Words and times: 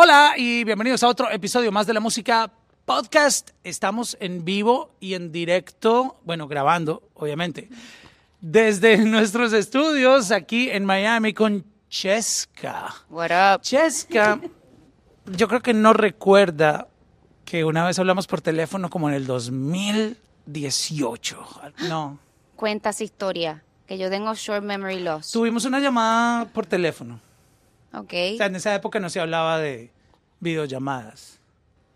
Hola 0.00 0.34
y 0.36 0.62
bienvenidos 0.62 1.02
a 1.02 1.08
otro 1.08 1.28
episodio 1.28 1.72
más 1.72 1.88
de 1.88 1.92
la 1.92 1.98
música 1.98 2.52
podcast. 2.84 3.50
Estamos 3.64 4.16
en 4.20 4.44
vivo 4.44 4.94
y 5.00 5.14
en 5.14 5.32
directo, 5.32 6.20
bueno, 6.22 6.46
grabando, 6.46 7.02
obviamente, 7.14 7.68
desde 8.40 8.98
nuestros 8.98 9.52
estudios 9.52 10.30
aquí 10.30 10.70
en 10.70 10.84
Miami 10.84 11.34
con 11.34 11.64
Cheska. 11.90 12.94
What 13.10 13.56
up? 13.56 13.62
Cheska, 13.62 14.40
yo 15.26 15.48
creo 15.48 15.62
que 15.62 15.74
no 15.74 15.92
recuerda 15.92 16.86
que 17.44 17.64
una 17.64 17.84
vez 17.84 17.98
hablamos 17.98 18.28
por 18.28 18.40
teléfono 18.40 18.90
como 18.90 19.08
en 19.08 19.16
el 19.16 19.26
2018. 19.26 21.72
No. 21.88 22.20
Cuenta 22.54 22.90
esa 22.90 23.02
historia, 23.02 23.64
que 23.88 23.98
yo 23.98 24.08
tengo 24.10 24.32
short 24.32 24.62
memory 24.62 25.00
loss. 25.00 25.32
Tuvimos 25.32 25.64
una 25.64 25.80
llamada 25.80 26.44
por 26.44 26.66
teléfono. 26.66 27.18
Ok. 27.92 28.12
O 28.34 28.36
sea, 28.36 28.46
en 28.46 28.56
esa 28.56 28.74
época 28.74 29.00
no 29.00 29.08
se 29.10 29.20
hablaba 29.20 29.58
de 29.58 29.90
videollamadas. 30.40 31.38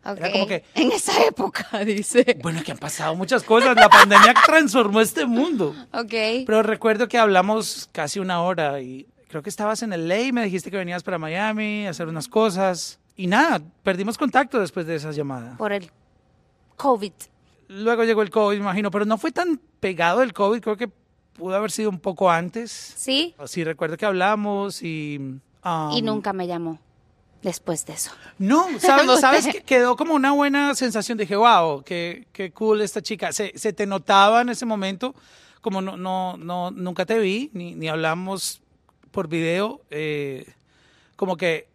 ok. 0.05 0.17
era 0.19 0.33
como 0.33 0.47
que- 0.47 0.65
En 0.75 0.93
esa 0.93 1.25
época, 1.25 1.67
dice. 1.85 2.39
Bueno, 2.43 2.63
que 2.65 2.73
han 2.73 2.79
pasado 2.79 3.15
muchas 3.15 3.43
cosas. 3.43 3.75
La 3.77 3.89
pandemia 3.89 4.35
transformó 4.47 5.01
este 5.01 5.27
mundo. 5.27 5.75
Ok. 5.93 6.13
Pero 6.47 6.63
recuerdo 6.63 7.09
que 7.09 7.19
hablamos 7.19 7.89
casi 7.93 8.19
una 8.21 8.43
hora 8.43 8.81
y 8.81 9.07
creo 9.29 9.43
que 9.43 9.51
estabas 9.51 9.83
en 9.83 9.93
el 9.93 10.09
ley, 10.09 10.33
me 10.33 10.45
dijiste 10.45 10.71
que 10.71 10.77
venías 10.77 11.03
para 11.03 11.19
Miami 11.19 11.87
a 11.87 11.91
hacer 11.91 12.09
unas 12.09 12.29
cosas. 12.29 12.99
Y 13.17 13.27
nada, 13.27 13.61
perdimos 13.83 14.17
contacto 14.19 14.59
después 14.61 14.87
de 14.87 14.97
esa 14.97 15.11
llamada. 15.13 15.57
Por 15.57 15.73
el 15.73 15.91
COVID. 16.77 17.13
Luego 17.69 18.05
llegó 18.05 18.23
el 18.23 18.31
COVID, 18.31 18.57
me 18.57 18.63
imagino, 18.65 18.91
pero 18.91 19.05
no 19.05 19.17
fue 19.19 19.33
tan 19.33 19.59
pegado 19.81 20.23
el 20.23 20.33
COVID, 20.33 20.61
creo 20.61 20.77
que 20.77 20.89
pudo 21.35 21.55
haber 21.57 21.71
sido 21.71 21.89
un 21.91 22.01
poco 22.01 22.31
antes. 22.31 22.71
¿Sí? 22.71 23.35
Sí, 23.47 23.65
recuerdo 23.65 23.97
que 23.97 24.05
hablamos 24.07 24.83
y... 24.83 25.39
um, 25.65 25.93
y 25.93 26.03
nunca 26.03 26.33
me 26.33 26.47
llamó 26.47 26.79
después 27.43 27.85
de 27.87 27.95
eso. 27.95 28.13
No, 28.39 28.67
¿sabes, 28.79 29.21
sabes 29.21 29.47
que 29.53 29.63
quedó 29.63 29.97
como 29.97 30.15
una 30.15 30.33
buena 30.33 30.75
sensación? 30.75 31.19
Dije, 31.19 31.35
wow, 31.37 31.83
qué, 31.83 32.27
qué 32.33 32.53
cool 32.53 32.81
esta 32.83 33.03
chica. 33.03 33.33
Se, 33.33 33.53
se 33.59 33.73
te 33.73 33.87
notaba 33.87 34.43
en 34.43 34.49
ese 34.51 34.65
momento, 34.65 35.15
como 35.61 35.81
no, 35.83 35.97
no, 35.97 36.37
no, 36.37 36.71
nunca 36.71 37.05
te 37.07 37.19
vi, 37.19 37.51
ni, 37.53 37.75
ni 37.75 37.89
hablamos 37.89 38.61
por 39.11 39.29
video, 39.29 39.81
eh, 39.91 40.47
como 41.17 41.37
que 41.37 41.69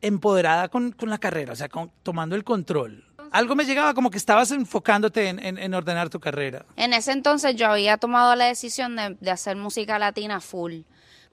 empoderada 0.00 0.68
con, 0.68 0.92
con 0.92 1.10
la 1.10 1.18
carrera, 1.18 1.52
o 1.52 1.56
sea, 1.56 1.68
con- 1.68 1.90
tomando 2.02 2.36
el 2.36 2.44
control. 2.44 3.04
Algo 3.32 3.54
me 3.56 3.64
llegaba 3.64 3.92
como 3.94 4.10
que 4.10 4.18
estabas 4.18 4.50
enfocándote 4.52 5.28
en, 5.28 5.38
en- 5.44 5.58
en 5.58 5.74
ordenar 5.74 6.08
tu 6.10 6.20
carrera. 6.20 6.64
En 6.76 6.92
ese 6.92 7.12
entonces 7.12 7.56
yo 7.56 7.66
había 7.66 7.96
tomado 7.98 8.34
la 8.36 8.46
decisión 8.46 8.94
de, 8.96 9.16
de 9.20 9.30
hacer 9.30 9.56
música 9.56 9.98
latina 9.98 10.40
full, 10.40 10.80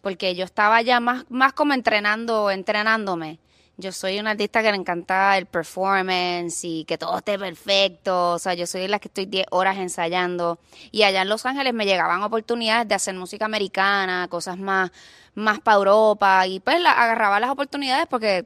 porque 0.04 0.36
yo 0.36 0.44
estaba 0.44 0.82
ya 0.82 1.00
más, 1.00 1.24
más 1.30 1.54
como 1.54 1.74
entrenando, 1.74 2.52
entrenándome. 2.52 3.40
Yo 3.78 3.94
soy 3.94 4.20
una 4.20 4.32
artista 4.32 4.62
que 4.62 4.70
le 4.70 4.76
encanta 4.76 5.38
el 5.38 5.46
performance 5.46 6.66
y 6.66 6.84
que 6.84 6.98
todo 6.98 7.18
esté 7.18 7.40
perfecto. 7.40 8.32
O 8.34 8.40
sea, 8.40 8.54
yo 8.54 8.68
soy 8.68 8.90
las 8.90 9.00
que 9.00 9.08
estoy 9.08 9.28
10 9.28 9.48
horas 9.52 9.78
ensayando. 9.78 10.60
Y 10.92 11.04
allá 11.04 11.22
en 11.22 11.30
Los 11.30 11.46
Ángeles 11.46 11.74
me 11.74 11.86
llegaban 11.86 12.22
oportunidades 12.22 12.86
de 12.90 12.96
hacer 12.96 13.16
música 13.16 13.46
americana, 13.46 14.28
cosas 14.30 14.58
más, 14.58 14.92
más 15.36 15.62
para 15.62 15.78
Europa. 15.78 16.48
Y 16.48 16.60
pues 16.60 16.82
la, 16.82 16.92
agarraba 16.92 17.40
las 17.40 17.50
oportunidades 17.50 18.06
porque 18.10 18.46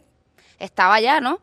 estaba 0.59 0.93
allá, 0.93 1.19
¿no? 1.21 1.39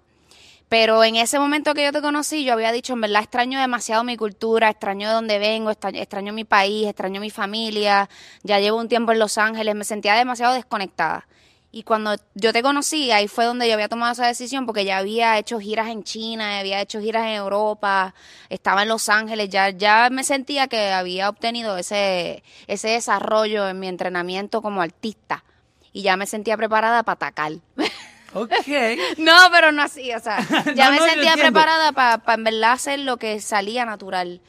Pero 0.77 1.05
en 1.05 1.15
ese 1.15 1.39
momento 1.39 1.73
que 1.73 1.85
yo 1.85 1.93
te 1.93 2.03
conocí, 2.03 2.43
yo 2.43 2.53
había 2.53 2.73
dicho, 2.73 2.95
en 2.95 3.01
verdad 3.01 3.23
extraño 3.23 3.61
demasiado 3.61 4.03
mi 4.03 4.17
cultura, 4.17 4.71
extraño 4.71 5.07
de 5.07 5.15
dónde 5.15 5.39
vengo, 5.39 5.71
extraño, 5.71 6.33
mi 6.33 6.43
país, 6.43 6.89
extraño 6.89 7.21
mi 7.21 7.31
familia. 7.31 8.09
Ya 8.43 8.59
llevo 8.59 8.79
un 8.79 8.89
tiempo 8.89 9.13
en 9.13 9.21
Los 9.21 9.39
Ángeles, 9.39 9.77
me 9.77 9.85
sentía 9.85 10.17
demasiado 10.17 10.53
desconectada. 10.53 11.29
Y 11.71 11.85
cuando 11.85 12.17
yo 12.35 12.53
te 12.53 12.61
conocí, 12.61 13.13
ahí 13.13 13.29
fue 13.29 13.45
donde 13.45 13.69
yo 13.69 13.75
había 13.75 13.89
tomado 13.89 14.15
esa 14.15 14.27
decisión, 14.27 14.67
porque 14.67 14.85
ya 14.85 14.99
había 14.99 15.39
hecho 15.39 15.61
giras 15.61 15.91
en 15.91 16.03
China, 16.03 16.59
había 16.59 16.81
hecho 16.81 17.01
giras 17.01 17.25
en 17.27 17.35
Europa, 17.35 18.13
estaba 18.49 18.83
en 18.83 18.89
Los 18.89 19.09
Ángeles, 19.09 19.51
ya, 19.51 19.71
ya 19.71 20.09
me 20.11 20.25
sentía 20.25 20.67
que 20.67 20.91
había 20.91 21.29
obtenido 21.29 21.79
ese, 21.79 22.43
ese 22.67 22.89
desarrollo 22.89 23.69
en 23.69 23.79
mi 23.79 23.87
entrenamiento 23.87 24.61
como 24.61 24.83
artista. 24.83 25.45
Y 25.93 26.03
ya 26.03 26.17
me 26.17 26.27
sentía 26.27 26.57
preparada 26.57 27.05
para 27.05 27.15
atacar. 27.15 27.53
Ok. 28.35 28.51
No, 29.19 29.33
pero 29.53 29.73
no 29.73 29.83
así, 29.83 30.13
o 30.13 30.21
sea, 30.21 30.39
ya 30.75 30.87
No, 30.87 30.91
me 30.93 30.99
no, 30.99 31.05
sentía 31.07 31.35
preparada 31.37 31.93
para 31.93 32.35
en 32.35 32.45
verdad 32.45 32.73
hacer 32.73 32.99
lo 33.01 33.17
que 33.17 33.41
salía 33.41 33.85
natural. 33.85 34.41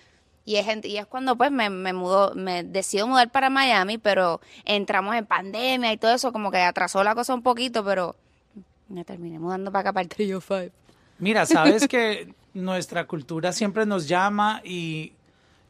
Y 0.47 0.57
es, 0.57 0.67
y 0.85 0.97
es 0.97 1.05
cuando 1.07 1.35
pues 1.35 1.51
me, 1.51 1.69
me 1.71 1.91
mudó, 1.93 2.33
me 2.35 2.63
decido 2.63 3.07
mudar 3.07 3.31
para 3.31 3.49
Miami, 3.49 3.97
pero 3.97 4.41
entramos 4.63 5.15
en 5.15 5.25
pandemia 5.25 5.91
y 5.91 5.97
todo 5.97 6.13
eso, 6.13 6.31
como 6.31 6.51
que 6.51 6.59
atrasó 6.59 7.03
la 7.03 7.15
cosa 7.15 7.33
un 7.33 7.41
poquito, 7.41 7.83
pero 7.83 8.15
me 8.87 9.03
terminé 9.03 9.39
mudando 9.39 9.71
para 9.71 9.81
acá 9.81 9.93
para 9.93 10.03
el 10.03 10.09
Trio 10.09 10.39
5. 10.41 10.71
Mira, 11.17 11.45
sabes 11.47 11.87
que 11.87 12.31
nuestra 12.53 13.07
cultura 13.07 13.53
siempre 13.53 13.87
nos 13.87 14.07
llama 14.07 14.61
y 14.63 15.13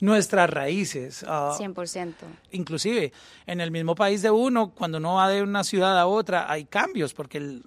nuestras 0.02 0.50
raíces. 0.50 1.24
ah, 1.26 1.56
100%. 1.58 2.14
inclusive 2.52 3.14
en 3.48 3.62
el 3.62 3.72
mismo 3.72 3.96
país 3.96 4.22
de 4.22 4.30
uno, 4.32 4.72
cuando 4.72 4.98
uno 4.98 5.14
va 5.16 5.30
de 5.30 5.42
una 5.42 5.64
ciudad 5.64 5.98
a 5.98 6.06
otra, 6.06 6.52
hay 6.52 6.66
cambios, 6.66 7.14
porque 7.14 7.38
el- 7.38 7.64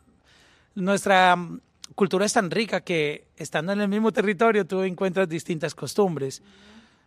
nuestra 0.78 1.36
mm, 1.36 1.60
cultura 1.94 2.24
es 2.24 2.32
tan 2.32 2.50
rica 2.50 2.80
que 2.80 3.26
estando 3.36 3.72
en 3.72 3.80
el 3.80 3.88
mismo 3.88 4.12
territorio 4.12 4.66
tú 4.66 4.82
encuentras 4.82 5.28
distintas 5.28 5.74
costumbres. 5.74 6.42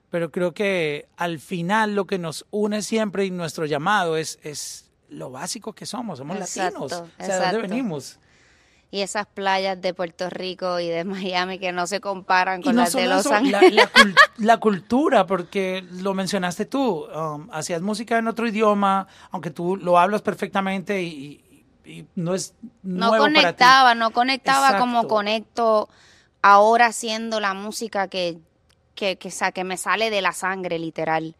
Pero 0.09 0.29
creo 0.29 0.53
que 0.53 1.07
al 1.15 1.39
final 1.39 1.95
lo 1.95 2.05
que 2.05 2.19
nos 2.19 2.45
une 2.51 2.81
siempre 2.81 3.25
y 3.25 3.31
nuestro 3.31 3.65
llamado 3.65 4.17
es, 4.17 4.39
es 4.43 4.91
lo 5.09 5.31
básico 5.31 5.73
que 5.73 5.85
somos, 5.85 6.19
somos 6.19 6.37
Exacto, 6.37 6.87
latinos. 6.87 7.09
O 7.17 7.23
sea, 7.23 7.39
¿de 7.39 7.45
dónde 7.45 7.67
venimos? 7.67 8.19
Y 8.93 8.99
esas 8.99 9.25
playas 9.25 9.81
de 9.81 9.93
Puerto 9.93 10.29
Rico 10.29 10.81
y 10.81 10.89
de 10.89 11.05
Miami 11.05 11.59
que 11.59 11.71
no 11.71 11.87
se 11.87 12.01
comparan 12.01 12.61
con 12.61 12.75
no 12.75 12.81
las 12.81 12.91
de 12.91 13.07
Los 13.07 13.21
eso, 13.21 13.33
Ángeles. 13.33 13.73
La, 13.73 13.89
la 14.37 14.57
cultura, 14.57 15.25
porque 15.25 15.85
lo 15.91 16.13
mencionaste 16.13 16.65
tú, 16.65 17.05
um, 17.05 17.47
hacías 17.53 17.81
música 17.81 18.17
en 18.17 18.27
otro 18.27 18.45
idioma, 18.45 19.07
aunque 19.31 19.49
tú 19.49 19.77
lo 19.77 19.97
hablas 19.97 20.21
perfectamente 20.21 21.01
y, 21.01 21.41
y- 21.85 22.05
no 22.15 22.33
es 22.35 22.53
no 22.83 23.11
conectaba, 23.19 23.95
no 23.95 24.11
conectaba 24.11 24.77
como 24.79 25.07
conecto 25.07 25.89
ahora 26.41 26.87
haciendo 26.87 27.39
la 27.39 27.53
música 27.53 28.07
que, 28.07 28.37
que, 28.95 29.17
que, 29.17 29.31
que 29.53 29.63
me 29.63 29.77
sale 29.77 30.09
de 30.09 30.21
la 30.21 30.31
sangre, 30.33 30.79
literal. 30.79 31.35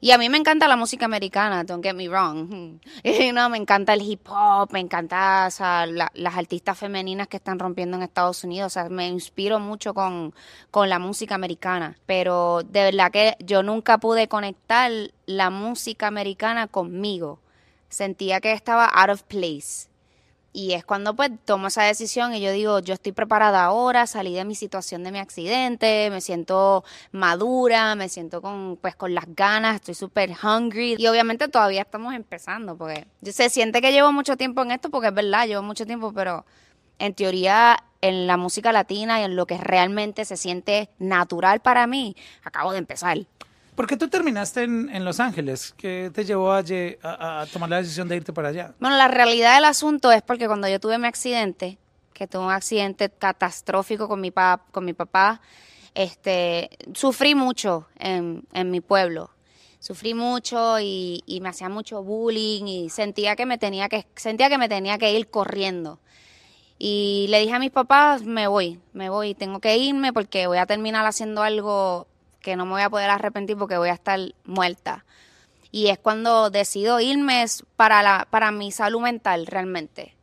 Y 0.00 0.10
a 0.10 0.18
mí 0.18 0.28
me 0.28 0.36
encanta 0.36 0.66
la 0.66 0.74
música 0.74 1.04
americana, 1.04 1.62
don't 1.62 1.80
get 1.84 1.94
me 1.94 2.08
wrong. 2.08 2.80
No, 3.32 3.48
me 3.48 3.56
encanta 3.56 3.92
el 3.94 4.02
hip 4.02 4.26
hop, 4.28 4.72
me 4.72 4.80
encanta 4.80 5.44
o 5.46 5.50
sea, 5.52 5.86
la- 5.86 6.10
las 6.14 6.36
artistas 6.36 6.76
femeninas 6.76 7.28
que 7.28 7.36
están 7.36 7.60
rompiendo 7.60 7.96
en 7.96 8.02
Estados 8.02 8.42
Unidos. 8.42 8.72
O 8.72 8.74
sea, 8.74 8.88
me 8.88 9.06
inspiro 9.06 9.60
mucho 9.60 9.94
con, 9.94 10.34
con 10.72 10.88
la 10.88 10.98
música 10.98 11.36
americana. 11.36 11.96
Pero 12.04 12.62
de 12.64 12.82
verdad 12.82 13.12
que 13.12 13.36
yo 13.38 13.62
nunca 13.62 13.98
pude 13.98 14.26
conectar 14.26 14.90
la 15.26 15.50
música 15.50 16.08
americana 16.08 16.66
conmigo. 16.66 17.38
Sentía 17.92 18.40
que 18.40 18.52
estaba 18.52 18.86
out 18.86 19.10
of 19.10 19.22
place. 19.24 19.92
Y 20.54 20.72
es 20.72 20.84
cuando 20.84 21.14
pues 21.16 21.30
tomo 21.44 21.68
esa 21.68 21.82
decisión 21.84 22.34
y 22.34 22.40
yo 22.40 22.52
digo, 22.52 22.78
yo 22.80 22.94
estoy 22.94 23.12
preparada 23.12 23.64
ahora, 23.64 24.06
salí 24.06 24.34
de 24.34 24.44
mi 24.44 24.54
situación 24.54 25.02
de 25.02 25.10
mi 25.10 25.18
accidente, 25.18 26.10
me 26.10 26.20
siento 26.20 26.84
madura, 27.10 27.94
me 27.94 28.10
siento 28.10 28.42
con 28.42 28.78
pues 28.80 28.94
con 28.94 29.14
las 29.14 29.24
ganas, 29.34 29.76
estoy 29.76 29.94
súper 29.94 30.32
hungry 30.42 30.96
y 30.98 31.06
obviamente 31.06 31.48
todavía 31.48 31.82
estamos 31.82 32.14
empezando 32.14 32.76
porque 32.76 33.06
se 33.22 33.48
siente 33.48 33.80
que 33.80 33.92
llevo 33.92 34.12
mucho 34.12 34.36
tiempo 34.36 34.60
en 34.62 34.72
esto 34.72 34.90
porque 34.90 35.08
es 35.08 35.14
verdad, 35.14 35.46
llevo 35.46 35.62
mucho 35.62 35.86
tiempo, 35.86 36.12
pero 36.12 36.44
en 36.98 37.14
teoría 37.14 37.82
en 38.02 38.26
la 38.26 38.36
música 38.36 38.72
latina 38.72 39.20
y 39.20 39.24
en 39.24 39.36
lo 39.36 39.46
que 39.46 39.56
realmente 39.56 40.26
se 40.26 40.36
siente 40.36 40.90
natural 40.98 41.60
para 41.60 41.86
mí, 41.86 42.14
acabo 42.42 42.72
de 42.72 42.78
empezar. 42.78 43.16
¿Por 43.74 43.86
qué 43.86 43.96
tú 43.96 44.08
terminaste 44.08 44.64
en, 44.64 44.90
en 44.90 45.04
Los 45.04 45.18
Ángeles? 45.18 45.74
¿Qué 45.76 46.10
te 46.14 46.24
llevó 46.24 46.52
a, 46.52 46.58
a 46.62 47.46
tomar 47.46 47.70
la 47.70 47.78
decisión 47.78 48.06
de 48.06 48.16
irte 48.16 48.32
para 48.32 48.48
allá? 48.48 48.74
Bueno, 48.78 48.96
la 48.96 49.08
realidad 49.08 49.54
del 49.54 49.64
asunto 49.64 50.12
es 50.12 50.22
porque 50.22 50.46
cuando 50.46 50.68
yo 50.68 50.78
tuve 50.78 50.98
mi 50.98 51.06
accidente, 51.06 51.78
que 52.12 52.26
tuve 52.26 52.44
un 52.44 52.50
accidente 52.50 53.08
catastrófico 53.10 54.08
con 54.08 54.20
mi, 54.20 54.30
pa- 54.30 54.62
con 54.72 54.84
mi 54.84 54.92
papá, 54.92 55.40
este, 55.94 56.70
sufrí 56.92 57.34
mucho 57.34 57.86
en, 57.98 58.44
en 58.52 58.70
mi 58.70 58.80
pueblo. 58.82 59.30
Sufrí 59.78 60.14
mucho 60.14 60.78
y, 60.78 61.22
y 61.26 61.40
me 61.40 61.48
hacía 61.48 61.68
mucho 61.68 62.02
bullying 62.04 62.66
y 62.66 62.90
sentía 62.90 63.34
que 63.36 63.46
me 63.46 63.58
tenía 63.58 63.88
que 63.88 64.06
sentía 64.14 64.48
que 64.48 64.58
me 64.58 64.68
tenía 64.68 64.96
que 64.98 65.12
ir 65.12 65.28
corriendo. 65.28 65.98
Y 66.78 67.26
le 67.30 67.40
dije 67.40 67.54
a 67.54 67.58
mis 67.58 67.70
papás, 67.70 68.22
me 68.24 68.46
voy, 68.48 68.80
me 68.92 69.08
voy, 69.08 69.34
tengo 69.34 69.60
que 69.60 69.76
irme 69.78 70.12
porque 70.12 70.46
voy 70.46 70.58
a 70.58 70.66
terminar 70.66 71.06
haciendo 71.06 71.42
algo 71.42 72.06
que 72.42 72.56
no 72.56 72.66
me 72.66 72.72
voy 72.72 72.82
a 72.82 72.90
poder 72.90 73.08
arrepentir 73.10 73.56
porque 73.56 73.78
voy 73.78 73.88
a 73.88 73.94
estar 73.94 74.18
muerta. 74.44 75.04
Y 75.70 75.88
es 75.88 75.98
cuando 75.98 76.50
decido 76.50 77.00
irme 77.00 77.46
para, 77.76 78.02
la, 78.02 78.26
para 78.28 78.50
mi 78.50 78.70
salud 78.72 79.00
mental 79.00 79.46
realmente. 79.46 80.14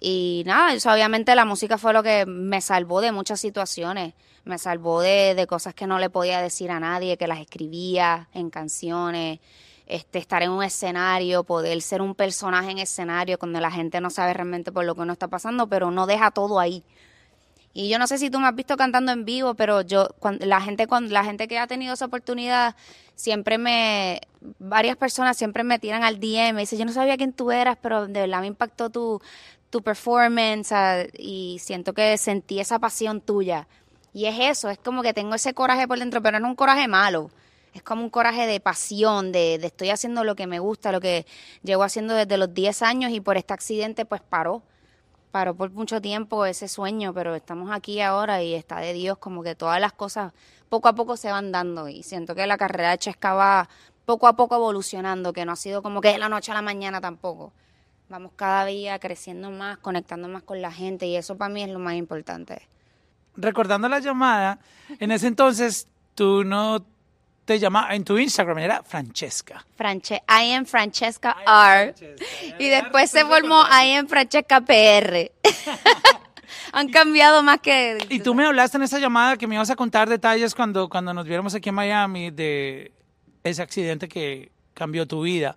Y 0.00 0.42
nada, 0.44 0.74
eso, 0.74 0.92
obviamente 0.92 1.34
la 1.34 1.44
música 1.44 1.78
fue 1.78 1.92
lo 1.92 2.02
que 2.02 2.26
me 2.26 2.60
salvó 2.60 3.00
de 3.00 3.12
muchas 3.12 3.40
situaciones. 3.40 4.14
Me 4.44 4.58
salvó 4.58 5.00
de, 5.00 5.34
de 5.34 5.46
cosas 5.46 5.74
que 5.74 5.86
no 5.86 5.98
le 5.98 6.10
podía 6.10 6.42
decir 6.42 6.70
a 6.70 6.80
nadie, 6.80 7.16
que 7.16 7.26
las 7.28 7.40
escribía 7.40 8.28
en 8.32 8.50
canciones. 8.50 9.38
este, 9.86 10.18
estar 10.18 10.42
en 10.42 10.50
un 10.50 10.62
escenario, 10.62 11.44
poder 11.44 11.80
ser 11.80 12.02
un 12.02 12.14
personaje 12.14 12.70
en 12.70 12.78
escenario 12.78 13.38
cuando 13.38 13.60
la 13.60 13.70
gente 13.70 14.00
no 14.00 14.10
sabe 14.10 14.34
realmente 14.34 14.72
por 14.72 14.84
lo 14.84 14.94
que 14.94 15.02
uno 15.02 15.12
está 15.12 15.28
pasando, 15.28 15.68
pero 15.68 15.90
no 15.90 16.06
deja 16.06 16.30
todo 16.32 16.58
ahí. 16.58 16.82
Y 17.78 17.90
yo 17.90 17.98
no 17.98 18.06
sé 18.06 18.16
si 18.16 18.30
tú 18.30 18.40
me 18.40 18.46
has 18.46 18.54
visto 18.54 18.74
cantando 18.78 19.12
en 19.12 19.26
vivo, 19.26 19.52
pero 19.52 19.82
yo, 19.82 20.08
cuando, 20.18 20.46
la 20.46 20.62
gente, 20.62 20.86
cuando, 20.86 21.12
la 21.12 21.22
gente 21.24 21.46
que 21.46 21.58
ha 21.58 21.66
tenido 21.66 21.92
esa 21.92 22.06
oportunidad, 22.06 22.74
siempre 23.16 23.58
me, 23.58 24.22
varias 24.58 24.96
personas 24.96 25.36
siempre 25.36 25.62
me 25.62 25.78
tiran 25.78 26.02
al 26.02 26.18
DM, 26.18 26.54
me 26.54 26.62
dicen, 26.62 26.78
yo 26.78 26.86
no 26.86 26.92
sabía 26.92 27.18
quién 27.18 27.34
tú 27.34 27.50
eras, 27.50 27.76
pero 27.82 28.06
de 28.06 28.20
verdad 28.20 28.40
me 28.40 28.46
impactó 28.46 28.88
tu, 28.88 29.20
tu 29.68 29.82
performance 29.82 30.72
y 31.18 31.58
siento 31.60 31.92
que 31.92 32.16
sentí 32.16 32.60
esa 32.60 32.78
pasión 32.78 33.20
tuya. 33.20 33.68
Y 34.14 34.24
es 34.24 34.36
eso, 34.40 34.70
es 34.70 34.78
como 34.78 35.02
que 35.02 35.12
tengo 35.12 35.34
ese 35.34 35.52
coraje 35.52 35.86
por 35.86 35.98
dentro, 35.98 36.22
pero 36.22 36.40
no 36.40 36.46
es 36.46 36.50
un 36.52 36.56
coraje 36.56 36.88
malo. 36.88 37.30
Es 37.74 37.82
como 37.82 38.02
un 38.02 38.08
coraje 38.08 38.46
de 38.46 38.58
pasión, 38.58 39.32
de, 39.32 39.58
de 39.58 39.66
estoy 39.66 39.90
haciendo 39.90 40.24
lo 40.24 40.34
que 40.34 40.46
me 40.46 40.60
gusta, 40.60 40.92
lo 40.92 41.02
que 41.02 41.26
llevo 41.62 41.82
haciendo 41.82 42.14
desde 42.14 42.38
los 42.38 42.54
10 42.54 42.80
años 42.80 43.12
y 43.12 43.20
por 43.20 43.36
este 43.36 43.52
accidente 43.52 44.06
pues 44.06 44.22
paró 44.22 44.62
paró 45.30 45.54
por 45.54 45.70
mucho 45.70 46.00
tiempo 46.00 46.46
ese 46.46 46.68
sueño, 46.68 47.12
pero 47.12 47.34
estamos 47.34 47.70
aquí 47.70 48.00
ahora 48.00 48.42
y 48.42 48.54
está 48.54 48.80
de 48.80 48.92
Dios 48.92 49.18
como 49.18 49.42
que 49.42 49.54
todas 49.54 49.80
las 49.80 49.92
cosas 49.92 50.32
poco 50.68 50.88
a 50.88 50.94
poco 50.94 51.16
se 51.16 51.30
van 51.30 51.52
dando 51.52 51.88
y 51.88 52.02
siento 52.02 52.34
que 52.34 52.46
la 52.46 52.56
carrera 52.56 52.90
de 52.90 52.98
Chesca 52.98 53.34
va 53.34 53.68
poco 54.04 54.28
a 54.28 54.36
poco 54.36 54.56
evolucionando, 54.56 55.32
que 55.32 55.44
no 55.44 55.52
ha 55.52 55.56
sido 55.56 55.82
como 55.82 56.00
que 56.00 56.12
de 56.12 56.18
la 56.18 56.28
noche 56.28 56.52
a 56.52 56.54
la 56.54 56.62
mañana 56.62 57.00
tampoco. 57.00 57.52
Vamos 58.08 58.32
cada 58.36 58.64
día 58.64 58.98
creciendo 58.98 59.50
más, 59.50 59.78
conectando 59.78 60.28
más 60.28 60.42
con 60.42 60.62
la 60.62 60.70
gente 60.70 61.06
y 61.06 61.16
eso 61.16 61.36
para 61.36 61.52
mí 61.52 61.62
es 61.62 61.70
lo 61.70 61.80
más 61.80 61.94
importante. 61.94 62.68
Recordando 63.36 63.88
la 63.88 63.98
llamada, 63.98 64.60
en 65.00 65.10
ese 65.10 65.26
entonces 65.26 65.88
tú 66.14 66.44
no 66.44 66.84
te 67.46 67.60
llamaba 67.60 67.94
en 67.94 68.04
tu 68.04 68.18
Instagram, 68.18 68.58
era 68.58 68.82
Francesca. 68.82 69.64
Franche 69.76 70.22
I 70.28 70.52
am 70.52 70.66
Francesca 70.66 71.36
R. 71.46 71.94
Y 72.58 72.68
después 72.68 73.08
se 73.10 73.24
formó 73.24 73.62
I 73.62 73.92
am 73.94 74.08
Francesca 74.08 74.60
PR. 74.60 75.30
Han 76.72 76.88
cambiado 76.88 77.42
más 77.42 77.60
que... 77.60 77.98
Y 78.10 78.18
tú 78.18 78.34
me 78.34 78.44
hablaste 78.44 78.76
en 78.76 78.82
esa 78.82 78.98
llamada 78.98 79.36
que 79.36 79.46
me 79.46 79.54
ibas 79.54 79.70
a 79.70 79.76
contar 79.76 80.08
detalles 80.08 80.54
cuando, 80.54 80.88
cuando 80.88 81.14
nos 81.14 81.24
viéramos 81.24 81.54
aquí 81.54 81.68
en 81.68 81.76
Miami 81.76 82.30
de 82.30 82.92
ese 83.44 83.62
accidente 83.62 84.08
que 84.08 84.50
cambió 84.74 85.06
tu 85.06 85.22
vida. 85.22 85.56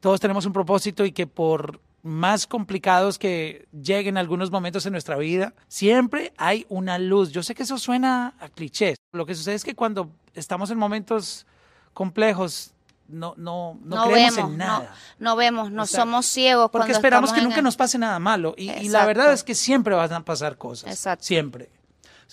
Todos 0.00 0.20
tenemos 0.20 0.46
un 0.46 0.52
propósito 0.52 1.04
y 1.04 1.10
que 1.10 1.26
por 1.26 1.80
más 2.02 2.46
complicados 2.46 3.18
que 3.18 3.66
lleguen 3.72 4.16
algunos 4.16 4.50
momentos 4.50 4.84
en 4.86 4.92
nuestra 4.92 5.16
vida, 5.16 5.54
siempre 5.68 6.32
hay 6.36 6.66
una 6.68 6.98
luz. 6.98 7.30
Yo 7.30 7.42
sé 7.42 7.54
que 7.54 7.62
eso 7.62 7.78
suena 7.78 8.34
a 8.40 8.48
clichés. 8.48 8.96
Lo 9.12 9.24
que 9.24 9.34
sucede 9.34 9.54
es 9.54 9.64
que 9.64 9.74
cuando 9.74 10.10
estamos 10.34 10.70
en 10.70 10.78
momentos 10.78 11.46
complejos, 11.94 12.72
no, 13.08 13.34
no, 13.36 13.78
no, 13.84 14.04
creemos 14.06 14.36
vemos, 14.36 14.50
en 14.52 14.58
nada. 14.58 14.94
No, 15.18 15.36
vemos, 15.36 15.70
no 15.70 15.86
somos 15.86 16.26
ciegos. 16.26 16.70
Porque 16.70 16.92
esperamos 16.92 17.32
que 17.32 17.42
nunca 17.42 17.62
nos 17.62 17.76
pase 17.76 17.98
nada 17.98 18.18
malo. 18.18 18.54
Y, 18.56 18.88
la 18.88 19.06
verdad 19.06 19.32
es 19.32 19.44
que 19.44 19.54
siempre 19.54 19.94
van 19.94 20.12
a 20.12 20.24
pasar 20.24 20.56
cosas. 20.56 20.90
Exacto. 20.90 21.24
Siempre. 21.24 21.70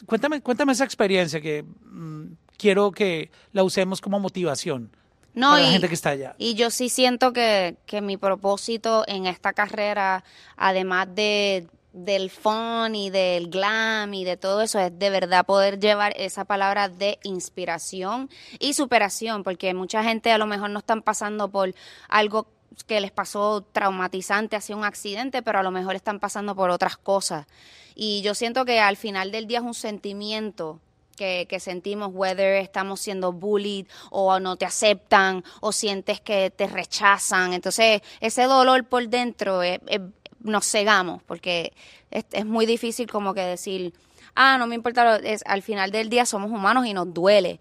Cuéntame, 0.05 0.41
cuéntame 0.41 0.71
esa 0.71 0.85
experiencia 0.85 1.41
que 1.41 1.63
mm, 1.63 2.27
quiero 2.57 2.91
que 2.91 3.29
la 3.51 3.63
usemos 3.63 4.01
como 4.01 4.19
motivación. 4.19 4.89
No, 5.33 5.51
para 5.51 5.61
y, 5.61 5.65
la 5.65 5.71
gente 5.71 5.87
que 5.87 5.93
está 5.93 6.09
allá. 6.09 6.35
Y 6.37 6.55
yo 6.55 6.69
sí 6.69 6.89
siento 6.89 7.33
que, 7.33 7.77
que 7.85 8.01
mi 8.01 8.17
propósito 8.17 9.03
en 9.07 9.25
esta 9.25 9.53
carrera, 9.53 10.23
además 10.57 11.07
de 11.13 11.67
del 11.91 12.29
fun 12.29 12.93
y 12.93 13.09
del 13.09 13.49
glam 13.49 14.13
y 14.13 14.23
de 14.23 14.37
todo 14.37 14.61
eso 14.61 14.79
es 14.79 14.97
de 14.97 15.09
verdad 15.09 15.45
poder 15.45 15.79
llevar 15.79 16.13
esa 16.17 16.45
palabra 16.45 16.87
de 16.87 17.19
inspiración 17.23 18.29
y 18.59 18.73
superación, 18.73 19.43
porque 19.43 19.73
mucha 19.73 20.03
gente 20.03 20.31
a 20.31 20.37
lo 20.37 20.45
mejor 20.45 20.69
no 20.69 20.79
están 20.79 21.01
pasando 21.01 21.49
por 21.49 21.73
algo 22.07 22.47
que 22.85 23.01
les 23.01 23.11
pasó 23.11 23.65
traumatizante, 23.71 24.55
hacia 24.55 24.75
un 24.75 24.83
accidente, 24.83 25.41
pero 25.41 25.59
a 25.59 25.63
lo 25.63 25.71
mejor 25.71 25.95
están 25.95 26.19
pasando 26.19 26.55
por 26.55 26.69
otras 26.69 26.97
cosas. 26.97 27.47
Y 27.95 28.21
yo 28.21 28.35
siento 28.35 28.65
que 28.65 28.79
al 28.79 28.95
final 28.95 29.31
del 29.31 29.47
día 29.47 29.59
es 29.59 29.65
un 29.65 29.73
sentimiento 29.73 30.79
que, 31.19 31.47
que, 31.49 31.59
sentimos, 31.59 32.11
whether 32.13 32.55
estamos 32.61 33.01
siendo 33.01 33.33
bullied 33.33 33.85
o 34.09 34.39
no 34.39 34.55
te 34.55 34.65
aceptan 34.65 35.43
o 35.59 35.73
sientes 35.73 36.21
que 36.21 36.49
te 36.49 36.65
rechazan. 36.65 37.51
Entonces, 37.51 38.01
ese 38.21 38.43
dolor 38.43 38.85
por 38.85 39.05
dentro 39.09 39.61
es, 39.61 39.79
es, 39.87 39.99
nos 40.39 40.65
cegamos, 40.65 41.21
porque 41.23 41.73
es, 42.09 42.45
muy 42.45 42.65
difícil 42.65 43.11
como 43.11 43.33
que 43.33 43.41
decir, 43.41 43.93
ah, 44.33 44.57
no 44.57 44.65
me 44.65 44.75
importa, 44.75 45.17
es, 45.17 45.43
al 45.45 45.61
final 45.61 45.91
del 45.91 46.09
día 46.09 46.25
somos 46.25 46.49
humanos 46.51 46.85
y 46.85 46.93
nos 46.93 47.13
duele. 47.13 47.59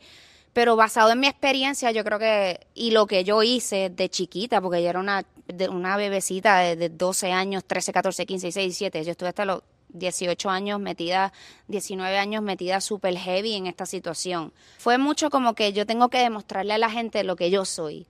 Pero 0.52 0.76
basado 0.76 1.10
en 1.10 1.18
mi 1.18 1.26
experiencia, 1.26 1.90
yo 1.90 2.04
creo 2.04 2.20
que, 2.20 2.60
y 2.74 2.92
lo 2.92 3.08
que 3.08 3.24
yo 3.24 3.42
hice 3.42 3.90
de 3.90 4.08
chiquita, 4.08 4.60
porque 4.60 4.84
yo 4.84 4.88
era 4.88 5.00
una, 5.00 5.24
una 5.68 5.96
bebecita 5.96 6.58
de, 6.60 6.76
de 6.76 6.90
12 6.90 7.32
años, 7.32 7.64
13, 7.64 7.92
14, 7.92 8.24
15, 8.24 8.46
16, 8.46 8.78
17, 8.78 9.04
yo 9.04 9.10
estuve 9.10 9.30
hasta 9.30 9.44
los 9.44 9.62
18 9.90 10.50
años 10.50 10.80
metida, 10.80 11.32
19 11.68 12.18
años 12.18 12.42
metida 12.42 12.80
súper 12.80 13.16
heavy 13.16 13.54
en 13.54 13.66
esta 13.66 13.86
situación. 13.86 14.52
Fue 14.78 14.98
mucho 14.98 15.30
como 15.30 15.54
que 15.54 15.72
yo 15.72 15.86
tengo 15.86 16.08
que 16.08 16.18
demostrarle 16.18 16.74
a 16.74 16.78
la 16.78 16.90
gente 16.90 17.24
lo 17.24 17.36
que 17.36 17.50
yo 17.50 17.64
soy. 17.64 18.06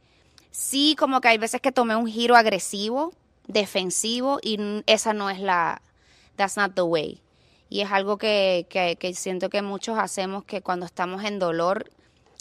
Sí, 0.50 0.96
como 0.98 1.20
que 1.20 1.28
hay 1.28 1.38
veces 1.38 1.60
que 1.60 1.72
tomé 1.72 1.96
un 1.96 2.06
giro 2.06 2.36
agresivo, 2.36 3.12
defensivo 3.46 4.38
y 4.42 4.58
esa 4.86 5.12
no 5.12 5.30
es 5.30 5.40
la, 5.40 5.82
that's 6.36 6.56
not 6.56 6.74
the 6.74 6.82
way. 6.82 7.20
Y 7.70 7.82
es 7.82 7.92
algo 7.92 8.16
que, 8.16 8.66
que, 8.70 8.96
que 8.96 9.14
siento 9.14 9.50
que 9.50 9.62
muchos 9.62 9.98
hacemos 9.98 10.44
que 10.44 10.62
cuando 10.62 10.86
estamos 10.86 11.22
en 11.24 11.38
dolor 11.38 11.90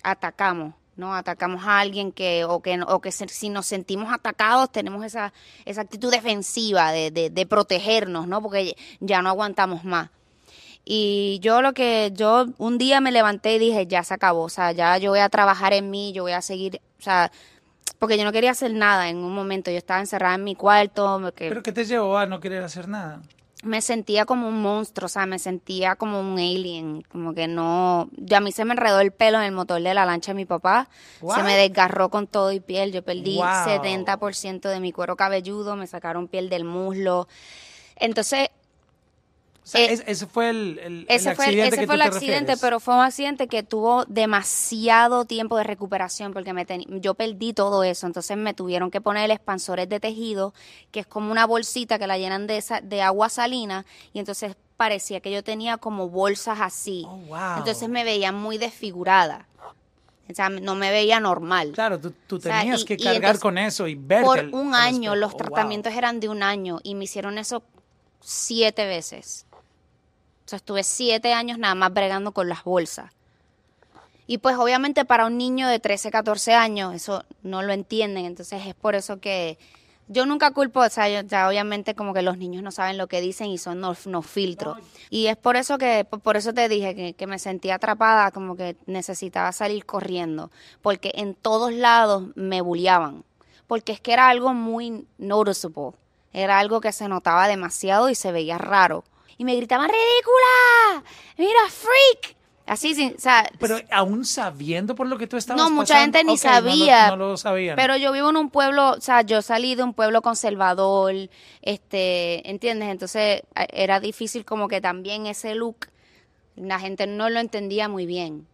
atacamos. 0.04 0.74
¿No? 0.98 1.16
Atacamos 1.16 1.66
a 1.66 1.80
alguien 1.80 2.12
que, 2.12 2.44
o 2.46 2.62
que, 2.62 2.80
o 2.82 3.00
que 3.00 3.12
si 3.12 3.50
nos 3.50 3.66
sentimos 3.66 4.12
atacados, 4.12 4.72
tenemos 4.72 5.06
esa, 5.06 5.34
esa 5.66 5.82
actitud 5.82 6.12
defensiva 6.12 6.92
de, 6.92 7.12
de, 7.12 7.30
de, 7.30 7.46
protegernos, 7.46 8.28
¿no? 8.28 8.42
Porque 8.42 8.76
ya 9.00 9.22
no 9.22 9.30
aguantamos 9.30 9.84
más. 9.84 10.10
Y 10.84 11.40
yo 11.42 11.62
lo 11.62 11.74
que, 11.74 12.12
yo 12.14 12.46
un 12.58 12.78
día 12.78 13.02
me 13.02 13.12
levanté 13.12 13.56
y 13.56 13.60
dije, 13.60 13.88
ya 13.88 14.04
se 14.04 14.14
acabó, 14.14 14.44
o 14.44 14.50
sea, 14.50 14.72
ya 14.72 14.98
yo 14.98 15.12
voy 15.12 15.20
a 15.20 15.30
trabajar 15.30 15.74
en 15.74 15.92
mí, 15.92 16.14
yo 16.14 16.24
voy 16.24 16.32
a 16.32 16.42
seguir, 16.42 16.82
o 17.00 17.02
sea, 17.02 17.32
porque 18.00 18.18
yo 18.18 18.24
no 18.24 18.32
quería 18.32 18.52
hacer 18.52 18.74
nada 18.74 19.10
en 19.10 19.18
un 19.18 19.34
momento, 19.34 19.70
yo 19.70 19.78
estaba 19.78 20.00
encerrada 20.00 20.36
en 20.36 20.44
mi 20.44 20.56
cuarto. 20.56 21.32
Que, 21.36 21.50
¿Pero 21.50 21.64
qué 21.64 21.72
te 21.72 21.86
llevó 21.86 22.18
a 22.18 22.26
no 22.26 22.40
querer 22.40 22.64
hacer 22.64 22.88
nada? 22.88 23.22
Me 23.64 23.82
sentía 23.82 24.26
como 24.26 24.48
un 24.48 24.62
monstruo, 24.62 25.08
o 25.08 25.10
sea, 25.10 25.26
me 25.26 25.40
sentía 25.40 25.96
como 25.96 26.20
un 26.20 26.38
alien, 26.38 27.02
como 27.04 27.34
que 27.34 27.48
no, 27.48 28.10
ya 28.16 28.38
a 28.38 28.40
mí 28.40 28.52
se 28.52 28.66
me 28.66 28.74
enredó 28.74 29.00
el 29.00 29.12
pelo 29.12 29.40
en 29.40 29.46
el 29.46 29.52
motor 29.52 29.82
de 29.82 29.94
la 29.94 30.06
lancha 30.06 30.32
de 30.32 30.36
mi 30.36 30.46
papá, 30.46 30.90
What? 31.22 31.38
se 31.38 31.44
me 31.44 31.58
desgarró 31.58 32.10
con 32.10 32.28
todo 32.28 32.52
y 32.52 32.60
piel, 32.60 32.92
yo 32.92 33.04
perdí 33.04 33.38
wow. 33.38 33.46
70% 33.46 34.70
de 34.70 34.80
mi 34.80 34.92
cuero 34.92 35.16
cabelludo, 35.16 35.76
me 35.76 35.88
sacaron 35.88 36.28
piel 36.28 36.50
del 36.50 36.66
muslo, 36.66 37.28
entonces 37.96 38.50
o 39.68 39.70
sea, 39.70 39.82
eh, 39.82 40.02
ese 40.08 40.28
fue 40.28 40.50
el, 40.50 40.80
el, 40.82 41.06
ese 41.10 41.32
el 41.32 41.36
fue, 41.36 41.46
accidente. 41.46 41.68
Ese 41.68 41.78
que 41.82 41.86
fue 41.88 41.96
el 41.96 42.02
accidente, 42.02 42.40
refieres. 42.40 42.62
pero 42.62 42.80
fue 42.80 42.94
un 42.94 43.02
accidente 43.02 43.48
que 43.50 43.64
tuvo 43.64 44.06
demasiado 44.06 45.26
tiempo 45.26 45.58
de 45.58 45.66
recuperación 45.66 46.32
porque 46.32 46.54
me 46.54 46.66
ten, 46.66 46.86
yo 47.02 47.16
perdí 47.16 47.52
todo 47.52 47.84
eso. 47.84 48.08
Entonces 48.08 48.38
me 48.38 48.54
tuvieron 48.54 48.92
que 48.92 49.02
poner 49.02 49.30
expansores 49.30 49.90
de 49.90 50.00
tejido, 50.00 50.54
que 50.92 51.02
es 51.02 51.06
como 51.06 51.34
una 51.34 51.46
bolsita 51.46 52.00
que 52.00 52.08
la 52.08 52.18
llenan 52.18 52.48
de, 52.48 52.56
esa, 52.56 52.80
de 52.80 53.02
agua 53.02 53.28
salina, 53.28 53.86
y 54.14 54.20
entonces 54.20 54.56
parecía 54.78 55.20
que 55.20 55.32
yo 55.34 55.44
tenía 55.44 55.76
como 55.76 56.08
bolsas 56.08 56.60
así. 56.62 57.04
Oh, 57.06 57.18
wow. 57.28 57.58
Entonces 57.58 57.90
me 57.90 58.06
veía 58.06 58.32
muy 58.32 58.58
desfigurada. 58.58 59.50
O 60.32 60.34
sea, 60.34 60.48
no 60.48 60.76
me 60.76 60.92
veía 60.92 61.20
normal. 61.20 61.74
Claro, 61.74 62.00
tú, 62.00 62.14
tú 62.26 62.40
tenías 62.40 62.84
o 62.84 62.86
sea, 62.86 62.96
y, 62.96 62.98
que 62.98 63.04
cargar 63.04 63.16
entonces, 63.16 63.42
con 63.42 63.58
eso 63.58 63.86
y 63.86 63.96
verte. 63.96 64.26
Por 64.26 64.46
un 64.54 64.76
año, 64.76 65.14
los 65.18 65.34
Oh, 65.34 65.38
tratamientos 65.38 65.92
wow. 65.92 65.98
eran 65.98 66.22
de 66.22 66.30
un 66.30 66.42
año 66.42 66.80
y 66.84 66.96
me 66.96 67.04
hicieron 67.04 67.38
eso 67.38 67.64
siete 68.22 68.86
veces. 68.86 69.47
O 70.48 70.50
sea, 70.50 70.56
estuve 70.56 70.86
siete 70.86 71.34
años 71.34 71.58
nada 71.58 71.76
más 71.76 71.94
bregando 71.94 72.32
con 72.32 72.48
las 72.48 72.64
bolsas. 72.64 73.12
Y 74.28 74.38
pues 74.38 74.56
obviamente 74.56 75.04
para 75.04 75.26
un 75.26 75.38
niño 75.38 75.68
de 75.68 75.80
13, 75.80 76.10
14 76.10 76.54
años 76.54 76.96
eso 76.96 77.26
no 77.44 77.64
lo 77.64 77.74
entienden. 77.74 78.24
Entonces 78.24 78.66
es 78.66 78.74
por 78.74 78.96
eso 78.96 79.20
que 79.20 79.58
yo 80.08 80.26
nunca 80.26 80.52
culpo, 80.52 80.80
o 80.80 80.90
sea, 80.90 81.10
yo, 81.10 81.28
ya 81.28 81.50
obviamente 81.50 81.96
como 81.96 82.14
que 82.14 82.22
los 82.22 82.38
niños 82.38 82.64
no 82.64 82.72
saben 82.72 82.98
lo 82.98 83.08
que 83.08 83.20
dicen 83.20 83.48
y 83.48 83.58
son 83.58 83.82
no, 83.82 83.94
no 84.06 84.22
filtros. 84.22 84.78
Y 85.10 85.28
es 85.28 85.36
por 85.36 85.58
eso 85.58 85.78
que, 85.78 86.06
por 86.06 86.38
eso 86.38 86.54
te 86.54 86.70
dije 86.70 86.96
que, 86.96 87.14
que 87.14 87.28
me 87.28 87.40
sentía 87.40 87.76
atrapada, 87.76 88.32
como 88.32 88.56
que 88.56 88.78
necesitaba 88.86 89.52
salir 89.52 89.86
corriendo. 89.86 90.50
Porque 90.82 91.12
en 91.16 91.36
todos 91.36 91.74
lados 91.74 92.24
me 92.36 92.62
bulliaban. 92.62 93.26
Porque 93.68 93.92
es 93.92 94.00
que 94.00 94.14
era 94.14 94.30
algo 94.30 94.54
muy 94.54 95.06
noticeable. 95.18 95.92
Era 96.32 96.58
algo 96.60 96.80
que 96.80 96.94
se 96.94 97.10
notaba 97.10 97.50
demasiado 97.50 98.10
y 98.10 98.16
se 98.16 98.32
veía 98.32 98.58
raro. 98.58 99.04
Y 99.38 99.46
me 99.46 99.56
gritaban, 99.56 99.90
ridícula, 99.90 101.04
mira, 101.38 101.60
freak. 101.70 102.36
Así, 102.66 102.94
sin, 102.96 103.14
o 103.16 103.20
sea, 103.20 103.50
Pero 103.60 103.80
aún 103.92 104.26
sabiendo 104.26 104.94
por 104.94 105.08
lo 105.08 105.18
que 105.18 105.26
tú 105.26 105.38
estabas 105.38 105.64
no, 105.64 105.70
mucha 105.70 105.94
pasando, 105.94 106.18
gente 106.18 106.24
ni 106.26 106.26
no 106.26 106.32
lo- 106.34 106.38
sabía. 106.38 107.08
No 107.08 107.16
lo, 107.16 107.38
sabían. 107.38 107.78
Pero 107.78 107.96
yo 107.96 108.12
vivo 108.12 108.30
en 108.30 108.36
un 108.36 108.50
pueblo, 108.50 108.90
o 108.92 109.00
sea, 109.00 109.22
yo 109.22 109.42
salí 109.42 109.76
de 109.76 109.84
un 109.84 109.94
pueblo 109.94 110.22
conservador, 110.22 111.14
este, 111.62 112.50
¿entiendes? 112.50 112.90
Entonces 112.90 113.44
era 113.72 114.02
difícil 114.02 114.44
como 114.44 114.68
que 114.68 114.82
también 114.82 115.28
ese 115.28 115.56
look, 115.56 115.88
la 116.58 116.78
gente 116.80 117.08
no 117.08 117.30
lo 117.30 117.40
entendía 117.40 117.88
muy 117.88 118.06
bien. 118.06 118.48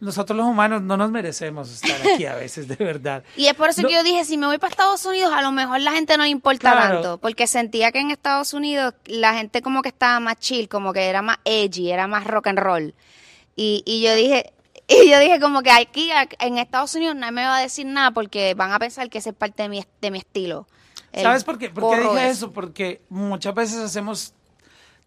Nosotros 0.00 0.36
los 0.36 0.46
humanos 0.46 0.82
no 0.82 0.96
nos 0.96 1.10
merecemos 1.10 1.70
estar 1.70 2.00
aquí 2.12 2.26
a 2.26 2.34
veces, 2.34 2.68
de 2.68 2.76
verdad. 2.76 3.24
Y 3.36 3.46
es 3.46 3.54
por 3.54 3.70
eso 3.70 3.82
que 3.82 3.92
yo 3.92 4.02
dije, 4.02 4.24
si 4.24 4.36
me 4.36 4.46
voy 4.46 4.58
para 4.58 4.70
Estados 4.70 5.04
Unidos, 5.06 5.32
a 5.32 5.42
lo 5.42 5.52
mejor 5.52 5.80
la 5.80 5.92
gente 5.92 6.16
no 6.16 6.26
importa 6.26 6.72
tanto, 6.72 7.18
porque 7.18 7.46
sentía 7.46 7.92
que 7.92 8.00
en 8.00 8.10
Estados 8.10 8.52
Unidos 8.54 8.94
la 9.06 9.34
gente 9.34 9.62
como 9.62 9.82
que 9.82 9.88
estaba 9.88 10.20
más 10.20 10.36
chill, 10.38 10.68
como 10.68 10.92
que 10.92 11.06
era 11.06 11.22
más 11.22 11.38
edgy, 11.44 11.90
era 11.90 12.06
más 12.06 12.24
rock 12.24 12.48
and 12.48 12.58
roll. 12.58 12.94
Y, 13.56 13.82
y 13.86 14.02
yo 14.02 14.14
dije, 14.14 14.52
y 14.88 15.10
yo 15.10 15.18
dije 15.18 15.40
como 15.40 15.62
que 15.62 15.70
aquí 15.70 16.10
en 16.40 16.58
Estados 16.58 16.94
Unidos 16.94 17.16
nadie 17.16 17.32
me 17.32 17.44
va 17.44 17.56
a 17.58 17.60
decir 17.60 17.86
nada 17.86 18.10
porque 18.10 18.54
van 18.54 18.72
a 18.72 18.78
pensar 18.78 19.08
que 19.08 19.18
ese 19.18 19.30
es 19.30 19.36
parte 19.36 19.62
de 19.62 19.68
mi, 19.68 19.84
de 20.00 20.10
mi 20.10 20.18
estilo. 20.18 20.66
¿Sabes 21.12 21.44
por 21.44 21.58
qué? 21.58 21.70
¿Por 21.70 21.94
qué 21.94 22.02
dije 22.02 22.28
eso? 22.28 22.52
Porque 22.52 23.02
muchas 23.08 23.54
veces 23.54 23.78
hacemos 23.78 24.34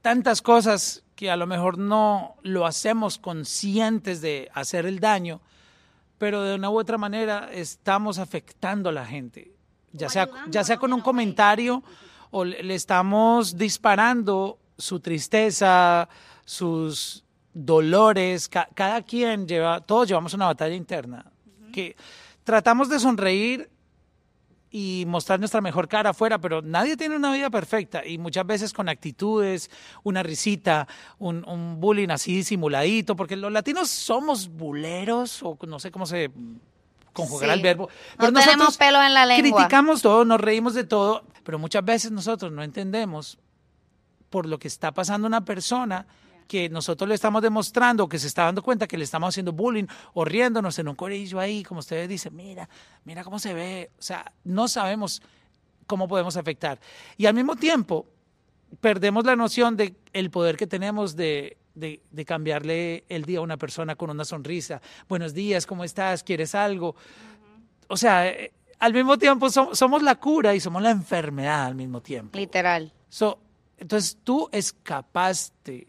tantas 0.02 0.42
cosas 0.42 1.04
que 1.18 1.32
a 1.32 1.36
lo 1.36 1.48
mejor 1.48 1.80
no 1.80 2.36
lo 2.44 2.68
hacemos 2.68 3.18
conscientes 3.18 4.22
de 4.22 4.50
hacer 4.54 4.86
el 4.86 5.00
daño, 5.00 5.42
pero 6.20 6.44
de 6.44 6.54
una 6.56 6.70
u 6.70 6.80
otra 6.80 7.00
manera 7.00 7.50
estamos 7.52 8.20
afectando 8.20 8.90
a 8.90 8.92
la 8.92 9.04
gente, 9.04 9.52
ya 9.92 10.10
sea, 10.10 10.30
ya 10.48 10.64
sea 10.64 10.78
con 10.78 10.94
un 10.94 11.02
comentario 11.02 11.84
o 12.30 12.46
le 12.46 12.76
estamos 12.76 13.58
disparando 13.58 14.60
su 14.78 15.00
tristeza, 15.00 16.08
sus 16.46 17.24
dolores, 17.52 18.48
cada 18.48 19.02
quien 19.02 19.48
lleva, 19.48 19.82
todos 19.82 20.08
llevamos 20.08 20.36
una 20.36 20.46
batalla 20.46 20.76
interna, 20.76 21.26
que 21.74 21.96
tratamos 22.44 22.90
de 22.90 23.00
sonreír 23.00 23.72
y 24.70 25.06
mostrar 25.08 25.40
nuestra 25.40 25.62
mejor 25.62 25.88
cara 25.88 26.10
afuera, 26.10 26.40
pero 26.40 26.62
nadie 26.62 26.98
tiene 26.98 27.16
una 27.16 27.32
vida 27.32 27.50
perfecta 27.50 28.06
y 28.06 28.18
muchas 28.18 28.46
veces 28.46 28.74
con 28.74 28.90
actitudes, 28.90 29.72
una 30.04 30.24
risita, 30.24 30.88
un, 31.20 31.80
bullying 31.80 32.10
así 32.10 32.36
disimuladito, 32.36 33.16
porque 33.16 33.36
los 33.36 33.52
latinos 33.52 33.90
somos 33.90 34.50
buleros 34.50 35.42
o 35.44 35.58
no 35.68 35.80
sé 35.80 35.92
cómo 35.92 36.06
se 36.06 36.32
conjugará 37.14 37.54
el 37.54 37.62
verbo. 37.62 37.90
Pero 38.18 38.32
no 38.32 38.42
tenemos 38.42 38.78
pelo 38.78 39.02
en 39.02 39.14
la 39.14 39.26
lengua. 39.26 39.58
Criticamos 39.58 40.02
todo, 40.02 40.26
nos 40.26 40.42
reímos 40.42 40.74
de 40.74 40.84
todo, 40.84 41.24
pero 41.44 41.58
muchas 41.60 41.84
veces 41.86 42.12
nosotros 42.12 42.52
no 42.52 42.62
entendemos 42.62 43.40
por 44.30 44.46
lo 44.46 44.60
que 44.60 44.68
está 44.68 44.92
pasando 44.94 45.28
una 45.28 45.46
persona 45.46 46.06
que 46.48 46.70
nosotros 46.70 47.08
le 47.08 47.16
estamos 47.16 47.42
demostrando, 47.42 48.08
que 48.08 48.18
se 48.20 48.28
está 48.28 48.44
dando 48.44 48.64
cuenta 48.64 48.88
que 48.88 48.98
le 48.98 49.04
estamos 49.04 49.30
haciendo 49.30 49.52
bullying 49.52 49.86
o 50.14 50.26
riéndonos 50.26 50.80
en 50.80 50.88
un 50.88 50.96
corillo 50.96 51.40
ahí, 51.40 51.64
como 51.64 51.80
ustedes 51.80 52.10
dicen, 52.10 52.36
mira, 52.36 52.68
mira 53.06 53.24
cómo 53.24 53.40
se 53.40 53.54
ve. 53.54 53.92
O 54.00 54.02
sea, 54.02 54.32
no 54.44 54.68
sabemos 54.68 55.22
cómo 55.86 56.08
podemos 56.08 56.38
afectar. 56.38 56.80
Y 57.18 57.26
al 57.26 57.34
mismo 57.34 57.56
tiempo, 57.56 58.08
perdemos 58.82 59.26
la 59.26 59.36
noción 59.36 59.78
de 59.78 59.96
el 60.14 60.30
poder 60.32 60.58
que 60.58 60.68
tenemos 60.68 61.16
de, 61.16 61.58
de, 61.76 62.26
cambiarle 62.26 63.06
el 63.10 63.24
día 63.26 63.40
a 63.40 63.42
una 63.42 63.58
persona 63.58 63.96
con 63.96 64.10
una 64.10 64.26
sonrisa. 64.26 64.82
Buenos 65.08 65.34
días, 65.34 65.66
¿cómo 65.66 65.84
estás? 65.84 66.24
¿Quieres 66.24 66.56
algo? 66.56 66.96
O 67.88 67.98
sea, 67.98 68.28
eh, 68.28 68.52
al 68.80 68.94
mismo 68.94 69.18
tiempo 69.18 69.50
somos 69.50 70.04
la 70.04 70.16
cura 70.16 70.54
y 70.56 70.60
somos 70.60 70.82
la 70.82 70.92
enfermedad 70.92 71.66
al 71.66 71.76
mismo 71.76 72.02
tiempo. 72.02 72.38
Literal. 72.38 72.92
So, 73.10 73.40
entonces 73.78 74.18
tú 74.24 74.50
escapaste 74.52 75.88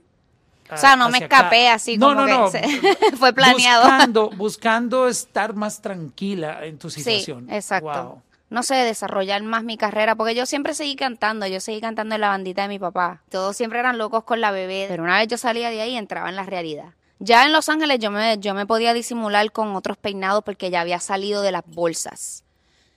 o 0.71 0.77
sea, 0.77 0.97
no 0.97 1.09
me 1.09 1.19
escapé 1.19 1.69
así 1.69 1.99
como 1.99 2.25
que 2.25 2.69
fue 3.19 3.33
planeado. 3.33 3.85
Buscando, 3.85 4.31
buscando 4.31 5.09
estar 5.09 5.55
más 5.55 5.81
tranquila 5.81 6.65
en 6.65 6.79
tu 6.79 6.91
situación. 6.91 7.47
Sí, 7.49 7.55
exacto. 7.55 8.23
No 8.51 8.63
sé, 8.63 8.77
desarrollar 8.77 9.43
más 9.43 9.63
mi 9.63 9.77
carrera, 9.77 10.15
porque 10.15 10.35
yo 10.35 10.47
siempre 10.47 10.73
seguí 10.73 10.97
cantando, 10.97 11.47
yo 11.47 11.61
seguí 11.61 11.81
cantando 11.81 12.15
en 12.15 12.23
la 12.23 12.29
bandita 12.29 12.63
de 12.63 12.69
mi 12.69 12.79
papá. 12.79 13.23
Todos 13.31 13.57
siempre 13.57 13.79
eran 13.79 13.99
locos 13.99 14.25
con 14.25 14.41
la 14.41 14.51
bebé, 14.51 14.87
pero 14.89 15.03
una 15.03 15.19
vez 15.19 15.29
yo 15.29 15.37
salía 15.37 15.69
de 15.69 15.83
ahí 15.83 15.97
entraba 15.97 16.31
en 16.31 16.37
la 16.37 16.45
realidad. 16.45 16.95
Ya 17.19 17.45
en 17.45 17.53
Los 17.53 17.69
Ángeles 17.69 17.99
yo 17.99 18.11
me, 18.11 18.39
yo 18.39 18.55
me 18.55 18.65
podía 18.65 18.95
disimular 18.95 19.51
con 19.53 19.75
otros 19.77 19.99
peinados 19.99 20.45
porque 20.45 20.71
ya 20.71 20.81
había 20.81 21.01
salido 21.01 21.43
de 21.43 21.53
las 21.53 21.65
bolsas. 21.67 22.45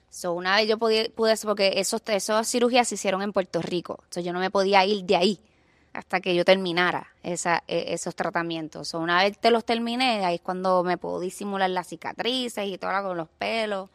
So, 0.09 0.33
una 0.33 0.55
vez 0.55 0.67
yo 0.69 0.77
podía, 0.77 1.05
pude, 1.09 1.35
porque 1.43 1.73
esos, 1.77 2.01
esas 2.05 2.49
cirugías 2.49 2.87
se 2.87 2.95
hicieron 2.95 3.21
en 3.21 3.33
Puerto 3.33 3.61
Rico. 3.61 3.99
Entonces 4.03 4.23
yo 4.23 4.31
no 4.31 4.39
me 4.39 4.51
podía 4.51 4.85
ir 4.85 5.03
de 5.03 5.15
ahí 5.15 5.39
hasta 5.93 6.21
que 6.21 6.36
yo 6.36 6.45
terminara 6.45 7.07
esa, 7.24 7.63
e, 7.67 7.93
esos 7.93 8.15
tratamientos. 8.15 8.93
una 8.93 9.24
vez 9.24 9.38
te 9.38 9.51
los 9.51 9.65
terminé, 9.65 10.25
ahí 10.25 10.36
es 10.36 10.41
cuando 10.41 10.83
me 10.83 10.98
puedo 10.98 11.19
disimular 11.19 11.69
las 11.69 11.88
cicatrices 11.88 12.67
y 12.67 12.77
todo 12.77 12.91
con 13.03 13.17
los 13.17 13.29
pelos. 13.29 13.89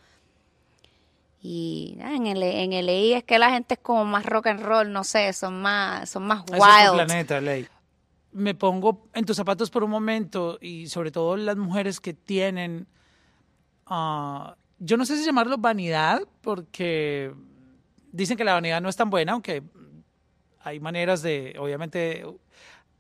Y 1.43 1.97
en 2.01 2.27
el 2.27 2.43
en 2.43 2.73
el 2.73 2.89
EI 2.89 3.15
es 3.15 3.25
que 3.25 3.39
la 3.39 3.51
gente 3.51 3.75
es 3.75 3.81
como 3.81 4.05
más 4.05 4.27
rock 4.27 4.49
and 4.49 4.61
roll, 4.61 4.93
no 4.93 5.05
sé, 5.05 5.33
son 5.33 5.63
más 5.63 6.09
son 6.09 6.27
más 6.27 6.45
wild. 6.51 6.95
planeta, 6.95 7.41
Ley. 7.41 7.69
Me 8.33 8.55
pongo 8.55 9.07
en 9.15 9.25
tus 9.25 9.37
zapatos 9.37 9.71
por 9.71 9.85
un 9.85 9.91
momento 9.91 10.59
y 10.61 10.89
sobre 10.89 11.11
todo 11.11 11.37
las 11.37 11.57
mujeres 11.57 12.01
que 12.01 12.15
tienen 12.15 12.87
ah, 13.87 14.57
yo 14.79 14.97
no 14.97 15.07
sé 15.07 15.17
si 15.17 15.25
llamarlo 15.25 15.57
vanidad 15.59 16.23
porque 16.43 17.33
dicen 18.13 18.37
que 18.37 18.45
la 18.45 18.55
vanidad 18.55 18.81
no 18.81 18.89
es 18.89 18.97
tan 18.97 19.11
buena, 19.11 19.33
aunque 19.33 19.63
hay 20.67 20.81
maneras 20.81 21.23
de, 21.23 21.55
obviamente, 21.61 22.27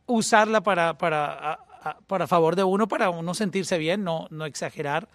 usarla 0.06 0.60
para, 0.62 0.96
para, 0.96 1.58
para 2.06 2.28
favor 2.28 2.54
de 2.54 2.62
uno, 2.62 2.86
para 2.86 3.10
uno 3.10 3.34
sentirse 3.34 3.76
bien, 3.76 4.04
no, 4.04 4.28
no 4.30 4.44
exagerar. 4.44 5.08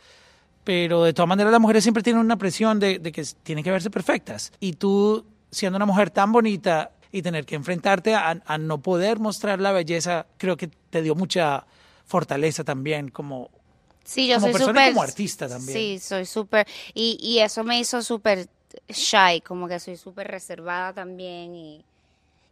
Pero 0.66 1.04
de 1.06 1.14
todas 1.14 1.30
maneras 1.30 1.54
las 1.54 1.62
mujeres 1.62 1.82
siempre 1.82 2.04
tienen 2.04 2.20
una 2.20 2.36
presión 2.38 2.78
de, 2.78 3.00
de 3.00 3.14
que 3.14 3.24
tienen 3.44 3.64
que 3.64 3.72
verse 3.72 3.90
perfectas. 3.90 4.52
Y 4.60 4.74
tú, 4.74 5.26
siendo 5.50 5.78
una 5.78 5.86
mujer 5.86 6.10
tan 6.10 6.34
bonita 6.34 6.92
y 7.10 7.22
tener 7.22 7.46
que 7.46 7.56
enfrentarte 7.56 8.16
a, 8.16 8.42
a 8.46 8.58
no 8.58 8.82
poder 8.82 9.18
mostrar 9.20 9.62
la 9.62 9.72
belleza, 9.72 10.26
creo 10.38 10.58
que 10.58 10.68
te 10.68 11.02
dio 11.02 11.16
mucha 11.16 11.66
fortaleza 12.06 12.66
también 12.66 13.08
como 13.10 13.50
Sí, 14.04 14.28
yo 14.28 14.42
soy 14.42 14.54
súper. 14.54 14.90
como 14.90 15.04
artista 15.04 15.48
también. 15.48 15.78
Sí, 15.78 16.00
soy 16.00 16.26
súper. 16.26 16.68
Y, 16.94 17.18
y 17.22 17.40
eso 17.40 17.64
me 17.64 17.80
hizo 17.80 18.02
súper 18.02 18.50
shy, 18.90 19.40
como 19.40 19.70
que 19.70 19.80
soy 19.80 19.96
súper 19.96 20.28
reservada 20.28 20.92
también. 20.92 21.56
Y, 21.56 21.86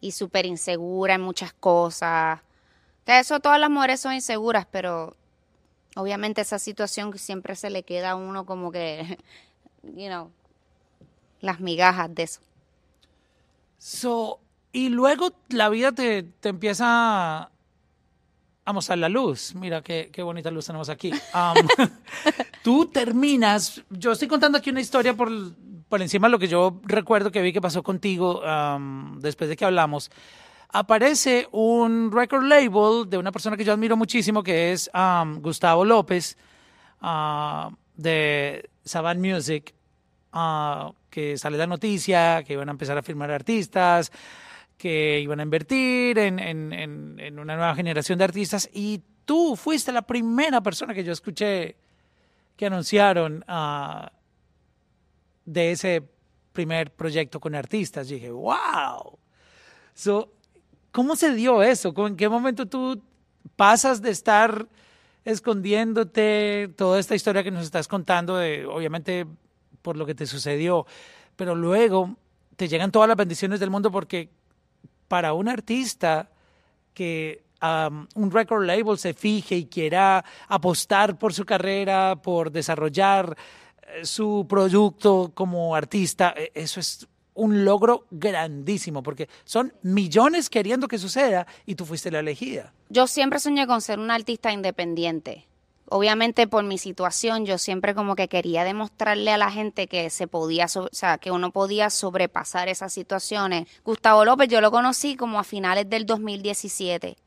y 0.01 0.11
súper 0.11 0.45
insegura 0.45 1.15
en 1.15 1.21
muchas 1.21 1.53
cosas. 1.53 2.39
De 3.05 3.19
eso 3.19 3.39
todas 3.39 3.59
las 3.59 3.69
mujeres 3.69 3.99
son 3.99 4.13
inseguras, 4.13 4.65
pero 4.69 5.15
obviamente 5.95 6.41
esa 6.41 6.59
situación 6.59 7.11
que 7.11 7.17
siempre 7.17 7.55
se 7.55 7.69
le 7.69 7.83
queda 7.83 8.11
a 8.11 8.15
uno 8.15 8.45
como 8.45 8.71
que, 8.71 9.17
you 9.83 10.07
know, 10.07 10.31
las 11.41 11.59
migajas 11.59 12.13
de 12.13 12.23
eso. 12.23 12.41
So, 13.77 14.39
y 14.71 14.89
luego 14.89 15.31
la 15.49 15.69
vida 15.69 15.91
te, 15.91 16.23
te 16.23 16.49
empieza 16.49 17.49
a 18.69 18.73
mostrar 18.73 18.99
la 18.99 19.09
luz. 19.09 19.55
Mira 19.55 19.81
qué, 19.81 20.09
qué 20.13 20.21
bonita 20.21 20.51
luz 20.51 20.67
tenemos 20.67 20.89
aquí. 20.89 21.11
Um, 21.11 21.67
tú 22.63 22.85
terminas, 22.85 23.81
yo 23.89 24.11
estoy 24.11 24.27
contando 24.27 24.59
aquí 24.59 24.69
una 24.69 24.81
historia 24.81 25.15
por 25.15 25.29
por 25.89 26.01
encima 26.01 26.29
lo 26.29 26.39
que 26.39 26.47
yo 26.47 26.79
recuerdo 26.83 27.31
que 27.31 27.41
vi 27.41 27.51
que 27.51 27.61
pasó 27.61 27.83
contigo 27.83 28.41
después 29.17 29.49
de 29.49 29.57
que 29.57 29.65
hablamos, 29.65 30.11
aparece 30.69 31.47
un 31.51 32.11
record 32.11 32.43
label 32.43 33.09
de 33.09 33.17
una 33.17 33.31
persona 33.31 33.57
que 33.57 33.65
yo 33.65 33.73
admiro 33.73 33.97
muchísimo, 33.97 34.43
que 34.43 34.71
es 34.71 34.89
Gustavo 35.39 35.83
López, 35.83 36.37
ah, 37.01 37.71
de 37.95 38.69
Saban 38.85 39.19
Music, 39.19 39.73
ah, 40.31 40.91
que 41.09 41.37
sale 41.37 41.57
la 41.57 41.67
noticia, 41.67 42.43
que 42.43 42.53
iban 42.53 42.69
a 42.69 42.71
empezar 42.71 42.97
a 42.97 43.01
firmar 43.01 43.31
artistas, 43.31 44.11
que 44.77 45.19
iban 45.19 45.39
a 45.39 45.43
invertir 45.43 46.19
en, 46.19 46.39
en 46.39 47.39
una 47.39 47.55
nueva 47.55 47.75
generación 47.75 48.19
de 48.19 48.25
artistas, 48.25 48.69
y 48.71 49.01
tú 49.25 49.55
fuiste 49.55 49.91
la 49.91 50.03
primera 50.03 50.61
persona 50.61 50.93
que 50.93 51.03
yo 51.03 51.11
escuché 51.11 51.75
que 52.55 52.65
anunciaron 52.65 53.45
uh, 53.47 54.07
de 55.53 55.71
ese 55.71 56.03
primer 56.53 56.91
proyecto 56.93 57.39
con 57.39 57.55
artistas. 57.55 58.07
Dije, 58.07 58.31
wow. 58.31 59.17
So, 59.93 60.31
¿Cómo 60.91 61.15
se 61.15 61.33
dio 61.33 61.61
eso? 61.61 61.93
¿En 62.07 62.15
qué 62.15 62.27
momento 62.29 62.65
tú 62.65 63.01
pasas 63.55 64.01
de 64.01 64.09
estar 64.09 64.67
escondiéndote 65.23 66.73
toda 66.75 66.99
esta 66.99 67.15
historia 67.15 67.43
que 67.43 67.51
nos 67.51 67.63
estás 67.63 67.87
contando, 67.87 68.37
de, 68.37 68.65
obviamente 68.65 69.27
por 69.81 69.97
lo 69.97 70.05
que 70.05 70.15
te 70.15 70.25
sucedió, 70.25 70.85
pero 71.35 71.55
luego 71.55 72.15
te 72.55 72.67
llegan 72.67 72.91
todas 72.91 73.07
las 73.07 73.17
bendiciones 73.17 73.59
del 73.59 73.69
mundo 73.69 73.91
porque 73.91 74.29
para 75.07 75.33
un 75.33 75.47
artista 75.47 76.29
que 76.93 77.43
um, 77.61 78.07
un 78.15 78.31
record 78.31 78.65
label 78.65 78.97
se 78.97 79.13
fije 79.13 79.55
y 79.55 79.65
quiera 79.67 80.25
apostar 80.47 81.17
por 81.17 81.33
su 81.33 81.45
carrera, 81.45 82.15
por 82.21 82.51
desarrollar 82.51 83.37
su 84.03 84.45
producto 84.47 85.31
como 85.33 85.75
artista, 85.75 86.33
e, 86.35 86.51
eso 86.53 86.79
es 86.79 87.07
un 87.33 87.63
logro 87.63 88.05
grandísimo, 88.11 89.01
porque 89.01 89.29
son 89.45 89.73
millones 89.81 90.49
queriendo 90.49 90.87
que 90.87 90.97
suceda 90.97 91.47
y 91.65 91.75
tú 91.75 91.85
fuiste 91.85 92.11
la 92.11 92.19
elegida. 92.19 92.73
Yo 92.89 93.07
siempre 93.07 93.39
soñé 93.39 93.65
con 93.65 93.81
ser 93.81 93.99
una 93.99 94.15
artista 94.15 94.51
independiente. 94.51 95.45
Obviamente 95.91 96.47
por 96.47 96.63
mi 96.65 96.77
situación 96.77 97.45
yo 97.45 97.57
siempre 97.57 97.95
como 97.95 98.15
que 98.15 98.27
quería 98.27 98.63
demostrarle 98.63 99.31
a 99.31 99.37
la 99.37 99.49
gente 99.49 99.87
que 99.87 100.11
se 100.11 100.27
podía, 100.27 100.65
o 100.65 100.89
sea, 100.91 101.17
que 101.17 101.31
uno 101.31 101.51
podía 101.51 101.89
sobrepasar 101.89 102.67
esas 102.67 102.93
situaciones. 102.93 103.67
Gustavo 103.83 104.23
López 104.23 104.49
yo 104.49 104.61
lo 104.61 104.69
conocí 104.69 105.15
como 105.15 105.39
a 105.39 105.43
finales 105.43 105.89
del 105.89 106.05
2017 106.05 107.17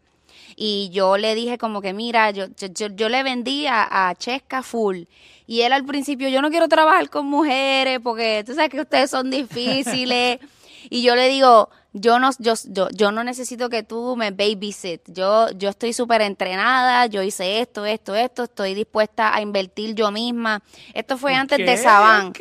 Y 0.56 0.90
yo 0.92 1.16
le 1.16 1.34
dije 1.34 1.58
como 1.58 1.80
que, 1.80 1.92
mira, 1.92 2.30
yo, 2.30 2.46
yo, 2.56 2.88
yo 2.88 3.08
le 3.08 3.22
vendí 3.22 3.66
a, 3.66 4.08
a 4.08 4.14
Chesca 4.14 4.62
full. 4.62 5.04
Y 5.46 5.62
él 5.62 5.72
al 5.72 5.84
principio, 5.84 6.28
yo 6.28 6.40
no 6.40 6.50
quiero 6.50 6.68
trabajar 6.68 7.10
con 7.10 7.26
mujeres 7.26 8.00
porque 8.02 8.42
tú 8.46 8.54
sabes 8.54 8.70
que 8.70 8.80
ustedes 8.80 9.10
son 9.10 9.30
difíciles. 9.30 10.38
y 10.90 11.02
yo 11.02 11.14
le 11.14 11.28
digo, 11.28 11.68
yo 11.92 12.18
no, 12.18 12.30
yo, 12.38 12.54
yo, 12.68 12.88
yo 12.90 13.12
no 13.12 13.22
necesito 13.22 13.68
que 13.68 13.82
tú 13.82 14.16
me 14.16 14.30
babysit. 14.30 15.02
Yo, 15.08 15.50
yo 15.50 15.70
estoy 15.70 15.92
súper 15.92 16.22
entrenada, 16.22 17.06
yo 17.06 17.22
hice 17.22 17.60
esto, 17.60 17.84
esto, 17.84 18.14
esto, 18.14 18.44
estoy 18.44 18.74
dispuesta 18.74 19.34
a 19.34 19.42
invertir 19.42 19.94
yo 19.94 20.10
misma. 20.10 20.62
Esto 20.94 21.18
fue 21.18 21.34
antes 21.34 21.58
de 21.58 21.76
Saban. 21.76 22.32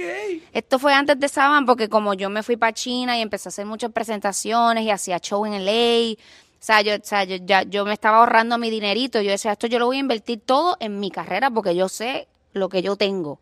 Esto 0.54 0.80
fue 0.80 0.94
antes 0.94 1.20
de 1.20 1.28
Saban 1.28 1.66
porque 1.66 1.90
como 1.90 2.14
yo 2.14 2.30
me 2.30 2.44
fui 2.44 2.56
para 2.56 2.74
China 2.74 3.18
y 3.18 3.22
empecé 3.22 3.50
a 3.50 3.52
hacer 3.52 3.66
muchas 3.66 3.92
presentaciones 3.92 4.86
y 4.86 4.90
hacía 4.90 5.20
show 5.20 5.46
en 5.46 5.66
LA. 5.66 6.16
O 6.62 6.64
sea, 6.64 6.82
yo, 6.84 6.94
o 6.94 7.00
sea, 7.02 7.24
yo, 7.24 7.38
ya, 7.38 7.64
yo 7.64 7.86
me 7.86 7.94
estaba 7.94 8.20
ahorrando 8.20 8.60
mi 8.60 8.70
dinerito. 8.70 9.20
Yo 9.20 9.32
decía, 9.32 9.54
esto 9.54 9.66
yo 9.66 9.80
lo 9.80 9.88
voy 9.88 9.98
a 9.98 10.02
invertir 10.02 10.42
todo 10.42 10.78
en 10.80 11.00
mi 11.00 11.10
carrera 11.10 11.50
porque 11.50 11.76
yo 11.76 11.90
sé 11.90 12.28
lo 12.54 12.70
que 12.70 12.84
yo 12.84 12.96
tengo 12.96 13.40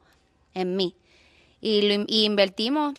en 0.53 0.77
mí. 0.77 0.95
Y, 1.59 1.81
lo, 1.81 2.05
invertimos 2.07 2.95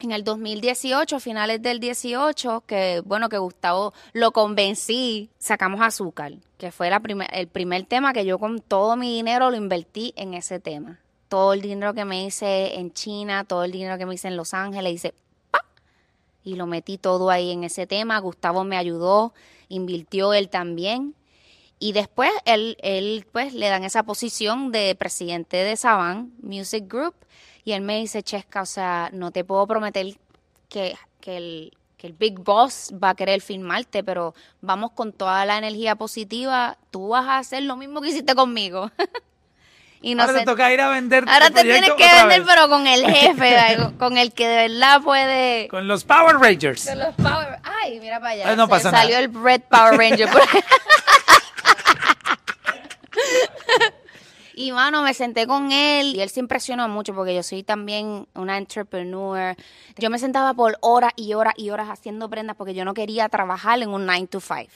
en 0.00 0.12
el 0.12 0.22
2018, 0.22 1.18
finales 1.18 1.62
del 1.62 1.80
18, 1.80 2.64
que 2.66 3.00
bueno, 3.06 3.30
que 3.30 3.38
Gustavo 3.38 3.94
lo 4.12 4.32
convencí, 4.32 5.30
sacamos 5.38 5.80
azúcar, 5.80 6.34
que 6.58 6.70
fue 6.70 6.90
la 6.90 7.00
primer, 7.00 7.28
el 7.32 7.46
primer 7.46 7.86
tema 7.86 8.12
que 8.12 8.26
yo 8.26 8.38
con 8.38 8.60
todo 8.60 8.96
mi 8.96 9.14
dinero 9.14 9.50
lo 9.50 9.56
invertí 9.56 10.12
en 10.16 10.34
ese 10.34 10.60
tema. 10.60 11.00
Todo 11.28 11.54
el 11.54 11.62
dinero 11.62 11.94
que 11.94 12.04
me 12.04 12.22
hice 12.26 12.78
en 12.78 12.92
China, 12.92 13.44
todo 13.44 13.64
el 13.64 13.72
dinero 13.72 13.96
que 13.96 14.04
me 14.04 14.14
hice 14.14 14.28
en 14.28 14.36
Los 14.36 14.52
Ángeles, 14.52 14.92
hice 14.92 15.14
¡pa! 15.50 15.64
y 16.44 16.56
lo 16.56 16.66
metí 16.66 16.98
todo 16.98 17.30
ahí 17.30 17.50
en 17.50 17.64
ese 17.64 17.86
tema. 17.86 18.18
Gustavo 18.18 18.62
me 18.64 18.76
ayudó, 18.76 19.32
invirtió 19.68 20.32
él 20.34 20.48
también. 20.48 21.14
Y 21.78 21.92
después 21.92 22.30
él, 22.44 22.76
él 22.80 23.26
pues 23.32 23.52
le 23.52 23.68
dan 23.68 23.84
esa 23.84 24.04
posición 24.04 24.72
de 24.72 24.94
presidente 24.94 25.58
de 25.58 25.76
Saban 25.76 26.32
Music 26.40 26.84
Group 26.88 27.14
y 27.64 27.72
él 27.72 27.82
me 27.82 27.98
dice, 27.98 28.22
Chesca, 28.22 28.62
o 28.62 28.66
sea, 28.66 29.10
no 29.12 29.30
te 29.30 29.44
puedo 29.44 29.66
prometer 29.66 30.16
que, 30.68 30.96
que, 31.20 31.36
el, 31.36 31.72
que 31.96 32.06
el 32.06 32.12
Big 32.12 32.38
Boss 32.38 32.92
va 33.02 33.10
a 33.10 33.14
querer 33.14 33.40
filmarte, 33.40 34.04
pero 34.04 34.34
vamos 34.60 34.92
con 34.92 35.12
toda 35.12 35.44
la 35.46 35.58
energía 35.58 35.96
positiva, 35.96 36.78
tú 36.90 37.08
vas 37.08 37.26
a 37.26 37.38
hacer 37.38 37.62
lo 37.62 37.76
mismo 37.76 38.00
que 38.00 38.10
hiciste 38.10 38.34
conmigo. 38.34 38.90
ahora 40.18 40.34
te 40.34 40.44
toca 40.44 40.72
ir 40.72 40.80
a 40.80 40.90
vender. 40.90 41.24
Ahora 41.28 41.50
te 41.50 41.62
tienes 41.62 41.92
que 41.92 42.04
vender, 42.04 42.44
pero 42.46 42.68
con 42.68 42.86
el 42.86 43.06
jefe, 43.10 43.76
con 43.98 44.18
el 44.18 44.32
que 44.32 44.46
de 44.46 44.68
verdad 44.68 45.00
puede. 45.02 45.68
Con 45.68 45.88
los 45.88 46.04
Power 46.04 46.36
Rangers. 46.36 46.86
Con 46.86 46.98
los 46.98 47.14
Power. 47.14 47.58
Ay, 47.62 48.00
mira 48.00 48.20
para 48.20 48.30
allá. 48.30 48.56
no 48.56 48.68
pasa 48.68 48.90
salió 48.90 49.18
el 49.18 49.32
Red 49.32 49.62
Power 49.70 49.96
Ranger. 49.96 50.28
Y 54.56 54.70
mano, 54.70 55.02
me 55.02 55.14
senté 55.14 55.48
con 55.48 55.72
él 55.72 56.14
y 56.14 56.20
él 56.20 56.30
se 56.30 56.38
impresionó 56.38 56.88
mucho 56.88 57.12
porque 57.12 57.34
yo 57.34 57.42
soy 57.42 57.64
también 57.64 58.28
una 58.34 58.56
entrepreneur. 58.56 59.56
Yo 59.96 60.10
me 60.10 60.18
sentaba 60.20 60.54
por 60.54 60.78
horas 60.80 61.12
y 61.16 61.34
horas 61.34 61.54
y 61.56 61.70
horas 61.70 61.88
haciendo 61.90 62.30
prendas 62.30 62.56
porque 62.56 62.72
yo 62.72 62.84
no 62.84 62.94
quería 62.94 63.28
trabajar 63.28 63.82
en 63.82 63.90
un 63.90 64.06
9 64.06 64.28
to 64.28 64.40
5. 64.40 64.70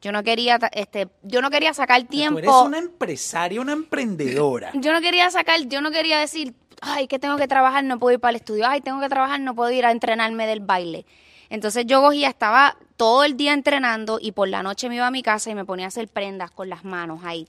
Yo 0.00 0.12
no 0.12 0.22
quería, 0.22 0.58
este, 0.72 1.08
yo 1.22 1.42
no 1.42 1.50
quería 1.50 1.74
sacar 1.74 2.04
tiempo. 2.04 2.40
Tú 2.40 2.48
eres 2.48 2.66
una 2.66 2.78
empresaria, 2.78 3.60
una 3.60 3.72
emprendedora. 3.72 4.70
Yo 4.74 4.92
no 4.92 5.00
quería 5.00 5.28
sacar, 5.30 5.60
yo 5.66 5.80
no 5.80 5.90
quería 5.90 6.20
decir, 6.20 6.54
ay, 6.80 7.08
que 7.08 7.18
tengo 7.18 7.36
que 7.36 7.48
trabajar, 7.48 7.82
no 7.82 7.98
puedo 7.98 8.14
ir 8.14 8.20
para 8.20 8.30
el 8.30 8.36
estudio, 8.36 8.66
ay, 8.68 8.80
tengo 8.80 9.00
que 9.00 9.08
trabajar, 9.08 9.40
no 9.40 9.54
puedo 9.54 9.70
ir 9.70 9.84
a 9.84 9.90
entrenarme 9.90 10.46
del 10.46 10.60
baile. 10.60 11.04
Entonces 11.50 11.86
yo 11.86 12.00
cogía, 12.00 12.28
estaba 12.28 12.76
todo 12.96 13.24
el 13.24 13.36
día 13.36 13.52
entrenando 13.54 14.18
y 14.20 14.32
por 14.32 14.48
la 14.48 14.62
noche 14.62 14.88
me 14.88 14.96
iba 14.96 15.06
a 15.06 15.10
mi 15.10 15.22
casa 15.22 15.50
y 15.50 15.54
me 15.54 15.64
ponía 15.64 15.86
a 15.86 15.88
hacer 15.88 16.08
prendas 16.08 16.50
con 16.50 16.68
las 16.68 16.84
manos 16.84 17.20
ahí 17.24 17.46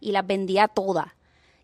y 0.00 0.12
las 0.12 0.26
vendía 0.26 0.68
todas. 0.68 1.08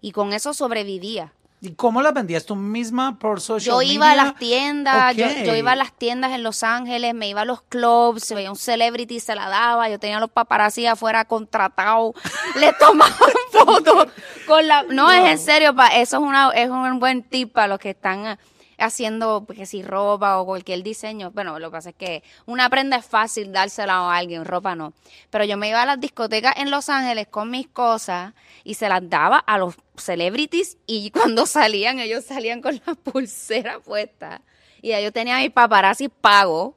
Y 0.00 0.12
con 0.12 0.33
eso 0.33 0.52
sobrevivía. 0.52 1.33
¿Y 1.64 1.75
cómo 1.76 2.02
las 2.02 2.12
vendías 2.12 2.44
tú 2.44 2.57
misma 2.57 3.18
por 3.18 3.40
social 3.40 3.74
Yo 3.74 3.81
iba 3.81 4.11
a 4.11 4.14
las 4.14 4.37
tiendas, 4.37 5.16
yo, 5.16 5.57
iba 5.57 5.72
a 5.72 5.77
las 5.77 5.94
tiendas 5.94 6.33
en 6.33 6.42
Los 6.42 6.62
Ángeles, 6.62 7.14
me 7.14 7.27
iba 7.27 7.40
a 7.40 7.44
los 7.46 7.62
clubs, 7.62 8.22
se 8.22 8.35
veía 8.35 8.50
un 8.50 8.57
celebrity, 8.57 9.18
se 9.18 9.35
la 9.35 9.48
daba, 9.48 9.88
yo 9.88 9.98
tenía 9.98 10.20
los 10.20 10.31
paparazzi 10.31 10.85
afuera 10.87 11.24
contratados, 11.24 12.14
le 12.61 12.70
tomaban 12.74 13.14
fotos 13.50 14.09
con 14.46 14.68
la... 14.68 14.83
No, 14.83 15.11
es 15.11 15.24
en 15.24 15.38
serio, 15.38 15.74
pa, 15.74 15.88
eso 15.88 16.18
es, 16.18 16.22
una, 16.22 16.50
es 16.50 16.68
un 16.68 17.00
buen 17.00 17.22
tip 17.22 17.55
para 17.55 17.68
los 17.68 17.79
que 17.79 17.90
están 17.90 18.38
haciendo, 18.87 19.44
pues, 19.47 19.59
que 19.59 19.66
si 19.66 19.83
ropa 19.83 20.38
o 20.38 20.47
cualquier 20.47 20.83
diseño. 20.83 21.31
Bueno, 21.31 21.59
lo 21.59 21.70
que 21.70 21.73
pasa 21.73 21.90
es 21.90 21.97
que 21.97 22.23
una 22.47 22.68
prenda 22.70 22.97
es 22.97 23.05
fácil 23.05 23.53
dársela 23.53 23.94
a 23.94 24.16
alguien, 24.16 24.44
ropa 24.44 24.75
no. 24.75 24.92
Pero 25.31 25.44
yo 25.44 25.57
me 25.57 25.68
iba 25.68 25.83
a 25.83 25.87
las 25.87 26.01
discotecas 26.01 26.55
en 26.57 26.70
Los 26.70 26.88
Ángeles 26.88 27.27
con 27.29 27.51
mis 27.51 27.68
cosas 27.68 28.35
y 28.64 28.75
se 28.75 28.88
las 28.88 29.09
daba 29.09 29.38
a 29.38 29.59
los 29.59 29.75
celebrities 29.97 30.79
y 30.87 31.11
cuando 31.12 31.47
salían, 31.47 31.99
ellos 31.99 32.25
salían 32.25 32.61
con 32.61 32.81
la 32.87 32.94
pulsera 32.94 33.81
puesta. 33.81 34.42
Y 34.83 34.88
ya 34.88 35.01
yo 35.01 35.12
tenía 35.12 35.38
mis 35.38 35.51
paparazzi 35.51 36.09
pago. 36.09 36.77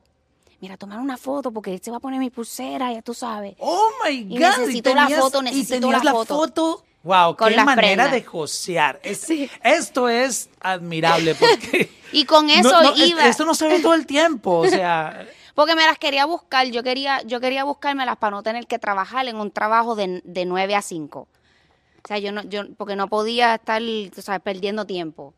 Mira, 0.60 0.76
tomar 0.76 1.00
una 1.00 1.17
foto 1.17 1.52
porque 1.52 1.72
él 1.72 1.82
se 1.84 1.91
va 1.91 1.98
a 1.98 2.00
poner 2.00 2.20
mi 2.20 2.32
pulsera, 2.32 2.91
ya 2.91 3.04
tú 3.04 3.13
sabes. 3.13 3.56
Oh 3.60 3.89
my 4.04 4.24
God. 4.24 4.39
necesito 4.39 4.96
la 4.96 5.08
foto, 5.08 5.43
necesito 5.43 5.91
la, 5.91 6.02
foto 6.02 6.84
Wow, 7.04 7.36
qué 7.36 7.56
manera 7.64 8.08
de 8.10 8.24
josear. 8.24 9.00
Esto 9.64 10.10
es 10.10 10.50
admirable 10.60 11.36
porque. 11.36 11.90
y 12.12 12.26
con 12.26 12.50
eso 12.50 12.96
iba. 12.96 13.28
Esto 13.28 13.46
no 13.46 13.54
se 13.54 13.68
ve 13.68 13.80
todo 13.80 13.94
el 13.94 14.06
tiempo, 14.06 14.60
o 14.60 14.68
sea. 14.68 15.26
porque 15.56 15.76
me 15.76 15.86
las 15.86 15.98
quería 15.98 16.26
buscar, 16.26 16.68
yo 16.68 16.84
quería, 16.84 17.22
yo 17.24 17.40
quería 17.40 17.64
buscármelas 17.64 18.18
para 18.18 18.36
no 18.36 18.44
tener 18.44 18.68
que 18.68 18.78
trabajar 18.78 19.28
en 19.28 19.38
un 19.38 19.52
trabajo 19.52 19.96
de, 19.96 20.22
de 20.24 20.46
9 20.46 20.76
a 20.76 20.82
5. 20.82 21.20
O 21.20 22.08
sea, 22.08 22.20
yo 22.20 22.32
no, 22.32 22.44
yo, 22.44 22.64
porque 22.76 22.96
no 22.96 23.08
podía 23.08 23.56
estar, 23.56 23.82
tú 24.14 24.22
sabes, 24.22 24.42
perdiendo 24.42 24.86
tiempo. 24.86 25.34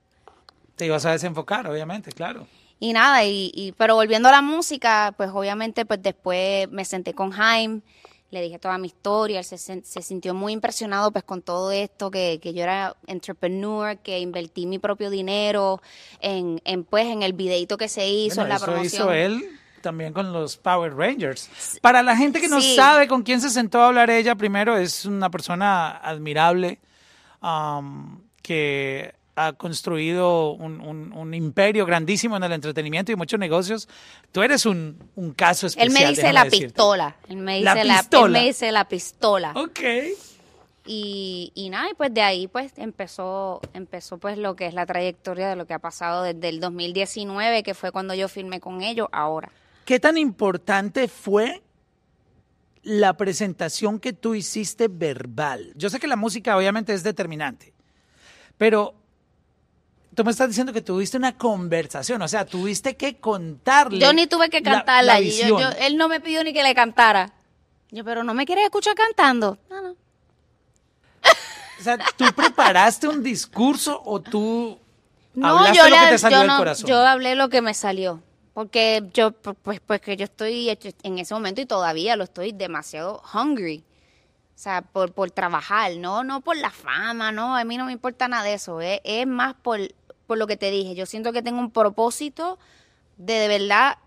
Te 0.75 0.85
ibas 0.85 1.05
a 1.05 1.11
desenfocar, 1.11 1.67
obviamente, 1.67 2.11
claro. 2.11 2.47
Y 2.79 2.93
nada, 2.93 3.23
y, 3.25 3.51
y, 3.53 3.73
pero 3.73 3.95
volviendo 3.95 4.29
a 4.29 4.31
la 4.31 4.41
música, 4.41 5.13
pues 5.17 5.29
obviamente, 5.33 5.85
pues 5.85 6.01
después 6.01 6.69
me 6.69 6.85
senté 6.85 7.13
con 7.13 7.31
Jaime 7.31 7.81
le 8.31 8.41
dije 8.41 8.59
toda 8.59 8.77
mi 8.77 8.87
historia, 8.87 9.39
él 9.39 9.45
se, 9.45 9.57
se, 9.57 10.01
sintió 10.01 10.33
muy 10.33 10.53
impresionado 10.53 11.11
pues 11.11 11.23
con 11.23 11.41
todo 11.41 11.71
esto, 11.71 12.11
que, 12.11 12.39
que, 12.41 12.53
yo 12.53 12.63
era 12.63 12.95
entrepreneur, 13.07 13.97
que 13.97 14.19
invertí 14.19 14.65
mi 14.67 14.79
propio 14.79 15.09
dinero 15.09 15.81
en, 16.19 16.61
en 16.65 16.83
pues 16.83 17.07
en 17.07 17.23
el 17.23 17.33
videito 17.33 17.77
que 17.77 17.87
se 17.87 18.07
hizo, 18.07 18.41
en 18.41 18.49
la 18.49 18.59
promoción. 18.59 18.85
hizo 18.85 19.11
él 19.11 19.59
también 19.81 20.13
con 20.13 20.31
los 20.33 20.57
Power 20.57 20.93
Rangers. 20.95 21.79
Para 21.81 22.03
la 22.03 22.15
gente 22.15 22.41
que 22.41 22.49
no 22.49 22.61
sabe 22.61 23.07
con 23.07 23.23
quién 23.23 23.41
se 23.41 23.49
sentó 23.49 23.81
a 23.81 23.87
hablar 23.87 24.09
ella, 24.09 24.35
primero 24.35 24.77
es 24.77 25.05
una 25.05 25.29
persona 25.29 25.97
admirable 25.97 26.79
um, 27.41 28.21
que 28.41 29.15
ha 29.39 29.53
construido 29.53 30.51
un, 30.51 31.33
imperio 31.33 31.85
grandísimo 31.85 32.35
en 32.35 32.43
el 32.43 32.51
entretenimiento 32.51 33.11
y 33.11 33.15
muchos 33.15 33.39
negocios. 33.39 33.87
Tú 34.33 34.41
eres 34.41 34.65
un, 34.65 34.97
caso 35.35 35.67
especial. 35.67 35.95
Él 35.95 36.03
me 36.03 36.09
dice 36.09 36.33
la 36.33 36.45
pistola. 36.45 37.15
Él 37.29 37.37
me 37.37 37.59
dice 37.59 37.83
la, 37.85 37.99
pistola. 37.99 38.25
Él 38.25 38.31
me 38.31 38.47
dice 38.49 38.71
la 38.71 38.87
pistola. 38.87 39.53
Ok. 39.55 39.79
Y, 40.85 41.51
y 41.55 41.69
nada, 41.69 41.89
y 41.89 41.93
pues 41.93 42.13
de 42.13 42.21
ahí 42.21 42.47
pues 42.47 42.73
empezó, 42.77 43.61
empezó 43.73 44.17
pues 44.17 44.37
lo 44.37 44.55
que 44.55 44.65
es 44.65 44.73
la 44.73 44.85
trayectoria 44.85 45.47
de 45.47 45.55
lo 45.55 45.67
que 45.67 45.73
ha 45.73 45.79
pasado 45.79 46.23
desde 46.23 46.49
el 46.49 46.59
2019, 46.59 47.63
que 47.63 47.73
fue 47.75 47.91
cuando 47.91 48.15
yo 48.15 48.27
filmé 48.27 48.59
con 48.59 48.81
ellos, 48.81 49.07
ahora. 49.11 49.51
¿Qué 49.85 49.99
tan 49.99 50.17
importante 50.17 51.07
fue 51.07 51.61
la 52.83 53.15
presentación 53.15 53.99
que 53.99 54.13
tú 54.13 54.35
hiciste 54.35 54.87
verbal? 54.89 55.71
Yo 55.75 55.89
sé 55.89 55.99
que 55.99 56.07
la 56.07 56.15
música 56.15 56.57
obviamente 56.57 56.93
es 56.93 57.03
determinante, 57.03 57.73
pero 58.57 58.98
tú 60.19 60.25
me 60.25 60.31
estás 60.31 60.49
diciendo 60.49 60.73
que 60.73 60.81
tuviste 60.81 61.15
una 61.15 61.37
conversación, 61.37 62.21
o 62.21 62.27
sea, 62.27 62.45
tuviste 62.45 62.97
que 62.97 63.21
contarle. 63.21 63.99
Yo 63.99 64.11
ni 64.11 64.27
tuve 64.27 64.49
que 64.49 64.61
cantarla. 64.61 65.17
él 65.17 65.95
no 65.95 66.09
me 66.09 66.19
pidió 66.19 66.43
ni 66.43 66.51
que 66.51 66.61
le 66.61 66.75
cantara. 66.75 67.31
Yo, 67.89 68.03
pero 68.03 68.25
no 68.25 68.33
me 68.33 68.45
quieres 68.45 68.65
escuchar 68.65 68.95
cantando. 68.95 69.57
No, 69.69 69.81
no. 69.81 69.89
O 71.79 71.81
sea, 71.81 71.97
¿tú 72.17 72.25
preparaste 72.35 73.07
un 73.07 73.23
discurso 73.23 74.01
o 74.03 74.19
tú 74.19 74.77
no, 75.35 75.47
hablaste 75.47 75.77
yo 75.77 75.87
lo 75.87 75.95
que 75.95 76.07
te 76.09 76.17
salió 76.17 76.39
del 76.39 76.57
corazón? 76.57 76.89
Yo 76.89 76.97
hablé 76.97 77.35
lo 77.35 77.47
que 77.47 77.61
me 77.61 77.73
salió. 77.73 78.21
Porque 78.53 79.01
yo, 79.13 79.31
pues, 79.31 79.79
pues 79.79 80.01
que 80.01 80.17
yo 80.17 80.25
estoy 80.25 80.77
en 81.03 81.17
ese 81.17 81.33
momento 81.33 81.61
y 81.61 81.65
todavía 81.65 82.17
lo 82.17 82.25
estoy 82.25 82.51
demasiado 82.51 83.23
hungry. 83.33 83.85
O 84.53 84.61
sea, 84.61 84.81
por, 84.81 85.13
por 85.13 85.31
trabajar, 85.31 85.93
no, 85.95 86.25
no 86.25 86.41
por 86.41 86.57
la 86.57 86.71
fama, 86.71 87.31
no, 87.31 87.55
a 87.55 87.63
mí 87.63 87.77
no 87.77 87.85
me 87.85 87.93
importa 87.93 88.27
nada 88.27 88.43
de 88.43 88.55
eso. 88.55 88.81
Es, 88.81 88.99
es 89.05 89.25
más 89.25 89.53
por, 89.53 89.79
por 90.29 90.37
lo 90.37 90.45
que 90.45 90.57
te 90.57 90.69
dije. 90.69 90.93
Yo 90.93 91.07
siento 91.07 91.33
que 91.33 91.41
tengo 91.41 91.57
un 91.57 91.71
propósito 91.71 92.59
de 93.17 93.33
de 93.33 93.47
verdad, 93.47 93.97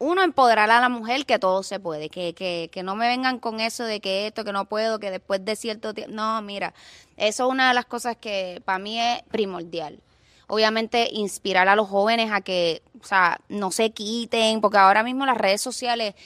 uno, 0.00 0.24
empoderar 0.24 0.68
a 0.72 0.80
la 0.80 0.88
mujer 0.88 1.24
que 1.24 1.38
todo 1.38 1.62
se 1.62 1.78
puede, 1.78 2.10
que, 2.10 2.34
que, 2.34 2.68
que 2.72 2.82
no 2.82 2.96
me 2.96 3.06
vengan 3.06 3.38
con 3.38 3.60
eso 3.60 3.84
de 3.84 4.00
que 4.00 4.26
esto, 4.26 4.44
que 4.44 4.52
no 4.52 4.64
puedo, 4.64 4.98
que 4.98 5.12
después 5.12 5.44
de 5.44 5.54
cierto 5.54 5.94
tiempo. 5.94 6.12
No, 6.12 6.42
mira, 6.42 6.74
eso 7.16 7.46
es 7.46 7.50
una 7.50 7.68
de 7.68 7.74
las 7.74 7.86
cosas 7.86 8.16
que 8.16 8.60
para 8.64 8.80
mí 8.80 9.00
es 9.00 9.22
primordial. 9.30 10.00
Obviamente, 10.48 11.08
inspirar 11.12 11.68
a 11.68 11.76
los 11.76 11.88
jóvenes 11.88 12.32
a 12.32 12.40
que, 12.40 12.82
o 13.00 13.06
sea, 13.06 13.38
no 13.48 13.70
se 13.70 13.90
quiten, 13.90 14.60
porque 14.60 14.78
ahora 14.78 15.04
mismo 15.04 15.26
las 15.26 15.38
redes 15.38 15.62
sociales, 15.62 16.16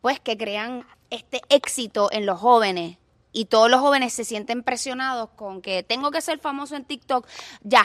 pues 0.00 0.18
que 0.18 0.36
crean 0.36 0.84
este 1.10 1.42
éxito 1.48 2.10
en 2.10 2.26
los 2.26 2.40
jóvenes 2.40 2.98
y 3.32 3.44
todos 3.44 3.70
los 3.70 3.80
jóvenes 3.80 4.12
se 4.14 4.24
sienten 4.24 4.64
presionados 4.64 5.28
con 5.36 5.62
que 5.62 5.84
tengo 5.84 6.10
que 6.10 6.22
ser 6.22 6.40
famoso 6.40 6.74
en 6.74 6.84
TikTok 6.84 7.28
ya 7.62 7.84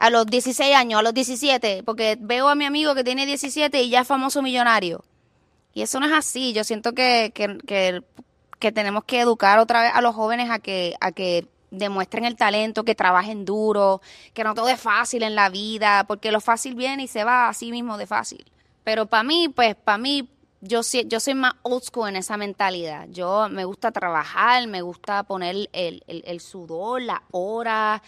a 0.00 0.08
los 0.08 0.26
16 0.26 0.74
años, 0.74 0.98
a 0.98 1.02
los 1.02 1.12
17, 1.12 1.82
porque 1.84 2.16
veo 2.18 2.48
a 2.48 2.54
mi 2.54 2.64
amigo 2.64 2.94
que 2.94 3.04
tiene 3.04 3.26
17 3.26 3.82
y 3.82 3.90
ya 3.90 4.00
es 4.00 4.08
famoso 4.08 4.40
millonario. 4.40 5.04
Y 5.74 5.82
eso 5.82 6.00
no 6.00 6.06
es 6.06 6.12
así. 6.12 6.54
Yo 6.54 6.64
siento 6.64 6.94
que, 6.94 7.32
que, 7.34 8.02
que, 8.58 8.72
tenemos 8.72 9.04
que 9.04 9.20
educar 9.20 9.58
otra 9.58 9.82
vez 9.82 9.92
a 9.94 10.00
los 10.00 10.14
jóvenes 10.14 10.50
a 10.50 10.58
que, 10.58 10.94
a 11.02 11.12
que 11.12 11.46
demuestren 11.70 12.24
el 12.24 12.36
talento, 12.36 12.82
que 12.82 12.94
trabajen 12.94 13.44
duro, 13.44 14.00
que 14.32 14.42
no 14.42 14.54
todo 14.54 14.70
es 14.70 14.80
fácil 14.80 15.22
en 15.22 15.34
la 15.34 15.50
vida, 15.50 16.04
porque 16.08 16.32
lo 16.32 16.40
fácil 16.40 16.74
viene 16.74 17.02
y 17.02 17.06
se 17.06 17.22
va 17.22 17.50
así 17.50 17.70
mismo 17.70 17.98
de 17.98 18.06
fácil. 18.06 18.50
Pero 18.82 19.04
para 19.04 19.22
mí, 19.22 19.50
pues, 19.54 19.74
para 19.76 19.98
mí, 19.98 20.30
yo, 20.62 20.80
yo 20.80 21.20
soy 21.20 21.34
más 21.34 21.52
old 21.60 21.82
school 21.82 22.08
en 22.08 22.16
esa 22.16 22.38
mentalidad. 22.38 23.06
Yo 23.10 23.50
me 23.50 23.66
gusta 23.66 23.92
trabajar, 23.92 24.66
me 24.66 24.80
gusta 24.80 25.24
poner 25.24 25.68
el, 25.72 26.02
el, 26.06 26.22
el 26.26 26.40
sudor, 26.40 27.02
la 27.02 27.22
hora. 27.32 28.02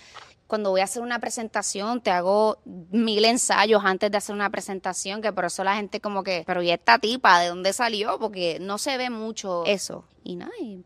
Cuando 0.53 0.69
voy 0.69 0.83
a 0.83 0.85
hacer 0.85 1.01
una 1.01 1.19
presentación, 1.19 2.03
te 2.03 2.11
hago 2.11 2.59
mil 2.67 3.25
ensayos 3.25 3.83
antes 3.87 4.11
de 4.11 4.19
hacer 4.19 4.35
una 4.35 4.51
presentación, 4.51 5.23
que 5.23 5.33
por 5.33 5.47
eso 5.47 5.65
la 5.65 5.77
gente 5.77 5.99
como 5.99 6.23
que, 6.23 6.45
pero 6.47 6.61
¿y 6.61 6.71
esta 6.71 6.99
tipa 6.99 7.41
de 7.41 7.49
dónde 7.49 7.73
salió? 7.73 8.19
Porque 8.19 8.59
no 8.61 8.77
se 8.77 8.99
ve 8.99 9.09
mucho 9.09 9.65
eso. 9.65 10.05
Y 10.25 10.37
nada, 10.37 10.53
y 10.61 10.85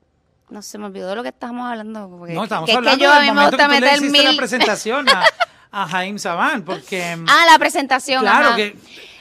no 0.50 0.62
se 0.62 0.79
me 0.79 0.87
olvidó 0.87 1.09
de 1.09 1.16
lo 1.16 1.24
que 1.24 1.31
estábamos 1.31 1.68
hablando. 1.68 2.07
no, 2.07 2.44
estamos 2.44 2.70
hablando 2.70 2.90
es 2.90 2.96
que 2.96 3.02
yo, 3.02 3.12
a 3.12 3.20
mí 3.22 3.33
me 3.33 3.44
gusta 3.44 3.66
meter 3.66 4.00
mil... 4.02 4.24
la 4.24 4.37
presentación 4.37 5.09
a, 5.09 5.24
a 5.72 5.88
Jaime 5.88 6.20
Saban, 6.20 6.62
porque... 6.62 7.18
Ah, 7.26 7.46
la 7.50 7.59
presentación, 7.59 8.20
Claro 8.20 8.55
que 8.55 8.76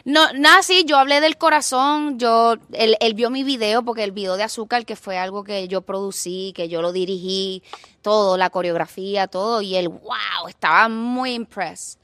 no, 0.06 0.32
nada, 0.34 0.62
sí, 0.62 0.86
yo 0.86 0.98
hablé 0.98 1.20
del 1.20 1.36
corazón, 1.36 2.20
yo, 2.20 2.54
él, 2.74 2.96
él, 3.00 3.16
vio 3.16 3.32
mi 3.32 3.44
video, 3.44 3.84
porque 3.84 4.04
el 4.04 4.12
video 4.12 4.38
de 4.38 4.44
Azúcar, 4.44 4.86
que 4.86 4.96
fue 4.96 5.18
algo 5.18 5.44
que 5.44 5.68
yo 5.68 5.82
producí, 5.82 6.54
que 6.56 6.70
yo 6.70 6.84
lo 6.84 6.92
dirigí, 6.92 7.64
todo, 8.04 8.38
la 8.38 8.52
coreografía, 8.52 9.26
todo, 9.26 9.64
y 9.64 9.76
él, 9.76 9.90
wow, 9.90 10.48
estaba 10.48 10.88
muy 10.90 11.34
impressed. 11.34 11.98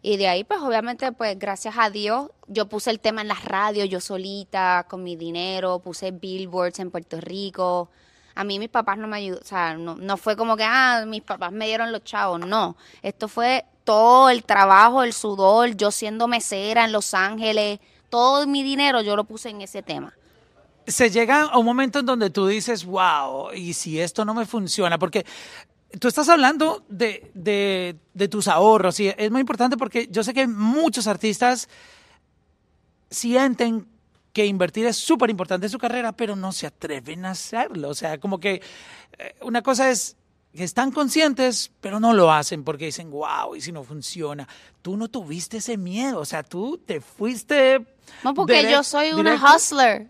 Y 0.00 0.16
de 0.16 0.28
ahí, 0.28 0.44
pues 0.44 0.60
obviamente, 0.60 1.12
pues 1.12 1.38
gracias 1.38 1.74
a 1.78 1.90
Dios, 1.90 2.30
yo 2.48 2.68
puse 2.68 2.90
el 2.90 3.00
tema 3.00 3.20
en 3.20 3.28
las 3.28 3.44
radios, 3.44 3.88
yo 3.88 4.00
solita, 4.00 4.86
con 4.88 5.04
mi 5.04 5.14
dinero, 5.14 5.78
puse 5.78 6.10
billboards 6.10 6.80
en 6.80 6.90
Puerto 6.90 7.20
Rico. 7.20 7.90
A 8.34 8.44
mí 8.44 8.58
mis 8.58 8.68
papás 8.68 8.98
no 8.98 9.06
me 9.06 9.16
ayudaron, 9.18 9.42
o 9.42 9.46
sea, 9.46 9.76
no, 9.76 9.96
no 9.96 10.16
fue 10.16 10.36
como 10.36 10.56
que, 10.56 10.64
ah, 10.64 11.04
mis 11.06 11.22
papás 11.22 11.52
me 11.52 11.66
dieron 11.66 11.92
los 11.92 12.04
chavos, 12.04 12.40
no. 12.40 12.76
Esto 13.02 13.28
fue 13.28 13.64
todo 13.84 14.30
el 14.30 14.44
trabajo, 14.44 15.02
el 15.02 15.12
sudor, 15.12 15.76
yo 15.76 15.90
siendo 15.90 16.28
mesera 16.28 16.84
en 16.84 16.92
Los 16.92 17.14
Ángeles, 17.14 17.80
todo 18.08 18.46
mi 18.46 18.62
dinero 18.62 19.00
yo 19.00 19.16
lo 19.16 19.24
puse 19.24 19.50
en 19.50 19.62
ese 19.62 19.82
tema. 19.82 20.12
Se 20.86 21.10
llega 21.10 21.42
a 21.42 21.58
un 21.58 21.64
momento 21.64 22.00
en 22.00 22.06
donde 22.06 22.30
tú 22.30 22.46
dices, 22.46 22.84
wow, 22.84 23.52
y 23.52 23.72
si 23.72 24.00
esto 24.00 24.24
no 24.24 24.34
me 24.34 24.46
funciona, 24.46 24.98
porque 24.98 25.24
tú 25.98 26.08
estás 26.08 26.28
hablando 26.28 26.84
de, 26.88 27.30
de, 27.34 27.96
de 28.14 28.28
tus 28.28 28.48
ahorros 28.48 28.98
y 29.00 29.08
es 29.16 29.30
muy 29.30 29.40
importante 29.40 29.76
porque 29.76 30.08
yo 30.10 30.24
sé 30.24 30.34
que 30.34 30.46
muchos 30.46 31.06
artistas 31.06 31.68
sienten 33.10 33.86
que 34.32 34.46
invertir 34.46 34.86
es 34.86 34.96
súper 34.96 35.30
importante 35.30 35.66
en 35.66 35.70
su 35.70 35.78
carrera, 35.78 36.12
pero 36.12 36.36
no 36.36 36.52
se 36.52 36.66
atreven 36.66 37.24
a 37.24 37.30
hacerlo. 37.30 37.88
O 37.90 37.94
sea, 37.94 38.18
como 38.18 38.40
que 38.40 38.62
eh, 39.18 39.34
una 39.42 39.62
cosa 39.62 39.90
es 39.90 40.16
que 40.54 40.64
están 40.64 40.90
conscientes, 40.90 41.70
pero 41.80 41.98
no 41.98 42.12
lo 42.12 42.30
hacen 42.30 42.64
porque 42.64 42.86
dicen, 42.86 43.10
wow, 43.10 43.54
y 43.56 43.60
si 43.60 43.72
no 43.72 43.84
funciona. 43.84 44.46
Tú 44.82 44.96
no 44.96 45.08
tuviste 45.08 45.58
ese 45.58 45.76
miedo, 45.76 46.20
o 46.20 46.24
sea, 46.24 46.42
tú 46.42 46.78
te 46.78 47.00
fuiste. 47.00 47.84
No, 48.22 48.34
porque 48.34 48.70
yo 48.70 48.82
soy 48.82 49.12
una 49.12 49.34
hustler. 49.34 50.08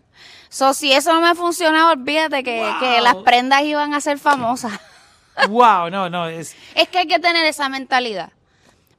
So, 0.49 0.73
si 0.73 0.91
eso 0.91 1.13
no 1.13 1.21
me 1.21 1.33
funciona, 1.35 1.91
olvídate 1.91 2.43
que, 2.43 2.73
que 2.79 3.01
las 3.01 3.15
prendas 3.15 3.63
iban 3.63 3.93
a 3.93 4.01
ser 4.01 4.19
famosas. 4.19 4.79
Wow, 5.49 5.89
no, 5.89 6.09
no. 6.09 6.27
Es... 6.27 6.55
es 6.75 6.87
que 6.89 6.99
hay 6.99 7.07
que 7.07 7.17
tener 7.19 7.45
esa 7.45 7.67
mentalidad. 7.69 8.31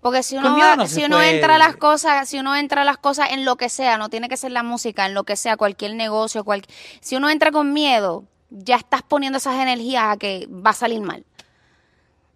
Porque 0.05 0.23
si 0.23 0.37
uno, 0.37 0.87
si 0.87 1.03
uno 1.03 1.23
entra 1.23 1.55
a 1.55 1.59
las 1.59 1.77
cosas, 1.77 2.29
si 2.29 2.39
uno 2.39 2.55
entra 2.55 2.83
a 2.83 2.85
las 2.85 2.99
cosas 2.99 3.31
en 3.31 3.47
lo 3.47 3.57
que 3.57 3.71
sea, 3.71 3.97
no 3.97 4.11
tiene 4.11 4.29
que 4.29 4.37
ser 4.37 4.53
la 4.53 4.63
música, 4.63 5.07
en 5.07 5.15
lo 5.15 5.25
que 5.25 5.35
sea, 5.35 5.57
cualquier 5.57 5.95
negocio, 5.95 6.45
cual, 6.45 6.61
si 7.01 7.17
uno 7.17 7.31
entra 7.31 7.51
con 7.51 7.73
miedo, 7.73 8.25
ya 8.51 8.77
estás 8.77 9.01
poniendo 9.01 9.39
esas 9.39 9.55
energías 9.55 10.05
a 10.05 10.19
que 10.19 10.47
va 10.51 10.73
a 10.73 10.75
salir 10.75 11.01
mal. 11.01 11.25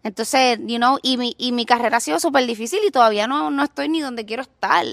Entonces, 0.03 0.59
you 0.63 0.79
know, 0.79 0.99
y 1.03 1.19
mi, 1.19 1.35
y 1.37 1.53
mi 1.53 1.67
carrera 1.67 1.99
ha 1.99 2.01
sido 2.01 2.19
súper 2.19 2.47
difícil 2.47 2.79
y 2.87 2.91
todavía 2.91 3.27
no, 3.27 3.51
no 3.51 3.65
estoy 3.65 3.91
ni 3.91 4.01
donde 4.01 4.25
quiero 4.25 4.45
estar. 4.45 4.87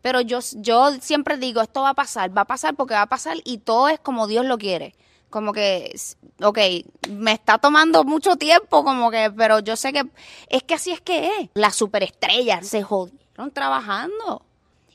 Pero 0.00 0.22
yo, 0.22 0.38
yo 0.54 0.92
siempre 1.02 1.36
digo, 1.36 1.60
esto 1.60 1.82
va 1.82 1.90
a 1.90 1.94
pasar, 1.94 2.34
va 2.34 2.40
a 2.40 2.46
pasar 2.46 2.74
porque 2.74 2.94
va 2.94 3.02
a 3.02 3.06
pasar 3.06 3.36
y 3.44 3.58
todo 3.58 3.90
es 3.90 4.00
como 4.00 4.26
Dios 4.26 4.46
lo 4.46 4.56
quiere. 4.56 4.94
Como 5.30 5.52
que, 5.52 5.94
ok, 6.42 6.58
me 7.10 7.32
está 7.32 7.58
tomando 7.58 8.04
mucho 8.04 8.36
tiempo, 8.36 8.82
como 8.82 9.10
que, 9.10 9.30
pero 9.30 9.58
yo 9.60 9.76
sé 9.76 9.92
que 9.92 10.04
es 10.48 10.62
que 10.62 10.74
así 10.74 10.92
es 10.92 11.00
que 11.00 11.26
es. 11.26 11.50
Las 11.54 11.76
superestrellas 11.76 12.66
se 12.66 12.82
jodieron 12.82 13.50
trabajando. 13.52 14.42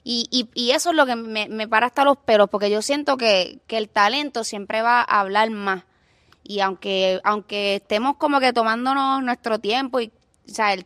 Y, 0.05 0.49
y, 0.53 0.71
eso 0.71 0.89
es 0.89 0.97
lo 0.97 1.05
que 1.05 1.15
me, 1.15 1.47
me 1.47 1.65
para 1.65 1.85
hasta 1.85 2.03
los 2.03 2.17
pelos, 2.17 2.49
porque 2.49 2.69
yo 2.69 2.81
siento 2.81 3.15
que, 3.15 3.59
que 3.67 3.77
el 3.77 3.87
talento 3.87 4.43
siempre 4.43 4.81
va 4.81 4.99
a 4.99 5.21
hablar 5.21 5.49
más 5.49 5.85
y 6.43 6.59
aunque, 6.59 7.21
aunque 7.23 7.75
estemos 7.75 8.17
como 8.17 8.39
que 8.39 8.53
tomándonos 8.53 9.23
nuestro 9.23 9.59
tiempo 9.59 10.01
y 10.01 10.11
o 10.45 10.53
sea, 10.53 10.73
el 10.73 10.85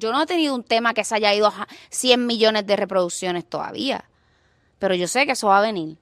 yo 0.00 0.10
no 0.10 0.22
he 0.22 0.26
tenido 0.26 0.52
un 0.52 0.64
tema 0.64 0.92
que 0.92 1.04
se 1.04 1.14
haya 1.14 1.32
ido 1.32 1.46
a 1.46 1.68
100 1.90 2.26
millones 2.26 2.66
de 2.66 2.74
reproducciones 2.74 3.48
todavía, 3.48 4.10
pero 4.80 4.96
yo 4.96 5.06
sé 5.06 5.26
que 5.26 5.32
eso 5.32 5.46
va 5.46 5.58
a 5.58 5.62
venir. 5.62 5.96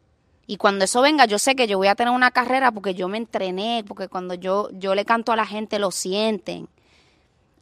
Y 0.47 0.57
cuando 0.57 0.85
eso 0.85 1.01
venga, 1.01 1.25
yo 1.25 1.39
sé 1.39 1.57
que 1.57 1.67
yo 1.67 1.79
voy 1.79 1.89
a 1.89 1.95
tener 1.95 2.13
una 2.13 2.31
carrera 2.31 2.71
porque 2.71 2.95
yo 2.95 3.09
me 3.09 3.17
entrené, 3.17 3.83
porque 3.87 4.09
cuando 4.09 4.35
yo, 4.35 4.69
yo 4.73 4.95
le 4.95 5.05
canto 5.05 5.33
a 5.33 5.37
la 5.37 5.47
gente 5.47 5.79
lo 5.79 5.91
sienten. 5.91 6.69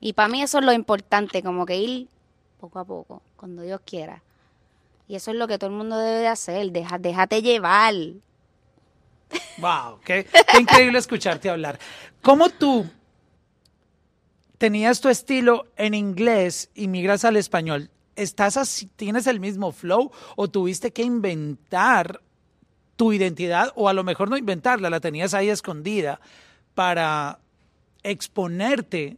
Y 0.01 0.14
para 0.14 0.29
mí 0.29 0.42
eso 0.42 0.59
es 0.59 0.64
lo 0.64 0.73
importante, 0.73 1.42
como 1.42 1.64
que 1.64 1.77
ir 1.77 2.09
poco 2.59 2.81
a 2.81 2.85
poco, 2.85 3.23
cuando 3.37 3.62
Dios 3.62 3.81
quiera. 3.85 4.23
Y 5.07 5.14
eso 5.14 5.31
es 5.31 5.37
lo 5.37 5.47
que 5.47 5.59
todo 5.59 5.71
el 5.71 5.77
mundo 5.77 5.99
debe 5.99 6.21
de 6.21 6.29
hacer, 6.29 6.73
Deja, 6.73 6.99
déjate 6.99 7.42
llevar. 7.42 7.95
Wow, 9.59 10.01
qué, 10.05 10.27
increíble 10.59 10.99
escucharte 10.99 11.51
hablar. 11.51 11.79
¿Cómo 12.21 12.51
tú 12.51 12.87
tenías 14.59 15.01
tu 15.01 15.09
estilo 15.09 15.66
en 15.77 15.95
inglés 15.95 16.71
y 16.75 16.88
migras 16.88 17.25
al 17.25 17.37
español? 17.37 17.90
¿Estás 18.16 18.57
así, 18.57 18.87
tienes 18.87 19.27
el 19.27 19.40
mismo 19.40 19.73
flow 19.73 20.11
o 20.37 20.49
tuviste 20.49 20.92
que 20.92 21.03
inventar 21.03 22.21
tu 23.02 23.12
identidad 23.12 23.72
o 23.74 23.88
a 23.88 23.92
lo 23.92 24.04
mejor 24.04 24.30
no 24.30 24.36
inventarla, 24.36 24.88
la 24.88 25.00
tenías 25.00 25.34
ahí 25.34 25.48
escondida 25.48 26.20
para 26.76 27.40
exponerte 28.04 29.16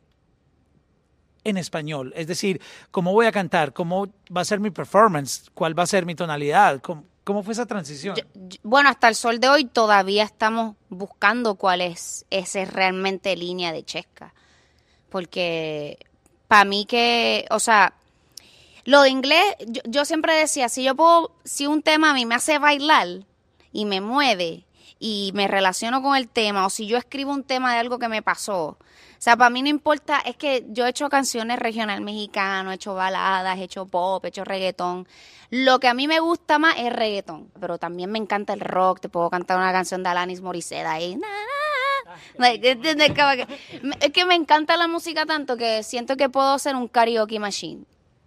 en 1.45 1.59
español? 1.59 2.11
Es 2.17 2.27
decir, 2.27 2.63
¿cómo 2.91 3.13
voy 3.13 3.27
a 3.27 3.33
cantar? 3.33 3.75
¿Cómo 3.75 4.09
va 4.35 4.41
a 4.41 4.45
ser 4.47 4.59
mi 4.59 4.71
performance? 4.71 5.51
¿Cuál 5.53 5.79
va 5.79 5.83
a 5.83 5.87
ser 5.87 6.07
mi 6.07 6.15
tonalidad? 6.15 6.81
¿Cómo, 6.81 7.05
¿Cómo 7.25 7.43
fue 7.43 7.53
esa 7.53 7.67
transición? 7.67 8.17
bueno, 8.63 8.89
hasta 8.89 9.07
el 9.07 9.17
sol 9.17 9.39
de 9.39 9.51
hoy 9.51 9.67
todavía 9.67 10.25
estamos 10.25 10.77
buscando 10.89 11.57
cuál 11.57 11.83
es 11.83 12.25
esa 12.31 12.65
realmente 12.65 13.37
línea 13.37 13.71
de 13.71 13.85
Chesca. 13.85 14.33
Porque 15.11 15.99
para 16.49 16.65
mí 16.65 16.87
que, 16.87 17.45
o 17.51 17.59
sea, 17.59 17.93
lo 18.87 19.03
de 19.03 19.11
inglés, 19.11 19.45
yo, 19.67 19.83
yo, 19.85 20.07
siempre 20.07 20.33
decía, 20.33 20.71
si 20.71 20.85
yo 20.85 20.95
puedo, 20.95 21.33
si 21.45 21.67
un 21.67 21.83
tema 21.83 22.13
a 22.13 22.15
mí 22.15 22.25
me 22.25 22.35
hace 22.35 22.59
bailar 22.59 23.27
y 23.75 23.85
me 23.85 24.01
mueve 24.01 24.65
y 24.99 25.33
me 25.35 25.49
relaciono 25.49 26.01
con 26.01 26.17
el 26.17 26.29
tema, 26.29 26.65
o 26.65 26.71
si 26.71 26.87
yo 26.87 26.97
escribo 26.97 27.33
un 27.33 27.45
tema 27.45 27.75
de 27.75 27.81
algo 27.81 27.99
que 27.99 28.09
me 28.09 28.23
pasó, 28.23 28.79
o 29.25 29.25
sea, 29.25 29.37
para 29.37 29.51
mí 29.51 29.63
no 29.63 29.69
importa, 29.69 30.21
es 30.21 30.37
que 30.37 30.65
yo 30.69 30.87
he 30.87 30.91
hecho 30.91 31.09
canciones 31.09 31.59
regional 31.59 32.01
mexicano, 32.01 32.71
he 32.71 32.75
hecho 32.75 32.95
baladas, 32.95 33.59
he 33.59 33.65
hecho 33.65 33.87
pop, 33.87 34.25
he 34.25 34.29
hecho 34.29 34.45
reggaetón. 34.45 35.09
Lo 35.51 35.81
que 35.81 35.89
a 35.89 35.95
mí 35.95 36.07
me 36.07 36.21
gusta 36.21 36.59
más 36.59 36.75
es 36.79 36.93
reggaetón, 36.93 37.51
pero 37.59 37.79
también 37.79 38.11
me 38.11 38.19
encanta 38.19 38.53
el 38.53 38.61
rock, 38.61 39.01
te 39.01 39.09
puedo 39.09 39.31
cantar 39.31 39.57
una 39.57 39.73
canción 39.73 40.03
de 40.03 40.11
Alanis 40.11 40.43
Morissette 40.43 40.87
ahí. 40.87 41.19
Es 44.01 44.11
que 44.13 44.25
me 44.27 44.35
encanta 44.35 44.77
la 44.77 44.89
música 44.89 45.25
tanto 45.27 45.57
que 45.57 45.83
siento 45.83 46.17
que 46.17 46.29
puedo 46.29 46.59
ser 46.59 46.77
un 46.77 46.87
karaoke 46.87 47.39
machine. 47.41 47.85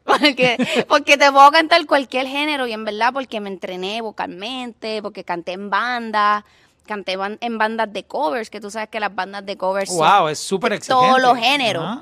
Porque, 0.07 0.85
porque 0.87 1.17
te 1.17 1.29
puedo 1.31 1.51
cantar 1.51 1.85
cualquier 1.85 2.27
género 2.27 2.65
y 2.65 2.71
en 2.71 2.85
verdad 2.85 3.11
porque 3.11 3.41
me 3.41 3.49
entrené 3.49 4.01
vocalmente, 4.01 5.01
porque 5.01 5.25
canté 5.25 5.51
en 5.51 5.69
banda 5.69 6.45
canté 6.87 7.17
en 7.41 7.57
bandas 7.57 7.93
de 7.93 8.05
covers, 8.05 8.49
que 8.49 8.59
tú 8.59 8.71
sabes 8.71 8.89
que 8.89 8.99
las 8.99 9.13
bandas 9.13 9.45
de 9.45 9.57
covers 9.57 9.91
wow, 9.91 10.29
es 10.29 10.39
súper 10.39 10.73
exigente. 10.73 11.05
todos 11.05 11.21
los 11.21 11.37
géneros. 11.37 11.99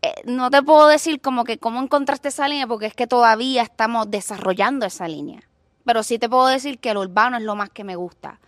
Eh, 0.00 0.14
no 0.24 0.50
te 0.50 0.62
puedo 0.62 0.86
decir 0.86 1.20
como 1.20 1.44
que 1.44 1.58
cómo 1.58 1.82
encontraste 1.82 2.28
esa 2.28 2.48
línea, 2.48 2.66
porque 2.66 2.86
es 2.86 2.94
que 2.94 3.06
todavía 3.06 3.62
estamos 3.62 4.10
desarrollando 4.10 4.86
esa 4.86 5.06
línea. 5.06 5.42
Pero 5.84 6.02
sí 6.02 6.18
te 6.18 6.28
puedo 6.28 6.46
decir 6.46 6.78
que 6.78 6.90
el 6.90 6.96
urbano 6.96 7.36
es 7.36 7.42
lo 7.42 7.56
más 7.56 7.68
que 7.68 7.84
me 7.84 7.96
gusta. 7.96 8.38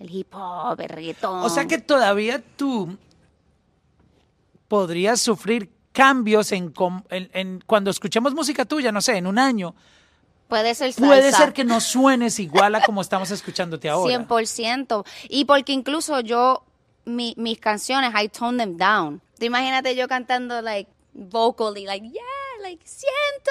El 0.00 0.10
hip 0.10 0.34
hop, 0.34 0.80
el 0.80 0.88
reggaetón. 0.88 1.44
O 1.44 1.48
sea 1.50 1.66
que 1.66 1.78
todavía 1.78 2.42
tú 2.56 2.96
podrías 4.66 5.20
sufrir 5.20 5.70
cambios 5.98 6.52
en, 6.52 6.72
en, 7.10 7.28
en, 7.32 7.60
cuando 7.66 7.90
escuchemos 7.90 8.32
música 8.32 8.64
tuya, 8.64 8.92
no 8.92 9.00
sé, 9.00 9.16
en 9.16 9.26
un 9.26 9.36
año, 9.36 9.74
Puede 10.46 10.74
ser 10.76 10.92
salsa. 10.92 11.06
Puede 11.08 11.32
ser 11.32 11.52
que 11.52 11.64
no 11.64 11.80
suenes 11.80 12.38
igual 12.38 12.74
a 12.76 12.80
como 12.82 13.00
estamos 13.02 13.30
escuchándote 13.32 13.88
ahora. 13.90 14.14
100%. 14.26 15.04
Y 15.28 15.44
porque 15.44 15.72
incluso 15.72 16.20
yo, 16.20 16.62
mi- 17.04 17.34
mis 17.36 17.58
canciones, 17.58 18.12
I 18.14 18.28
tone 18.28 18.56
them 18.56 18.76
down. 18.78 19.20
Tú 19.38 19.44
imagínate 19.44 19.94
yo 19.96 20.06
cantando, 20.08 20.62
like, 20.62 20.88
vocally, 21.12 21.84
like, 21.84 22.08
yeah, 22.08 22.62
like, 22.62 22.82
siento. 22.86 23.50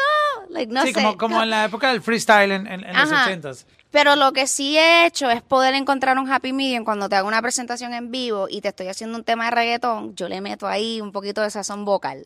Like, 0.50 0.72
no 0.74 0.82
sí, 0.84 0.88
sé. 0.88 0.94
como, 0.94 1.18
como 1.18 1.44
en 1.44 1.50
la 1.52 1.66
época 1.66 1.92
del 1.92 2.02
freestyle 2.02 2.52
en, 2.52 2.66
en- 2.66 2.84
en 2.86 2.96
los 2.96 3.12
ochentas. 3.12 3.68
Pero 3.92 4.16
lo 4.16 4.32
que 4.34 4.48
sí 4.48 4.78
he 4.78 5.06
hecho 5.06 5.30
es 5.30 5.42
poder 5.44 5.76
encontrar 5.76 6.18
un 6.18 6.32
happy 6.32 6.52
medium 6.52 6.84
cuando 6.84 7.08
te 7.10 7.16
hago 7.16 7.28
una 7.28 7.42
presentación 7.42 7.94
en 7.94 8.10
vivo 8.10 8.48
y 8.50 8.62
te 8.62 8.70
estoy 8.70 8.88
haciendo 8.88 9.18
un 9.18 9.24
tema 9.24 9.46
de 9.46 9.52
reggaetón, 9.52 10.16
yo 10.16 10.28
le 10.28 10.42
meto 10.42 10.68
ahí 10.68 11.00
un 11.00 11.12
poquito 11.12 11.42
de 11.42 11.50
sazón 11.52 11.86
vocal. 11.86 12.26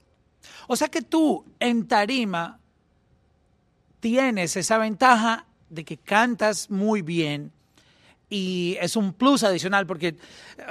O 0.67 0.75
sea 0.75 0.87
que 0.87 1.01
tú 1.01 1.45
en 1.59 1.87
tarima 1.87 2.59
tienes 3.99 4.55
esa 4.57 4.77
ventaja 4.77 5.45
de 5.69 5.83
que 5.85 5.97
cantas 5.97 6.69
muy 6.69 7.01
bien 7.01 7.51
y 8.29 8.77
es 8.81 8.95
un 8.95 9.13
plus 9.13 9.43
adicional 9.43 9.85
porque 9.85 10.15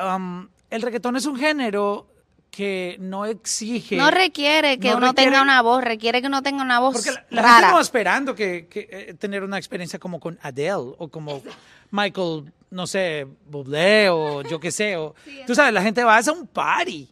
um, 0.03 0.49
el 0.71 0.83
reggaetón 0.83 1.17
es 1.17 1.27
un 1.27 1.37
género 1.37 2.07
que 2.51 2.97
no 2.99 3.27
exige... 3.27 3.97
No 3.97 4.11
requiere 4.11 4.79
que 4.81 4.91
no 4.91 4.97
uno 4.97 5.07
requiere- 5.13 5.31
tenga 5.31 5.43
una 5.43 5.63
voz, 5.63 5.85
requiere 5.85 6.21
que 6.21 6.27
uno 6.27 6.43
tenga 6.43 6.63
una 6.65 6.81
voz 6.81 6.95
Porque 6.95 7.13
la, 7.13 7.25
la 7.31 7.43
gente 7.43 7.55
rara. 7.55 7.69
no 7.69 7.75
va 7.77 7.81
esperando 7.81 8.35
que, 8.35 8.67
que, 8.67 8.89
eh, 8.91 9.15
tener 9.15 9.45
una 9.45 9.57
experiencia 9.57 9.99
como 10.01 10.19
con 10.19 10.37
Adele 10.43 10.95
o 10.99 11.09
como 11.09 11.43
Michael, 11.93 12.53
no 12.71 12.87
sé, 12.89 13.27
Bublé 13.47 14.09
o 14.11 14.43
yo 14.43 14.59
qué 14.59 14.73
sé. 14.73 14.97
O, 14.97 15.15
tú 15.47 15.55
sabes, 15.55 15.73
la 15.73 15.83
gente 15.83 16.03
va 16.03 16.19
a 16.19 16.33
un 16.33 16.47
party. 16.49 17.09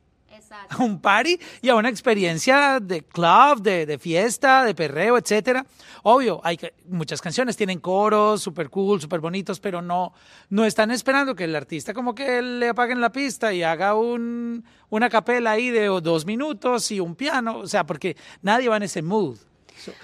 Exacto. 0.50 0.76
a 0.78 0.82
un 0.82 1.00
party 1.00 1.38
y 1.60 1.68
a 1.68 1.74
una 1.74 1.88
experiencia 1.90 2.80
de 2.80 3.02
club, 3.02 3.60
de, 3.60 3.84
de 3.84 3.98
fiesta, 3.98 4.64
de 4.64 4.74
perreo, 4.74 5.18
etcétera. 5.18 5.66
Obvio, 6.04 6.40
hay 6.42 6.56
que- 6.56 6.72
muchas 6.86 7.20
canciones 7.20 7.56
tienen 7.56 7.80
coros 7.80 8.40
súper 8.42 8.70
cool, 8.70 9.00
súper 9.00 9.20
bonitos, 9.20 9.60
pero 9.60 9.82
no, 9.82 10.12
no 10.48 10.64
están 10.64 10.90
esperando 10.90 11.34
que 11.34 11.44
el 11.44 11.54
artista 11.54 11.92
como 11.92 12.14
que 12.14 12.40
le 12.40 12.68
apaguen 12.70 13.00
la 13.00 13.12
pista 13.12 13.52
y 13.52 13.62
haga 13.62 13.94
un, 13.94 14.64
una 14.88 15.10
capela 15.10 15.50
ahí 15.50 15.68
de 15.70 15.86
dos 15.86 16.24
minutos 16.24 16.90
y 16.90 17.00
un 17.00 17.14
piano, 17.14 17.58
o 17.58 17.66
sea, 17.66 17.84
porque 17.84 18.16
nadie 18.40 18.68
va 18.68 18.78
en 18.78 18.84
ese 18.84 19.02
mood. 19.02 19.36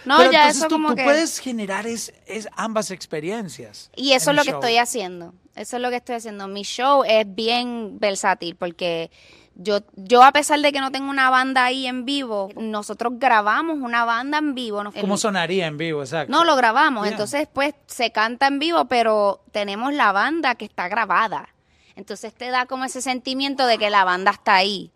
No, 0.04 0.18
pero 0.18 0.30
ya 0.30 0.42
entonces 0.42 0.56
eso 0.58 0.68
tú, 0.68 0.74
como 0.76 0.88
tú 0.90 0.96
que- 0.96 1.04
puedes 1.04 1.38
generar 1.40 1.86
es, 1.86 2.12
es 2.26 2.48
ambas 2.56 2.90
experiencias. 2.92 3.90
Y 3.96 4.12
eso 4.12 4.30
es 4.30 4.36
lo 4.36 4.42
el 4.42 4.46
que 4.46 4.52
show. 4.52 4.60
estoy 4.60 4.76
haciendo. 4.76 5.34
Eso 5.56 5.76
es 5.76 5.82
lo 5.82 5.90
que 5.90 5.96
estoy 5.96 6.16
haciendo. 6.16 6.46
Mi 6.48 6.62
show 6.62 7.02
es 7.06 7.26
bien 7.32 7.98
versátil 7.98 8.56
porque 8.56 9.10
yo, 9.56 9.80
yo 9.94 10.22
a 10.24 10.32
pesar 10.32 10.60
de 10.60 10.72
que 10.72 10.80
no 10.80 10.90
tengo 10.90 11.10
una 11.10 11.30
banda 11.30 11.64
ahí 11.64 11.86
en 11.86 12.04
vivo, 12.04 12.50
nosotros 12.56 13.14
grabamos 13.16 13.78
una 13.80 14.04
banda 14.04 14.38
en 14.38 14.54
vivo. 14.54 14.82
nos- 14.82 14.94
¿Cómo 14.94 15.16
sonaría 15.16 15.66
en 15.66 15.78
vivo? 15.78 16.02
Exacto. 16.02 16.30
No, 16.32 16.44
lo 16.44 16.56
grabamos. 16.56 17.04
Yeah. 17.04 17.12
Entonces, 17.12 17.48
pues, 17.52 17.74
se 17.86 18.10
canta 18.12 18.46
en 18.48 18.58
vivo, 18.58 18.86
pero 18.86 19.40
tenemos 19.52 19.92
la 19.94 20.12
banda 20.12 20.54
que 20.56 20.64
está 20.64 20.88
grabada. 20.88 21.48
Entonces 21.96 22.34
te 22.34 22.50
da 22.50 22.66
como 22.66 22.84
ese 22.84 23.00
sentimiento 23.02 23.66
de 23.66 23.78
que 23.78 23.90
la 23.90 24.02
banda 24.04 24.32
está 24.32 24.54
ahí. 24.56 24.90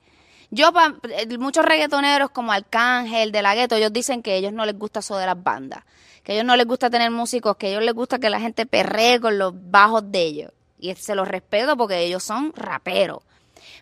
Yo, 0.50 0.72
pa- 0.72 0.96
eh, 1.10 1.38
muchos 1.38 1.64
reggaetoneros 1.64 2.30
como 2.30 2.52
Arcángel, 2.52 3.30
De 3.32 3.42
La 3.42 3.54
Gueto, 3.54 3.76
ellos 3.76 3.92
dicen 3.92 4.22
que 4.22 4.32
a 4.32 4.34
ellos 4.34 4.52
no 4.52 4.64
les 4.66 4.76
gusta 4.78 5.00
eso 5.00 5.16
de 5.16 5.26
las 5.26 5.40
bandas. 5.40 5.84
Que 6.24 6.32
a 6.32 6.34
ellos 6.34 6.46
no 6.46 6.56
les 6.56 6.66
gusta 6.66 6.90
tener 6.90 7.10
músicos, 7.10 7.56
que 7.56 7.66
a 7.66 7.70
ellos 7.70 7.82
les 7.84 7.94
gusta 7.94 8.18
que 8.18 8.28
la 8.30 8.40
gente 8.40 8.66
perree 8.66 9.20
con 9.20 9.38
los 9.38 9.52
bajos 9.70 10.10
de 10.10 10.22
ellos. 10.22 10.52
Y 10.80 10.94
se 10.94 11.14
los 11.14 11.28
respeto 11.28 11.76
porque 11.76 11.98
ellos 12.00 12.22
son 12.24 12.52
raperos. 12.56 13.18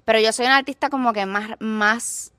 Pero 0.06 0.20
yo 0.20 0.32
soy 0.32 0.46
un 0.46 0.52
artista 0.52 0.88
como 0.88 1.12
que 1.12 1.26
más, 1.26 1.50
más 1.58 2.32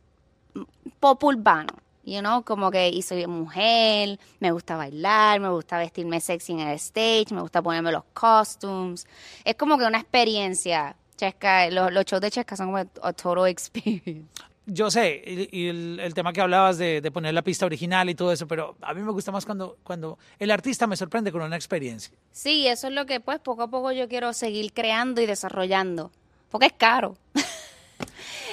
pop 1.00 1.24
urbano. 1.24 1.74
You 2.06 2.22
know, 2.22 2.42
como 2.44 2.72
que 2.72 2.88
y 2.88 3.02
soy 3.02 3.28
mujer, 3.28 4.18
me 4.40 4.52
gusta 4.52 4.78
bailar, 4.78 5.42
me 5.42 5.50
gusta 5.50 5.78
vestirme 5.78 6.22
sexy 6.22 6.54
en 6.54 6.62
el 6.62 6.76
stage, 6.76 7.28
me 7.32 7.42
gusta 7.42 7.62
ponerme 7.62 7.92
los 7.92 8.06
costumes. 8.14 9.06
Es 9.44 9.56
como 9.56 9.78
que 9.78 9.86
una 9.86 10.00
experiencia. 10.00 10.96
Chesca, 11.18 11.70
los, 11.70 11.92
los 11.92 12.06
shows 12.06 12.22
de 12.22 12.32
Chesca 12.32 12.56
son 12.56 12.68
como 12.68 12.78
a 12.78 12.86
total 12.86 13.48
experience. 13.50 14.24
Yo 14.66 14.90
sé, 14.90 15.22
y, 15.26 15.64
y 15.64 15.68
el, 15.68 16.00
el 16.00 16.14
tema 16.14 16.32
que 16.32 16.40
hablabas 16.40 16.78
de, 16.78 17.02
de 17.02 17.12
poner 17.12 17.34
la 17.34 17.42
pista 17.42 17.66
original 17.66 18.10
y 18.10 18.16
todo 18.16 18.32
eso, 18.32 18.48
pero 18.48 18.78
a 18.82 18.94
mí 18.94 19.02
me 19.02 19.12
gusta 19.12 19.34
más 19.34 19.46
cuando, 19.46 19.78
cuando 19.84 20.18
el 20.40 20.52
artista 20.52 20.88
me 20.88 20.96
sorprende 20.96 21.34
con 21.34 21.42
una 21.42 21.56
experiencia. 21.58 22.18
Sí, 22.32 22.68
eso 22.68 22.88
es 22.88 22.94
lo 22.94 23.06
que 23.06 23.20
pues 23.20 23.40
poco 23.40 23.64
a 23.64 23.68
poco 23.70 23.92
yo 23.92 24.08
quiero 24.08 24.32
seguir 24.32 24.72
creando 24.72 25.20
y 25.20 25.26
desarrollando. 25.26 26.12
Porque 26.50 26.68
es 26.68 26.74
caro. 26.74 27.18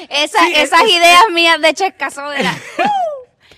Esa- 0.08 0.38
Sí, 0.46 0.52
esas 0.56 0.82
es- 0.82 0.90
ideas 0.90 1.22
mías 1.32 1.60
de 1.60 1.74
Chesca 1.74 2.10
son 2.10 2.34
de 2.34 2.42
la- 2.42 2.58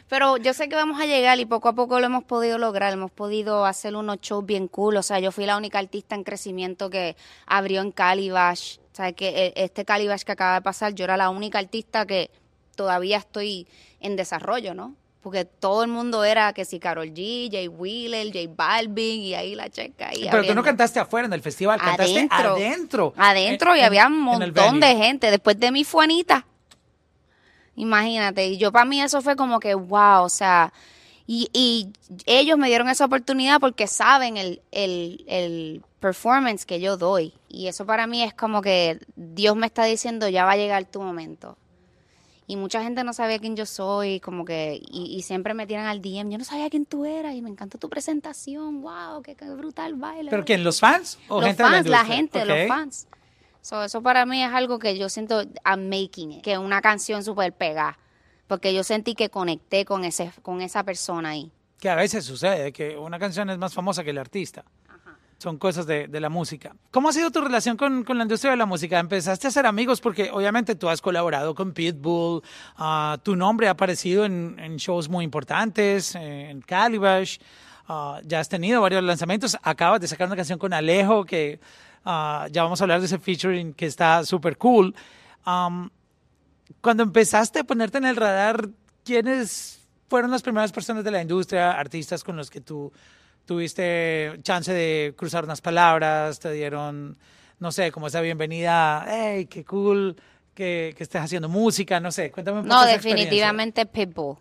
Pero 0.09 0.37
yo 0.37 0.55
sé 0.55 0.69
que 0.69 0.77
vamos 0.77 1.01
a 1.01 1.07
llegar 1.07 1.41
y 1.41 1.47
poco 1.47 1.69
a 1.69 1.73
poco 1.73 1.99
lo 1.99 2.07
hemos 2.07 2.23
podido 2.23 2.59
lograr. 2.59 2.93
Hemos 2.93 3.11
podido 3.11 3.67
hacer 3.67 3.97
unos 3.97 4.21
shows 4.21 4.47
bien 4.47 4.69
cool. 4.69 4.97
O 4.97 5.03
sea, 5.03 5.19
yo 5.19 5.33
fui 5.33 5.47
la 5.47 5.57
única 5.57 5.81
artista 5.81 6.15
en 6.15 6.23
crecimiento 6.23 6.91
que 6.91 7.17
abrió 7.45 7.81
en 7.81 7.91
Calibash. 7.91 8.79
O 8.93 8.97
sea, 8.97 9.13
que 9.13 9.29
eh, 9.47 9.53
este 9.57 9.85
Calibash 9.85 10.23
que 10.23 10.33
acaba 10.33 10.55
de 10.55 10.63
pasar, 10.63 10.95
yo 10.95 11.05
era 11.05 11.17
la 11.17 11.29
única 11.31 11.59
artista 11.59 12.07
que 12.07 12.31
todavía 12.77 13.19
estoy 13.19 13.67
en 14.01 14.15
desarrollo, 14.15 14.75
¿no? 14.75 14.95
Porque 15.27 15.45
todo 15.45 15.83
el 15.83 15.91
mundo 15.91 16.23
era 16.23 16.53
que 16.53 16.65
si 16.65 16.79
Carol 16.79 17.09
G, 17.09 17.51
Jay 17.51 17.67
Wheeler, 17.67 18.29
J 18.29 18.49
Balvin 18.55 19.23
y 19.23 19.35
ahí 19.35 19.57
la 19.57 19.69
checa. 19.69 20.11
ahí 20.11 20.19
pero 20.19 20.29
tú 20.31 20.31
no 20.31 20.39
abriendo. 20.39 20.63
cantaste 20.63 21.01
afuera 21.01 21.27
en 21.27 21.33
el 21.33 21.43
festival, 21.43 21.81
cantaste 21.81 22.29
Adentro. 22.31 22.55
adentro. 22.55 23.15
Adentro 23.17 23.75
y 23.77 23.81
había 23.81 24.07
un 24.07 24.21
montón 24.21 24.79
de 24.79 24.95
gente. 24.95 25.33
Después 25.33 25.59
de 25.59 25.73
mi 25.73 25.83
fue 25.83 26.05
Anita. 26.05 26.47
Imagínate. 27.75 28.47
Y 28.47 28.57
yo 28.57 28.71
para 28.71 28.85
mí 28.85 29.03
eso 29.03 29.21
fue 29.21 29.35
como 29.35 29.59
que 29.59 29.75
wow, 29.75 30.23
o 30.23 30.29
sea. 30.29 30.73
Y, 31.27 31.51
y 31.53 31.89
ellos 32.27 32.57
me 32.57 32.69
dieron 32.69 32.89
esa 32.89 33.07
oportunidad 33.07 33.59
porque 33.59 33.89
saben 33.89 34.37
el, 34.37 34.63
el, 34.71 35.25
el 35.27 35.83
performance 35.99 36.65
que 36.65 36.79
yo 36.79 36.97
doy. 36.97 37.35
Y 37.49 37.67
eso 37.67 37.85
para 37.85 38.07
mí 38.07 38.23
es 38.23 38.33
como 38.33 38.63
que 38.63 39.01
Dios 39.17 39.57
me 39.57 39.67
está 39.67 39.83
diciendo, 39.87 40.29
ya 40.29 40.45
va 40.45 40.53
a 40.53 40.57
llegar 40.57 40.85
tu 40.85 41.03
momento. 41.03 41.59
Y 42.49 42.57
mucha 42.57 42.83
gente 42.83 43.03
no 43.03 43.13
sabía 43.13 43.39
quién 43.41 43.57
yo 43.57 43.67
soy, 43.67 44.21
como 44.21 44.45
que, 44.45 44.81
y, 44.89 45.17
y 45.17 45.23
siempre 45.23 45.53
me 45.53 45.67
tiran 45.67 45.87
al 45.87 46.01
DM, 46.01 46.31
yo 46.31 46.39
no 46.39 46.45
sabía 46.45 46.71
quién 46.71 46.87
tú 46.87 47.05
eras 47.05 47.35
y 47.35 47.43
me 47.43 47.51
encantó 47.51 47.77
tu 47.77 47.89
presentación, 47.89 48.83
wow, 48.83 49.21
qué, 49.23 49.35
qué 49.35 49.51
brutal 49.51 49.95
baile. 49.95 50.31
¿Pero 50.31 50.45
quién? 50.45 50.63
¿Los 50.63 50.79
fans? 50.79 51.19
¿O 51.29 51.41
los 51.41 51.49
gente 51.49 51.63
de 51.65 51.69
fans, 51.69 51.87
la, 51.89 51.99
industria? 51.99 52.17
gente, 52.17 52.43
Ok. 52.43 52.47
los 52.47 52.69
fans. 52.69 53.09
So, 53.63 53.83
eso 53.83 54.01
para 54.01 54.25
mí 54.27 54.45
es 54.45 54.53
algo 54.53 54.79
que 54.79 54.97
yo 54.97 55.09
siento, 55.09 55.43
I'm 55.65 55.89
making 55.89 56.33
it, 56.35 56.43
que 56.45 56.57
una 56.57 56.81
canción 56.81 57.25
súper 57.25 57.53
pegada, 57.53 57.99
porque 58.47 58.73
yo 58.73 58.85
sentí 58.85 59.17
que 59.17 59.29
conecté 59.29 59.85
con, 59.85 60.05
ese, 60.05 60.31
con 60.43 60.61
esa 60.61 60.85
persona 60.85 61.31
ahí. 61.31 61.51
Que 61.81 61.91
a 61.91 61.97
veces 61.97 62.25
sucede, 62.25 62.73
que 62.73 62.97
una 62.97 63.19
canción 63.19 63.51
es 63.51 63.59
más 63.59 63.75
famosa 63.75 64.05
que 64.05 64.11
el 64.11 64.19
artista. 64.19 64.65
Son 65.39 65.59
cosas 65.59 65.87
de, 65.87 66.09
de 66.09 66.19
la 66.19 66.31
música. 66.31 66.75
¿Cómo 66.91 67.11
ha 67.11 67.13
sido 67.13 67.31
tu 67.31 67.43
relación 67.43 67.77
con, 67.77 68.05
con 68.05 68.17
la 68.17 68.25
industria 68.25 68.53
de 68.53 68.57
la 68.57 68.65
música? 68.65 68.99
¿Empezaste 68.99 69.47
a 69.47 69.51
ser 69.51 69.67
amigos? 69.67 70.01
Porque 70.01 70.31
obviamente 70.31 70.75
tú 70.75 70.89
has 70.89 71.03
colaborado 71.03 71.55
con 71.55 71.73
Pitbull, 71.73 72.43
ah, 72.79 73.19
tu 73.23 73.37
nombre 73.37 73.69
ha 73.69 73.73
aparecido 73.73 74.25
en, 74.25 74.57
en 74.59 74.77
shows 74.77 75.11
muy 75.11 75.25
importantes, 75.25 76.15
eh, 76.15 76.49
en 76.49 76.63
Calibash, 76.63 77.37
ah, 77.87 78.19
ya 78.25 78.41
has 78.41 78.49
tenido 78.49 78.81
varios 78.81 79.03
lanzamientos, 79.03 79.59
acabas 79.63 80.01
de 80.01 80.09
sacar 80.09 80.27
una 80.27 80.37
canción 80.37 80.59
con 80.59 80.73
Alejo, 80.73 81.27
que 81.27 81.61
ah, 82.07 82.49
ya 82.51 82.63
vamos 82.63 82.81
a 82.81 82.85
hablar 82.85 83.01
de 83.01 83.07
ese 83.07 83.19
featuring 83.19 83.75
que 83.75 83.85
está 83.85 84.25
súper 84.25 84.57
cool. 84.57 84.95
Cuando 86.81 87.03
empezaste 87.03 87.59
a 87.59 87.65
ponerte 87.65 87.99
en 87.99 88.07
el 88.07 88.17
radar, 88.17 88.71
¿quiénes 89.05 89.87
fueron 90.09 90.31
las 90.31 90.43
primeras 90.43 90.73
personas 90.73 91.05
de 91.05 91.11
la 91.11 91.21
industria, 91.21 91.73
artistas 91.73 92.25
con 92.25 92.37
los 92.37 92.49
que 92.49 92.61
tú 92.61 92.93
tuviste 93.47 94.39
chance 94.43 94.73
de 94.73 95.15
cruzar 95.17 95.45
unas 95.45 95.61
palabras, 95.61 96.39
te 96.39 96.53
dieron, 96.53 97.17
no 97.59 97.73
sé, 97.73 97.91
como 97.93 98.09
esa 98.09 98.21
bienvenida, 98.21 99.07
hey, 99.09 99.47
qué 99.47 99.65
cool 99.65 100.17
que, 100.55 100.95
que 100.97 101.03
estés 101.03 101.23
haciendo 101.23 101.49
música, 101.49 102.01
no 102.01 102.13
sé, 102.13 102.31
cuéntame 102.31 102.59
un 102.59 102.65
poco 102.65 102.75
No, 102.75 102.83
esa 102.83 102.93
definitivamente 102.93 103.87
Pitbull. 103.87 104.37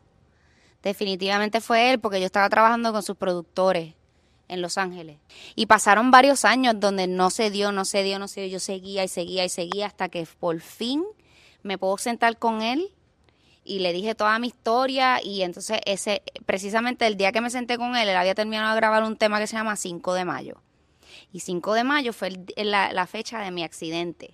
Definitivamente 0.82 1.62
fue 1.62 1.92
él, 1.92 2.00
porque 2.00 2.20
yo 2.20 2.26
estaba 2.26 2.50
trabajando 2.50 2.92
con 2.92 3.02
sus 3.02 3.16
productores 3.16 3.94
en 4.48 4.62
Los 4.62 4.78
Ángeles. 4.78 5.18
Y 5.56 5.66
pasaron 5.66 6.12
varios 6.12 6.46
años 6.46 6.76
donde 6.80 7.08
no 7.08 7.30
se 7.30 7.50
dio, 7.50 7.72
no 7.72 7.86
se 7.86 8.04
dio, 8.04 8.20
no 8.20 8.28
se 8.28 8.42
dio. 8.42 8.50
Yo 8.52 8.60
seguía 8.60 9.04
y 9.04 9.08
seguía 9.08 9.46
y 9.46 9.50
seguía 9.50 9.88
hasta 9.88 10.10
que 10.10 10.28
por 10.40 10.60
fin 10.60 11.04
me 11.64 11.80
puedo 11.80 11.98
sentar 11.98 12.38
con 12.38 12.62
él 12.62 12.92
y 13.66 13.80
le 13.80 13.92
dije 13.92 14.14
toda 14.16 14.38
mi 14.40 14.48
historia 14.48 15.20
y 15.22 15.42
entonces 15.42 15.80
ese 15.86 16.22
precisamente 16.46 17.06
el 17.08 17.18
día 17.18 17.32
que 17.32 17.42
me 17.42 17.50
senté 17.50 17.78
con 17.78 17.96
él, 17.98 18.08
él 18.08 18.16
había 18.16 18.36
terminado 18.36 18.74
de 18.74 18.80
grabar 18.80 19.04
un 19.04 19.18
tema 19.18 19.40
que 19.40 19.48
se 19.48 19.58
llama 19.58 19.76
5 19.76 20.14
de 20.14 20.24
mayo. 20.24 20.62
Y 21.34 21.40
5 21.42 21.74
de 21.74 21.84
mayo 21.84 22.14
fue 22.14 22.28
el- 22.56 22.72
la, 22.72 22.94
la 22.94 23.08
fecha 23.08 23.40
de 23.40 23.52
mi 23.52 23.64
accidente. 23.64 24.34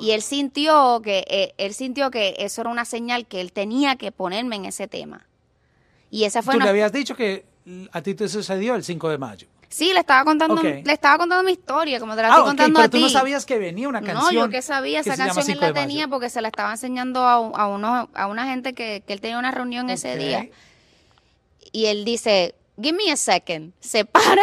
Y 0.00 0.10
él 0.12 0.22
sintió 0.22 1.00
que 1.02 1.24
eh, 1.28 1.54
él 1.58 1.74
sintió 1.74 2.10
que 2.10 2.34
eso 2.38 2.60
era 2.60 2.70
una 2.70 2.84
señal 2.84 3.26
que 3.26 3.40
él 3.40 3.52
tenía 3.52 3.96
que 3.96 4.12
ponerme 4.12 4.56
en 4.56 4.66
ese 4.66 4.86
tema. 4.86 5.26
Y 6.10 6.24
esa 6.24 6.42
fue 6.42 6.52
Tú 6.52 6.58
una- 6.58 6.66
le 6.66 6.70
habías 6.70 6.92
dicho 6.92 7.16
que 7.16 7.44
a 7.92 8.02
ti 8.02 8.14
te 8.14 8.28
sucedió 8.28 8.74
el 8.74 8.84
5 8.84 9.08
de 9.08 9.18
mayo. 9.18 9.48
Sí, 9.68 9.92
le 9.92 10.00
estaba 10.00 10.24
contando 10.24 10.54
Ok. 10.54 10.62
le 10.84 10.92
estaba 10.92 11.18
contando 11.18 11.42
mi 11.44 11.52
historia, 11.52 11.98
como 12.00 12.14
te 12.14 12.22
la 12.22 12.28
Ah, 12.28 12.30
estoy 12.30 12.42
ok, 12.42 12.46
contando 12.48 12.78
pero 12.78 12.86
a 12.86 12.88
tú 12.88 12.96
ti. 12.98 13.02
no 13.02 13.08
sabías 13.08 13.44
que 13.44 13.58
venía 13.58 13.88
una 13.88 14.00
canción. 14.00 14.34
No, 14.34 14.44
yo 14.46 14.48
que 14.50 14.62
sabía, 14.62 15.02
que 15.02 15.10
esa 15.10 15.16
canción 15.24 15.44
él 15.46 15.52
5 15.58 15.60
la 15.66 15.72
tenía 15.72 16.08
porque 16.08 16.30
se 16.30 16.40
la 16.40 16.48
estaba 16.48 16.70
enseñando 16.70 17.22
a, 17.22 17.34
a, 17.34 17.66
uno, 17.68 18.08
a 18.14 18.26
una 18.26 18.46
gente 18.46 18.74
que, 18.74 19.02
que 19.06 19.12
él 19.12 19.20
tenía 19.20 19.38
una 19.38 19.50
reunión 19.50 19.90
ese 19.90 20.12
Ok. 20.14 20.18
día. 20.18 20.48
Y 21.72 21.86
él 21.86 22.04
dice, 22.04 22.54
give 22.80 22.96
me 22.96 23.10
a 23.12 23.16
second. 23.16 23.72
Se 23.80 24.04
para. 24.04 24.42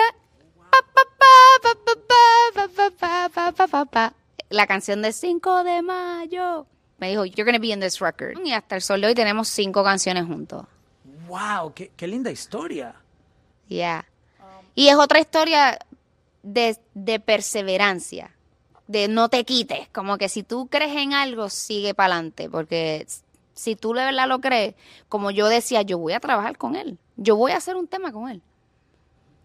La 4.49 4.67
canción 4.67 5.01
de 5.01 5.12
5 5.13 5.63
de 5.63 5.81
mayo. 5.81 6.67
Me 6.99 7.09
dijo, 7.09 7.25
you're 7.25 7.51
to 7.51 7.59
be 7.59 7.69
in 7.71 7.79
this 7.79 7.99
record. 7.99 8.38
Y 8.45 8.53
hasta 8.53 8.75
el 8.75 8.81
sol 8.81 9.01
de 9.01 9.07
hoy 9.07 9.15
tenemos 9.15 9.47
cinco 9.47 9.83
canciones 9.83 10.25
juntos. 10.25 10.65
¡Wow! 11.27 11.73
¡Qué, 11.73 11.91
qué 11.97 12.07
linda 12.07 12.29
historia! 12.29 12.95
Yeah. 13.67 14.05
Y 14.75 14.88
es 14.88 14.95
otra 14.95 15.19
historia 15.19 15.77
de, 16.41 16.77
de 16.93 17.19
perseverancia, 17.19 18.36
de 18.88 19.07
no 19.07 19.29
te 19.29 19.43
quites. 19.45 19.88
Como 19.89 20.17
que 20.17 20.29
si 20.29 20.43
tú 20.43 20.67
crees 20.67 20.95
en 20.97 21.13
algo, 21.13 21.49
sigue 21.49 21.93
para 21.93 22.15
adelante. 22.15 22.49
Porque 22.49 23.05
si 23.53 23.75
tú 23.75 23.93
de 23.93 24.03
verdad 24.05 24.27
lo 24.27 24.39
crees, 24.41 24.75
como 25.09 25.31
yo 25.31 25.47
decía, 25.47 25.81
yo 25.83 25.97
voy 25.99 26.13
a 26.13 26.19
trabajar 26.19 26.57
con 26.57 26.75
él. 26.75 26.97
Yo 27.17 27.36
voy 27.36 27.51
a 27.51 27.57
hacer 27.57 27.75
un 27.75 27.88
tema 27.88 28.12
con 28.12 28.29
él. 28.29 28.41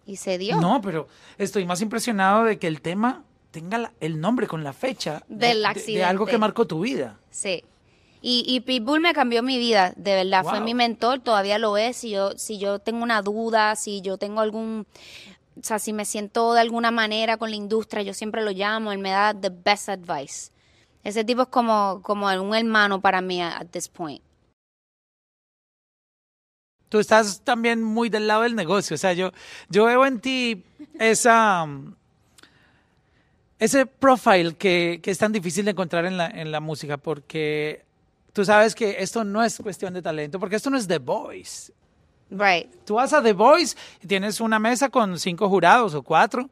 Y 0.06 0.16
se 0.16 0.38
dio. 0.38 0.56
No, 0.60 0.80
pero 0.80 1.06
estoy 1.36 1.66
más 1.66 1.82
impresionado 1.82 2.44
de 2.44 2.58
que 2.58 2.66
el 2.66 2.80
tema 2.80 3.24
tenga 3.50 3.76
la- 3.78 3.92
el 4.00 4.20
nombre 4.20 4.46
con 4.46 4.64
la 4.64 4.72
fecha 4.72 5.22
de- 5.28 5.48
Del 5.48 5.56
de- 5.56 5.60
de, 5.60 5.66
accidente. 5.66 6.04
algo 6.04 6.24
que 6.26 6.38
marcó 6.38 6.66
tu 6.66 6.80
vida. 6.80 7.18
Sí. 7.30 7.62
Y, 8.20 8.44
y 8.46 8.60
Pitbull 8.60 9.00
me 9.00 9.12
cambió 9.14 9.42
mi 9.42 9.58
vida, 9.58 9.92
de 9.96 10.14
verdad. 10.16 10.44
Fue 10.44 10.58
Wow. 10.58 10.64
mi 10.64 10.74
mentor, 10.74 11.20
todavía 11.20 11.58
lo 11.58 11.76
es. 11.76 11.96
Si 11.98 12.10
yo, 12.10 12.32
si 12.36 12.58
yo 12.58 12.78
tengo 12.80 13.02
una 13.02 13.22
duda, 13.22 13.76
si 13.76 14.00
yo 14.00 14.18
tengo 14.18 14.40
algún. 14.40 14.86
O 15.60 15.62
sea, 15.64 15.78
si 15.78 15.92
me 15.92 16.04
siento 16.04 16.52
de 16.54 16.60
alguna 16.60 16.90
manera 16.90 17.36
con 17.36 17.50
la 17.50 17.56
industria, 17.56 18.02
yo 18.02 18.14
siempre 18.14 18.42
lo 18.42 18.50
llamo, 18.52 18.92
él 18.92 18.98
me 18.98 19.10
da 19.10 19.34
the 19.34 19.50
best 19.50 19.88
advice. 19.88 20.50
Ese 21.04 21.24
tipo 21.24 21.42
es 21.42 21.48
como, 21.48 22.00
como 22.02 22.26
un 22.28 22.54
hermano 22.54 23.00
para 23.00 23.20
mí 23.20 23.40
at 23.42 23.66
this 23.70 23.88
point. 23.88 24.22
Tú 26.88 26.98
estás 27.00 27.42
también 27.44 27.82
muy 27.82 28.08
del 28.08 28.26
lado 28.26 28.42
del 28.42 28.54
negocio. 28.56 28.94
O 28.94 28.98
sea, 28.98 29.12
yo, 29.12 29.32
yo 29.68 29.84
veo 29.84 30.06
en 30.06 30.20
ti 30.20 30.64
esa, 30.98 31.66
ese 33.58 33.86
profile 33.86 34.54
que, 34.56 35.00
que 35.02 35.10
es 35.10 35.18
tan 35.18 35.32
difícil 35.32 35.64
de 35.64 35.72
encontrar 35.72 36.04
en 36.06 36.16
la, 36.16 36.28
en 36.28 36.50
la 36.52 36.60
música 36.60 36.96
porque 36.96 37.84
tú 38.38 38.44
sabes 38.44 38.72
que 38.72 38.94
esto 39.00 39.24
no 39.24 39.42
es 39.42 39.58
cuestión 39.58 39.94
de 39.94 40.00
talento, 40.00 40.38
porque 40.38 40.54
esto 40.54 40.70
no 40.70 40.76
es 40.76 40.86
The 40.86 40.98
Voice. 40.98 41.72
Right. 42.30 42.72
Tú 42.84 42.94
vas 42.94 43.12
a 43.12 43.20
The 43.20 43.32
Voice 43.32 43.76
y 44.00 44.06
tienes 44.06 44.40
una 44.40 44.60
mesa 44.60 44.90
con 44.90 45.18
cinco 45.18 45.48
jurados 45.48 45.92
o 45.94 46.04
cuatro 46.04 46.48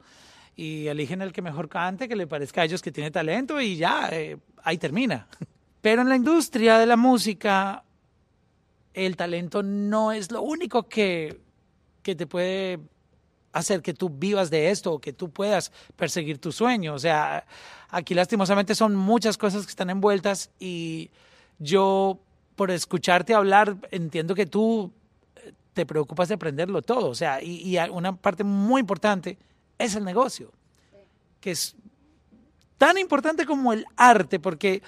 y 0.56 0.88
eligen 0.88 1.22
el 1.22 1.32
que 1.32 1.42
mejor 1.42 1.68
cante, 1.68 2.08
que 2.08 2.16
le 2.16 2.26
parezca 2.26 2.62
a 2.62 2.64
ellos 2.64 2.82
que 2.82 2.90
tiene 2.90 3.12
talento 3.12 3.60
y 3.60 3.76
ya, 3.76 4.08
eh, 4.10 4.36
ahí 4.64 4.78
termina. 4.78 5.28
Pero 5.80 6.02
en 6.02 6.08
la 6.08 6.16
industria 6.16 6.76
de 6.78 6.86
la 6.86 6.96
música, 6.96 7.84
el 8.92 9.14
talento 9.14 9.62
no 9.62 10.10
es 10.10 10.32
lo 10.32 10.42
único 10.42 10.88
que, 10.88 11.40
que 12.02 12.16
te 12.16 12.26
puede 12.26 12.80
hacer 13.52 13.80
que 13.80 13.94
tú 13.94 14.08
vivas 14.08 14.50
de 14.50 14.70
esto 14.70 14.94
o 14.94 15.00
que 15.00 15.12
tú 15.12 15.30
puedas 15.30 15.70
perseguir 15.94 16.38
tu 16.38 16.50
sueño. 16.50 16.94
O 16.94 16.98
sea, 16.98 17.46
aquí 17.90 18.12
lastimosamente 18.12 18.74
son 18.74 18.96
muchas 18.96 19.38
cosas 19.38 19.66
que 19.66 19.70
están 19.70 19.90
envueltas 19.90 20.50
y 20.58 21.12
yo, 21.58 22.18
por 22.54 22.70
escucharte 22.70 23.34
hablar, 23.34 23.76
entiendo 23.90 24.34
que 24.34 24.46
tú 24.46 24.92
eh, 25.36 25.52
te 25.72 25.86
preocupas 25.86 26.28
de 26.28 26.34
aprenderlo 26.34 26.82
todo. 26.82 27.08
O 27.08 27.14
sea, 27.14 27.42
y, 27.42 27.76
y 27.76 27.78
una 27.90 28.16
parte 28.16 28.44
muy 28.44 28.80
importante 28.80 29.38
es 29.78 29.94
el 29.94 30.04
negocio, 30.04 30.52
que 31.40 31.50
es 31.50 31.76
tan 32.78 32.98
importante 32.98 33.46
como 33.46 33.72
el 33.72 33.86
arte, 33.96 34.38
porque 34.38 34.82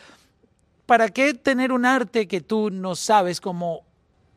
¿para 0.87 1.09
qué 1.09 1.35
tener 1.35 1.72
un 1.72 1.85
arte 1.85 2.26
que 2.26 2.40
tú 2.40 2.70
no 2.70 2.94
sabes 2.94 3.40
cómo 3.40 3.83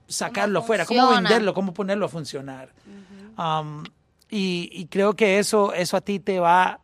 sacarlo 0.08 0.60
afuera, 0.60 0.86
cómo 0.86 1.10
venderlo, 1.12 1.54
cómo 1.54 1.74
ponerlo 1.74 2.06
a 2.06 2.10
funcionar? 2.10 2.74
Um, 3.38 3.84
y, 4.30 4.70
y 4.74 4.86
creo 4.88 5.14
que 5.14 5.40
eso, 5.40 5.74
eso 5.74 5.98
a 5.98 6.02
ti 6.02 6.20
te 6.20 6.40
va, 6.40 6.80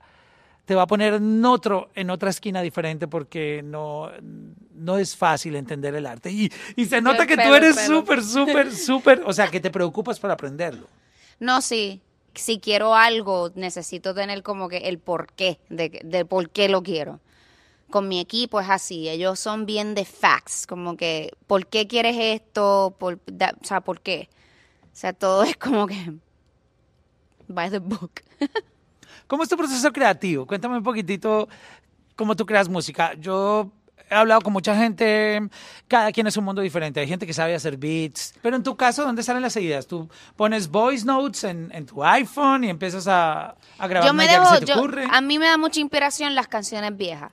te 0.65 0.75
va 0.75 0.83
a 0.83 0.87
poner 0.87 1.15
en, 1.15 1.43
otro, 1.45 1.89
en 1.95 2.09
otra 2.09 2.29
esquina 2.29 2.61
diferente 2.61 3.07
porque 3.07 3.61
no, 3.63 4.09
no 4.77 4.97
es 4.97 5.15
fácil 5.15 5.55
entender 5.55 5.95
el 5.95 6.05
arte. 6.05 6.31
Y, 6.31 6.51
y 6.75 6.85
se 6.85 7.01
nota 7.01 7.25
que 7.25 7.35
tú 7.35 7.53
eres 7.53 7.79
súper, 7.85 8.23
súper, 8.23 8.73
súper, 8.73 9.21
o 9.25 9.33
sea, 9.33 9.47
que 9.47 9.59
te 9.59 9.69
preocupas 9.71 10.19
por 10.19 10.31
aprenderlo. 10.31 10.87
No, 11.39 11.61
sí. 11.61 12.01
Si 12.33 12.59
quiero 12.59 12.93
algo, 12.95 13.51
necesito 13.55 14.13
tener 14.13 14.43
como 14.43 14.69
que 14.69 14.77
el 14.77 14.99
porqué, 14.99 15.59
de, 15.69 16.01
de 16.03 16.23
por 16.23 16.49
qué 16.51 16.69
lo 16.69 16.83
quiero. 16.83 17.19
Con 17.89 18.07
mi 18.07 18.19
equipo 18.19 18.59
es 18.59 18.69
así, 18.69 19.07
ellos 19.09 19.39
son 19.39 19.65
bien 19.65 19.95
de 19.95 20.03
facts, 20.03 20.67
como 20.67 20.97
que, 20.97 21.31
¿por 21.47 21.67
qué 21.67 21.87
quieres 21.87 22.17
esto? 22.19 22.95
Por, 22.99 23.19
da- 23.25 23.55
o 23.61 23.65
sea, 23.65 23.79
¿por 23.81 24.01
qué? 24.01 24.29
O 24.83 24.89
sea, 24.99 25.13
todo 25.13 25.43
es 25.43 25.55
como 25.57 25.87
que, 25.87 26.13
by 27.47 27.71
the 27.71 27.79
book. 27.79 28.11
¿Cómo 29.27 29.43
es 29.43 29.49
tu 29.49 29.57
proceso 29.57 29.91
creativo? 29.91 30.45
Cuéntame 30.45 30.77
un 30.77 30.83
poquitito 30.83 31.47
cómo 32.15 32.35
tú 32.35 32.45
creas 32.45 32.67
música. 32.69 33.13
Yo 33.15 33.71
he 34.09 34.15
hablado 34.15 34.41
con 34.41 34.53
mucha 34.53 34.75
gente, 34.75 35.41
cada 35.87 36.11
quien 36.11 36.27
es 36.27 36.37
un 36.37 36.45
mundo 36.45 36.61
diferente. 36.61 36.99
Hay 36.99 37.07
gente 37.07 37.25
que 37.27 37.33
sabe 37.33 37.53
hacer 37.55 37.77
beats, 37.77 38.33
pero 38.41 38.55
en 38.55 38.63
tu 38.63 38.75
caso, 38.77 39.03
¿dónde 39.03 39.23
salen 39.23 39.41
las 39.41 39.55
ideas? 39.57 39.87
Tú 39.87 40.09
pones 40.35 40.69
voice 40.69 41.05
notes 41.05 41.43
en, 41.43 41.69
en 41.73 41.85
tu 41.85 42.03
iPhone 42.03 42.63
y 42.63 42.69
empiezas 42.69 43.07
a, 43.07 43.55
a 43.77 43.87
grabar 43.87 44.07
yo 44.09 44.13
me 44.13 44.27
dejo, 44.27 44.43
que 44.51 44.59
se 44.59 44.65
te 44.65 44.71
yo- 44.71 44.77
ocurre. 44.77 45.05
a 45.11 45.21
mí 45.21 45.39
me 45.39 45.45
da 45.45 45.57
mucha 45.57 45.79
inspiración 45.79 46.35
las 46.35 46.47
canciones 46.47 46.95
viejas. 46.95 47.31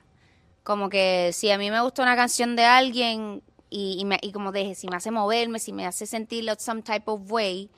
Como 0.63 0.89
que 0.89 1.31
si 1.33 1.51
a 1.51 1.57
mí 1.57 1.69
me 1.69 1.79
gusta 1.81 2.01
una 2.01 2.15
canción 2.15 2.55
de 2.55 2.65
alguien 2.65 3.41
y, 3.69 3.97
y, 3.99 4.05
me- 4.05 4.19
y 4.21 4.31
como 4.31 4.51
dije, 4.51 4.73
si 4.75 4.87
me 4.87 4.95
hace 4.97 5.11
moverme, 5.11 5.59
si 5.59 5.71
me 5.73 5.85
hace 5.85 6.05
sentir 6.07 6.45
some 6.57 6.81
type 6.81 7.03
of 7.05 7.21
way, 7.31 7.69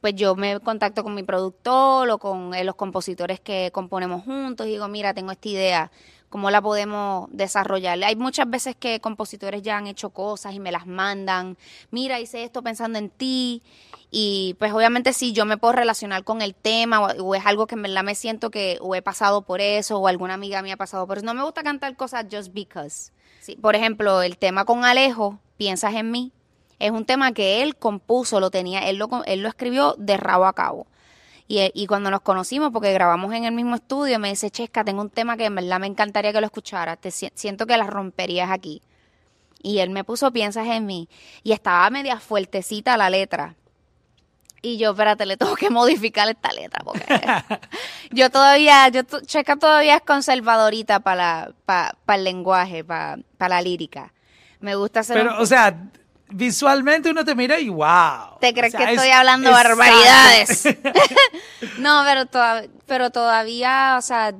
pues 0.00 0.14
yo 0.16 0.34
me 0.34 0.60
contacto 0.60 1.02
con 1.02 1.14
mi 1.14 1.22
productor 1.22 2.10
o 2.10 2.18
con 2.18 2.52
eh, 2.54 2.62
los 2.64 2.74
compositores 2.74 3.40
que 3.40 3.70
componemos 3.72 4.22
juntos 4.24 4.66
y 4.66 4.70
digo, 4.70 4.86
mira, 4.88 5.14
tengo 5.14 5.32
esta 5.32 5.48
idea, 5.48 5.90
¿cómo 6.34 6.50
la 6.50 6.60
podemos 6.60 7.28
desarrollar? 7.30 8.02
Hay 8.02 8.16
muchas 8.16 8.50
veces 8.50 8.74
que 8.74 8.98
compositores 8.98 9.62
ya 9.62 9.78
han 9.78 9.86
hecho 9.86 10.10
cosas 10.10 10.52
y 10.52 10.58
me 10.58 10.72
las 10.72 10.84
mandan, 10.84 11.56
mira, 11.92 12.18
hice 12.18 12.42
esto 12.42 12.60
pensando 12.60 12.98
en 12.98 13.08
ti 13.08 13.62
y 14.10 14.56
pues 14.58 14.72
obviamente 14.72 15.12
si 15.12 15.32
yo 15.32 15.44
me 15.44 15.58
puedo 15.58 15.74
relacionar 15.74 16.24
con 16.24 16.42
el 16.42 16.56
tema 16.56 17.00
o, 17.00 17.22
o 17.22 17.34
es 17.36 17.46
algo 17.46 17.68
que 17.68 17.76
en 17.76 17.82
verdad 17.82 18.02
me 18.02 18.16
siento 18.16 18.50
que 18.50 18.78
o 18.80 18.96
he 18.96 19.00
pasado 19.00 19.42
por 19.42 19.60
eso 19.60 19.96
o 20.00 20.08
alguna 20.08 20.34
amiga 20.34 20.60
mía 20.60 20.74
ha 20.74 20.76
pasado 20.76 21.06
por 21.06 21.18
eso, 21.18 21.24
no 21.24 21.34
me 21.34 21.44
gusta 21.44 21.62
cantar 21.62 21.94
cosas 21.94 22.26
just 22.28 22.52
because. 22.52 23.12
Sí, 23.38 23.54
por 23.54 23.76
ejemplo, 23.76 24.20
el 24.20 24.36
tema 24.36 24.64
con 24.64 24.84
Alejo, 24.84 25.38
Piensas 25.56 25.94
en 25.94 26.10
mí, 26.10 26.32
es 26.80 26.90
un 26.90 27.04
tema 27.04 27.30
que 27.30 27.62
él 27.62 27.76
compuso, 27.76 28.40
lo 28.40 28.50
tenía, 28.50 28.80
él 28.88 28.96
lo, 28.96 29.08
él 29.26 29.40
lo 29.40 29.48
escribió 29.48 29.94
de 29.98 30.16
rabo 30.16 30.46
a 30.46 30.52
cabo. 30.52 30.88
Y, 31.46 31.58
eh, 31.58 31.70
y 31.74 31.86
cuando 31.86 32.10
nos 32.10 32.22
conocimos, 32.22 32.70
porque 32.72 32.92
grabamos 32.92 33.34
en 33.34 33.44
el 33.44 33.52
mismo 33.52 33.74
estudio, 33.76 34.18
me 34.18 34.30
dice, 34.30 34.50
Chesca, 34.50 34.82
tengo 34.84 35.02
un 35.02 35.10
tema 35.10 35.36
que 35.36 35.44
en 35.44 35.54
verdad 35.54 35.78
me 35.78 35.86
encantaría 35.86 36.32
que 36.32 36.40
lo 36.40 36.46
escucharas, 36.46 36.98
te 36.98 37.10
si- 37.10 37.30
siento 37.34 37.66
que 37.66 37.76
la 37.76 37.86
romperías 37.86 38.50
aquí. 38.50 38.80
Y 39.62 39.78
él 39.78 39.90
me 39.90 40.04
puso 40.04 40.30
Piensas 40.32 40.66
en 40.68 40.86
mí, 40.86 41.08
y 41.42 41.52
estaba 41.52 41.88
media 41.90 42.18
fuertecita 42.18 42.96
la 42.96 43.10
letra. 43.10 43.56
Y 44.62 44.78
yo, 44.78 44.92
espérate, 44.92 45.26
le 45.26 45.36
tengo 45.36 45.54
que 45.56 45.68
modificar 45.70 46.26
esta 46.30 46.50
letra, 46.52 46.82
porque 46.82 47.04
yo 48.10 48.30
todavía, 48.30 48.88
yo, 48.88 49.02
Chesca 49.26 49.56
todavía 49.56 49.96
es 49.96 50.02
conservadorita 50.02 51.00
para 51.00 51.52
para 51.66 51.94
el 52.16 52.24
lenguaje, 52.24 52.82
para 52.84 53.18
la 53.38 53.60
lírica. 53.60 54.14
Me 54.60 54.74
gusta 54.76 55.00
hacer 55.00 55.18
un- 55.18 55.28
Pero, 55.28 55.42
o 55.42 55.46
sea, 55.46 55.76
visualmente 56.30 57.10
uno 57.10 57.24
te 57.24 57.34
mira 57.34 57.58
y 57.60 57.68
wow. 57.68 58.38
¿Te 58.40 58.52
crees 58.52 58.74
O 58.74 58.78
sea, 58.78 58.86
que 58.86 58.92
es- 58.94 58.98
estoy 59.00 59.10
hablando 59.12 59.50
barbaridades? 59.50 60.64
no, 61.78 62.02
pero, 62.04 62.26
toda- 62.26 62.64
pero 62.86 63.10
todavía, 63.10 63.96
o 63.98 64.02
sea, 64.02 64.34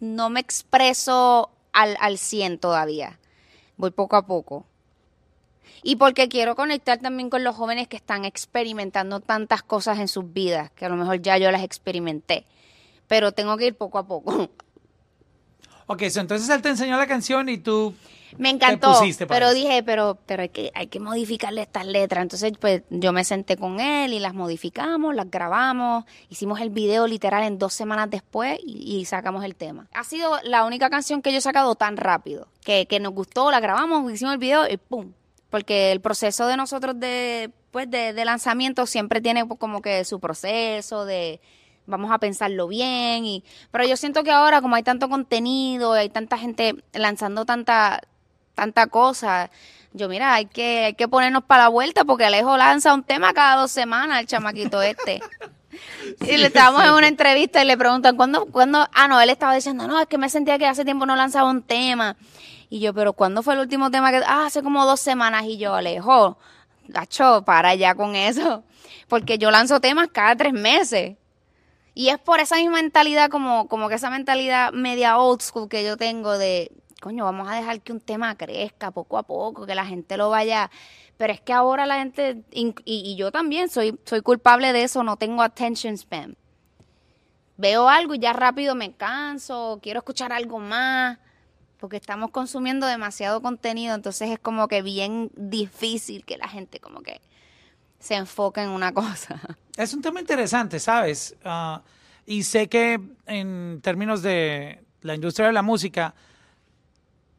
no 0.00 0.30
me 0.30 0.40
expreso 0.40 1.50
al, 1.72 1.96
al 2.00 2.18
100 2.18 2.58
todavía. 2.58 3.18
Voy 3.76 3.90
poco 3.90 4.16
a 4.16 4.26
poco. 4.26 4.66
Y 5.84 5.96
porque 5.96 6.28
quiero 6.28 6.54
conectar 6.54 6.98
también 6.98 7.28
con 7.30 7.42
los 7.42 7.56
jóvenes 7.56 7.88
que 7.88 7.96
están 7.96 8.24
experimentando 8.24 9.18
tantas 9.20 9.62
cosas 9.62 9.98
en 9.98 10.06
sus 10.06 10.32
vidas, 10.32 10.70
que 10.76 10.84
a 10.84 10.88
lo 10.88 10.96
mejor 10.96 11.20
ya 11.20 11.38
yo 11.38 11.50
las 11.50 11.62
experimenté. 11.62 12.46
Pero 13.08 13.32
tengo 13.32 13.56
que 13.56 13.66
ir 13.66 13.74
poco 13.76 13.98
a 13.98 14.06
poco. 14.06 14.48
Ok, 15.86 16.04
so 16.10 16.20
entonces 16.20 16.48
él 16.48 16.62
te 16.62 16.68
enseñó 16.70 16.96
la 16.96 17.06
canción 17.06 17.48
y 17.48 17.58
tú 17.58 17.94
Me 18.38 18.50
encantó, 18.50 18.92
pusiste 18.92 19.26
pero 19.26 19.52
dije, 19.52 19.82
pero, 19.82 20.18
pero 20.26 20.42
hay 20.42 20.48
que, 20.48 20.70
hay 20.74 20.86
que 20.86 21.00
modificarle 21.00 21.62
estas 21.62 21.86
letras. 21.86 22.22
Entonces, 22.22 22.52
pues, 22.58 22.82
yo 22.90 23.12
me 23.12 23.24
senté 23.24 23.56
con 23.56 23.80
él 23.80 24.12
y 24.12 24.18
las 24.18 24.34
modificamos, 24.34 25.14
las 25.14 25.30
grabamos, 25.30 26.04
hicimos 26.28 26.60
el 26.60 26.70
video 26.70 27.06
literal 27.06 27.42
en 27.44 27.58
dos 27.58 27.74
semanas 27.74 28.08
después 28.10 28.58
y, 28.64 28.96
y 28.96 29.04
sacamos 29.04 29.44
el 29.44 29.54
tema. 29.54 29.88
Ha 29.92 30.04
sido 30.04 30.38
la 30.44 30.64
única 30.64 30.88
canción 30.88 31.20
que 31.20 31.32
yo 31.32 31.38
he 31.38 31.42
sacado 31.42 31.74
tan 31.74 31.96
rápido, 31.96 32.48
que, 32.64 32.86
que 32.86 33.00
nos 33.00 33.12
gustó, 33.12 33.50
la 33.50 33.60
grabamos, 33.60 34.10
hicimos 34.12 34.34
el 34.34 34.38
video 34.38 34.68
y 34.68 34.76
¡pum! 34.76 35.12
Porque 35.50 35.92
el 35.92 36.00
proceso 36.00 36.46
de 36.46 36.56
nosotros 36.56 36.98
de, 36.98 37.50
pues, 37.70 37.90
de, 37.90 38.14
de 38.14 38.24
lanzamiento 38.24 38.86
siempre 38.86 39.20
tiene 39.20 39.44
pues, 39.44 39.60
como 39.60 39.82
que 39.82 40.04
su 40.04 40.18
proceso 40.18 41.04
de 41.04 41.40
vamos 41.86 42.10
a 42.12 42.18
pensarlo 42.18 42.68
bien 42.68 43.24
y 43.24 43.44
pero 43.70 43.84
yo 43.84 43.96
siento 43.96 44.22
que 44.22 44.30
ahora 44.30 44.60
como 44.60 44.76
hay 44.76 44.82
tanto 44.82 45.08
contenido 45.08 45.92
hay 45.92 46.08
tanta 46.08 46.38
gente 46.38 46.76
lanzando 46.92 47.44
tanta 47.44 48.00
tanta 48.54 48.86
cosa 48.86 49.50
yo 49.92 50.08
mira 50.08 50.34
hay 50.34 50.46
que 50.46 50.84
hay 50.86 50.94
que 50.94 51.08
ponernos 51.08 51.44
para 51.44 51.64
la 51.64 51.68
vuelta 51.68 52.04
porque 52.04 52.26
Alejo 52.26 52.56
lanza 52.56 52.94
un 52.94 53.02
tema 53.02 53.32
cada 53.32 53.56
dos 53.56 53.70
semanas 53.70 54.20
el 54.20 54.26
chamaquito 54.26 54.80
este 54.80 55.20
y 56.20 56.36
le 56.36 56.46
estábamos 56.46 56.84
en 56.84 56.92
una 56.92 57.08
entrevista 57.08 57.62
y 57.62 57.66
le 57.66 57.76
preguntan, 57.76 58.16
¿cuándo, 58.16 58.46
¿cuándo? 58.46 58.86
Ah, 58.92 59.08
no, 59.08 59.20
él 59.20 59.30
estaba 59.30 59.54
diciendo, 59.54 59.86
no, 59.86 60.00
es 60.00 60.06
que 60.06 60.18
me 60.18 60.28
sentía 60.28 60.58
que 60.58 60.66
hace 60.66 60.84
tiempo 60.84 61.06
no 61.06 61.16
lanzaba 61.16 61.48
un 61.50 61.62
tema. 61.62 62.16
Y 62.68 62.80
yo, 62.80 62.94
pero 62.94 63.12
¿cuándo 63.12 63.42
fue 63.42 63.54
el 63.54 63.60
último 63.60 63.90
tema 63.90 64.10
que...? 64.10 64.22
Ah, 64.26 64.46
hace 64.46 64.62
como 64.62 64.84
dos 64.86 65.00
semanas. 65.00 65.44
Y 65.44 65.58
yo, 65.58 65.74
Alejo, 65.74 66.38
gacho, 66.88 67.42
para 67.44 67.74
ya 67.74 67.94
con 67.94 68.16
eso. 68.16 68.64
Porque 69.08 69.38
yo 69.38 69.50
lanzo 69.50 69.80
temas 69.80 70.08
cada 70.10 70.36
tres 70.36 70.52
meses. 70.52 71.16
Y 71.94 72.08
es 72.08 72.18
por 72.18 72.40
esa 72.40 72.56
misma 72.56 72.80
mentalidad, 72.80 73.28
como, 73.28 73.68
como 73.68 73.88
que 73.88 73.96
esa 73.96 74.10
mentalidad 74.10 74.72
media 74.72 75.18
old 75.18 75.42
school 75.42 75.68
que 75.68 75.84
yo 75.84 75.96
tengo 75.96 76.38
de, 76.38 76.72
coño, 77.00 77.24
vamos 77.24 77.48
a 77.48 77.54
dejar 77.54 77.80
que 77.82 77.92
un 77.92 78.00
tema 78.00 78.34
crezca 78.36 78.90
poco 78.90 79.18
a 79.18 79.24
poco, 79.24 79.66
que 79.66 79.74
la 79.74 79.86
gente 79.86 80.16
lo 80.16 80.30
vaya... 80.30 80.70
Pero 81.18 81.34
es 81.34 81.40
que 81.40 81.52
ahora 81.52 81.86
la 81.86 81.98
gente, 81.98 82.42
y, 82.50 83.14
yo 83.16 83.30
también 83.30 83.68
soy, 83.68 83.96
soy 84.04 84.22
culpable 84.22 84.72
de 84.72 84.82
eso, 84.82 85.04
no 85.04 85.16
tengo 85.16 85.42
attention 85.42 85.94
spam. 85.94 86.34
Veo 87.56 87.88
algo 87.88 88.14
y 88.14 88.18
ya 88.18 88.32
rápido 88.32 88.74
me 88.74 88.92
canso, 88.96 89.78
quiero 89.82 90.00
escuchar 90.00 90.32
algo 90.32 90.58
más, 90.58 91.18
porque 91.78 91.96
estamos 91.96 92.30
consumiendo 92.30 92.86
demasiado 92.86 93.40
contenido, 93.40 93.94
entonces 93.94 94.30
es 94.30 94.38
como 94.40 94.66
que 94.66 94.82
bien 94.82 95.30
difícil 95.36 96.24
que 96.24 96.38
la 96.38 96.48
gente 96.48 96.80
como 96.80 97.02
que 97.02 97.20
se 98.02 98.14
enfoque 98.14 98.60
en 98.60 98.68
una 98.68 98.92
cosa. 98.94 99.40
Es 99.76 99.94
un 99.94 100.02
tema 100.02 100.20
interesante, 100.20 100.78
¿sabes? 100.78 101.34
Ah, 101.44 101.80
y 102.26 102.42
sé 102.42 102.68
que 102.68 103.00
en 103.26 103.80
términos 103.82 104.22
de 104.22 104.82
la 105.00 105.14
industria 105.14 105.46
de 105.46 105.52
la 105.52 105.62
música 105.62 106.14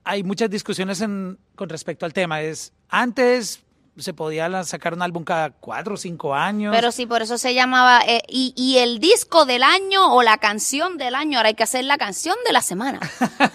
hay 0.03 0.23
muchas 0.23 0.49
discusiones 0.49 0.99
con 0.99 1.69
respecto 1.69 2.05
al 2.05 2.13
tema. 2.13 2.41
Es 2.41 2.73
antes 2.89 3.63
se 3.97 4.13
podía 4.13 4.63
sacar 4.63 4.93
un 4.93 5.01
álbum 5.03 5.23
cada 5.23 5.51
cuatro 5.51 5.93
o 5.93 5.97
cinco 5.97 6.33
años. 6.33 6.75
Pero 6.75 6.91
sí, 6.91 7.05
por 7.05 7.21
eso 7.21 7.37
se 7.37 7.53
llamaba, 7.53 8.01
eh, 8.07 8.23
y, 8.27 8.53
y, 8.57 8.79
el 8.79 8.99
disco 8.99 9.45
del 9.45 9.61
año 9.61 10.13
o 10.15 10.23
la 10.23 10.39
canción 10.39 10.97
del 10.97 11.13
año, 11.13 11.37
ahora 11.37 11.49
hay 11.49 11.53
que 11.53 11.63
hacer 11.63 11.85
la 11.85 11.99
canción 11.99 12.35
de 12.45 12.53
la 12.53 12.61
semana. 12.61 12.99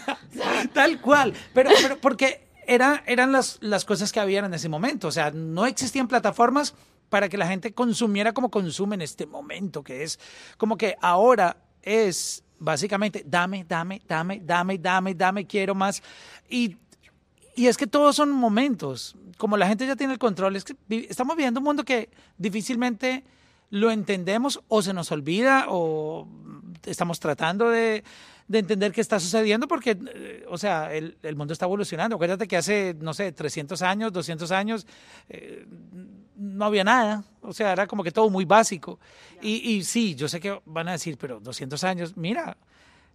Tal 0.73 1.01
cual, 1.01 1.35
pero, 1.53 1.71
pero 1.83 1.99
porque 1.99 2.47
era, 2.69 3.03
eran 3.07 3.33
las, 3.33 3.59
las 3.61 3.85
cosas 3.85 4.13
que 4.13 4.21
habían 4.21 4.45
en 4.45 4.55
ese 4.55 4.69
momento, 4.69 5.09
o 5.09 5.13
sea, 5.13 5.33
no 5.33 5.67
existían 5.67 6.07
plataformas 6.07 6.75
para 7.09 7.29
que 7.29 7.39
la 7.39 7.47
gente 7.47 7.73
consumiera 7.73 8.33
como 8.33 8.51
consume 8.51 8.95
en 8.95 9.03
este 9.03 9.27
momento, 9.27 9.83
que 9.83 10.03
es 10.03 10.19
como 10.57 10.77
que 10.77 10.97
ahora 11.01 11.57
es 11.83 12.45
básicamente 12.59 13.25
dame, 13.27 13.65
dame, 13.65 14.03
dame, 14.07 14.41
dame, 14.45 14.79
dame, 14.79 15.15
dame, 15.15 15.47
quiero 15.47 15.75
más. 15.75 16.03
Y, 16.49 16.77
y 17.55 17.67
es 17.67 17.77
que 17.77 17.87
todos 17.87 18.17
son 18.17 18.31
momentos. 18.31 19.17
Como 19.37 19.57
la 19.57 19.69
gente 19.69 19.87
ya 19.87 19.97
tiene 19.97 20.13
el 20.13 20.19
control, 20.19 20.57
es 20.57 20.65
que 20.65 20.75
estamos 21.09 21.37
viviendo 21.37 21.61
un 21.61 21.65
mundo 21.65 21.85
que 21.85 22.11
difícilmente 22.37 23.25
lo 23.71 23.91
entendemos 23.91 24.61
o 24.69 24.83
se 24.83 24.93
nos 24.93 25.13
olvida 25.13 25.67
o 25.69 26.27
estamos 26.85 27.21
tratando 27.21 27.69
de, 27.69 28.03
de 28.49 28.59
entender 28.59 28.93
qué 28.93 29.03
está 29.03 29.21
sucediendo 29.21 29.69
porque, 29.69 29.97
eh, 30.15 30.45
o 30.49 30.57
sea, 30.59 30.93
el, 30.93 31.19
el, 31.23 31.37
mundo 31.37 31.53
está 31.53 31.67
evolucionando. 31.67 32.17
Acuérdate 32.17 32.49
que 32.49 32.57
hace, 32.57 32.97
no 32.99 33.13
sé, 33.13 33.31
300 33.31 33.81
años, 33.83 34.13
200 34.13 34.51
años, 34.51 34.87
eh, 35.29 35.67
no 36.35 36.65
había 36.65 36.83
nada. 36.83 37.25
O 37.43 37.53
sea, 37.53 37.73
era 37.73 37.87
como 37.87 38.03
que 38.03 38.11
todo 38.11 38.31
muy 38.31 38.47
básico. 38.47 38.99
Y, 39.43 39.77
y, 39.77 39.85
sí, 39.85 40.15
yo 40.15 40.29
sé 40.29 40.41
que 40.41 40.61
van 40.65 40.89
a 40.89 40.93
decir, 40.93 41.19
pero 41.19 41.41
200 41.41 41.85
años, 41.85 42.17
mira, 42.17 42.57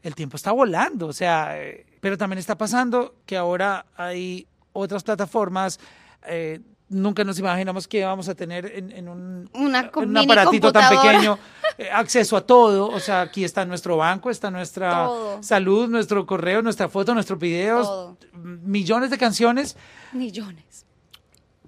el 0.03 0.13
tiempo 0.13 0.37
está 0.37 0.51
volando. 0.51 1.07
O 1.07 1.13
sea, 1.13 1.59
eh, 1.59 1.85
pero 1.99 2.17
también 2.17 2.37
está 2.37 2.55
pasando 2.55 3.15
que 3.25 3.35
ahora 3.35 3.87
hay 3.95 4.45
otras 4.71 5.03
plataformas. 5.03 5.79
Eh, 6.27 6.59
nunca 6.89 7.23
nos 7.23 7.39
imaginamos 7.39 7.87
que 7.87 7.99
íbamos 7.99 8.29
a 8.29 8.35
tener 8.35 8.65
en, 8.65 8.91
en 8.91 9.07
un, 9.09 9.49
Una 9.53 9.91
un 9.95 10.17
aparatito 10.17 10.71
tan 10.71 10.89
pequeño 10.95 11.37
eh, 11.77 11.89
acceso 11.91 12.37
a 12.37 12.41
todo. 12.41 12.87
O 12.89 12.99
sea, 12.99 13.21
aquí 13.21 13.43
está 13.43 13.65
nuestro 13.65 13.97
banco, 13.97 14.29
está 14.29 14.51
nuestra 14.51 15.05
Todo. 15.05 15.43
salud, 15.43 15.87
nuestro 15.89 16.25
correo, 16.25 16.61
nuestra 16.61 16.89
foto, 16.89 17.13
nuestros 17.13 17.39
videos, 17.39 17.87
Todo. 17.87 18.17
millones 18.33 19.09
de 19.09 19.17
canciones. 19.17 19.75
Millones. 20.11 20.85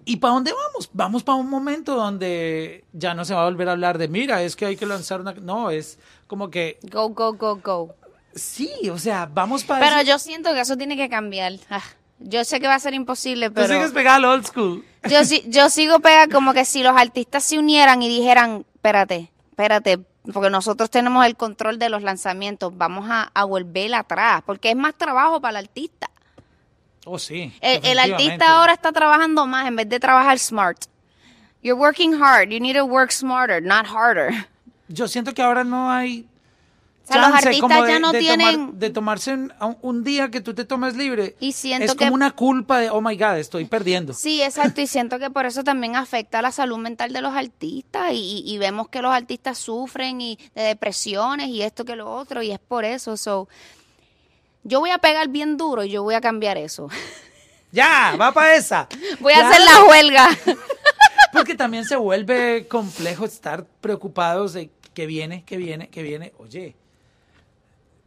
¿Y 0.08 0.18
para 0.18 0.36
dónde 0.36 0.52
vamos? 0.54 0.88
Vamos 0.94 1.24
para 1.24 1.38
un 1.38 1.50
momento 1.50 1.96
donde 1.96 2.86
ya 2.94 3.16
no 3.16 3.26
se 3.26 3.34
va 3.34 3.42
a 3.42 3.46
volver 3.46 3.68
a 3.70 3.72
hablar 3.72 3.98
de, 3.98 4.08
mira, 4.08 4.44
es 4.44 4.56
que 4.56 4.68
hay 4.68 4.76
que 4.76 4.86
lanzar 4.86 5.20
una... 5.20 5.34
No, 5.34 5.72
es 5.72 5.98
como 6.28 6.52
que, 6.52 6.78
Go, 6.92 7.10
go, 7.10 7.34
go, 7.34 7.56
go. 7.56 7.96
sí, 8.36 8.70
o 8.92 9.00
sea, 9.00 9.26
vamos 9.26 9.64
para... 9.64 9.84
Pero 9.84 10.02
eso. 10.02 10.12
yo 10.12 10.20
siento 10.20 10.54
que 10.54 10.60
eso 10.60 10.78
tiene 10.78 10.96
que 10.96 11.10
cambiar. 11.10 11.54
Ah, 11.72 11.82
yo 12.20 12.44
sé 12.46 12.60
que 12.60 12.68
va 12.68 12.76
a 12.76 12.80
ser 12.80 12.94
imposible, 12.94 13.50
Tú 13.50 13.56
pero 13.56 13.68
sigues 13.74 13.92
pegado 13.92 14.18
al 14.18 14.26
old 14.26 14.46
school. 14.48 14.86
yo, 15.10 15.20
yo 15.48 15.70
sigo 15.70 16.00
pegada 16.00 16.28
como 16.28 16.54
que 16.54 16.66
si 16.66 16.82
los 16.84 16.96
artistas 16.96 17.44
se 17.44 17.60
unieran 17.60 18.02
y 18.02 18.08
dijeran, 18.10 18.66
espérate, 18.76 19.32
espérate, 19.52 20.00
porque 20.34 20.50
nosotros 20.50 20.90
tenemos 20.90 21.26
el 21.26 21.36
control 21.36 21.78
de 21.78 21.90
los 21.90 22.02
lanzamientos, 22.02 22.76
vamos 22.76 23.08
a, 23.10 23.30
a 23.34 23.44
volver 23.44 23.94
atrás, 23.94 24.42
porque 24.46 24.72
es 24.72 24.76
más 24.76 24.96
trabajo 24.96 25.40
para 25.42 25.60
el 25.60 25.66
artista. 25.66 26.10
Oh, 27.06 27.20
sí. 27.20 27.54
El, 27.62 27.86
el 27.86 28.00
artista 28.00 28.58
ahora 28.58 28.74
está 28.74 28.92
trabajando 28.92 29.46
más 29.46 29.68
en 29.68 29.76
vez 29.76 29.88
de 29.88 30.00
trabajar 30.00 30.40
smart. 30.40 30.78
You're 31.62 31.80
working 31.80 32.14
hard, 32.20 32.50
you 32.50 32.60
need 32.60 32.76
to 32.76 32.86
work 32.86 33.12
smarter, 33.12 33.62
not 33.62 33.86
harder. 33.88 34.48
Yo 34.88 35.08
siento 35.08 35.34
que 35.34 35.42
ahora 35.42 35.64
no 35.64 35.92
hay... 35.92 36.28
O 37.08 37.14
sea, 37.14 37.28
los 37.28 37.38
artistas 37.38 37.84
de- 37.84 37.88
ya 37.88 38.00
no 38.00 38.12
de 38.12 38.20
tienen... 38.20 38.56
tomar- 38.56 38.74
de 38.74 38.90
tomarse 38.90 39.38
un, 39.82 40.04
día 40.04 40.32
que 40.32 40.42
tú 40.42 40.56
te 40.56 40.66
tomes 40.66 40.96
libre. 40.96 41.36
Y 41.40 41.52
siento 41.52 41.86
es 41.86 41.92
que- 41.92 42.06
como 42.06 42.16
una 42.16 42.32
culpa 42.32 42.80
de, 42.80 42.90
oh 42.90 43.00
my 43.00 43.16
God, 43.16 43.38
estoy 43.38 43.66
perdiendo. 43.66 44.14
Sí, 44.14 44.42
exacto, 44.42 44.82
y 44.82 44.88
siento 44.88 45.20
que 45.20 45.30
por 45.30 45.46
eso 45.46 45.64
también 45.64 45.96
afecta 45.96 46.42
la 46.42 46.52
salud 46.52 46.78
mental 46.80 47.14
de 47.14 47.22
los 47.22 47.34
artistas 47.36 48.12
y, 48.14 48.58
vemos 48.58 48.88
que 48.90 49.02
los 49.02 49.14
artistas 49.14 49.58
sufren 49.60 50.20
y 50.22 50.40
de 50.56 50.64
depresiones 50.64 51.50
y 51.50 51.62
esto 51.62 51.86
que 51.86 51.96
lo 51.96 52.12
otro 52.12 52.42
y 52.42 52.52
es 52.52 52.60
por 52.60 52.86
eso. 52.86 53.18
So, 53.18 53.48
yo 54.64 54.80
voy 54.80 54.90
a 54.90 54.98
pegar 54.98 55.28
bien 55.28 55.58
duro 55.58 55.84
y 55.84 55.90
yo 55.90 56.02
voy 56.02 56.16
a 56.16 56.22
cambiar 56.22 56.58
eso. 56.58 56.90
Ya, 57.72 58.16
va 58.18 58.32
para 58.32 58.56
esa. 58.56 58.88
Voy 59.20 59.34
a 59.34 59.50
hacer 59.50 59.62
la 59.66 59.84
huelga. 59.84 60.30
Porque 61.34 61.56
también 61.56 61.84
se 61.84 61.98
vuelve 61.98 62.68
complejo 62.70 63.26
estar 63.26 63.66
preocupados 63.82 64.54
de 64.54 64.72
que 64.94 65.06
viene, 65.06 65.44
que 65.44 65.58
viene, 65.58 65.90
que 65.90 66.02
viene. 66.02 66.32
Oye, 66.38 66.78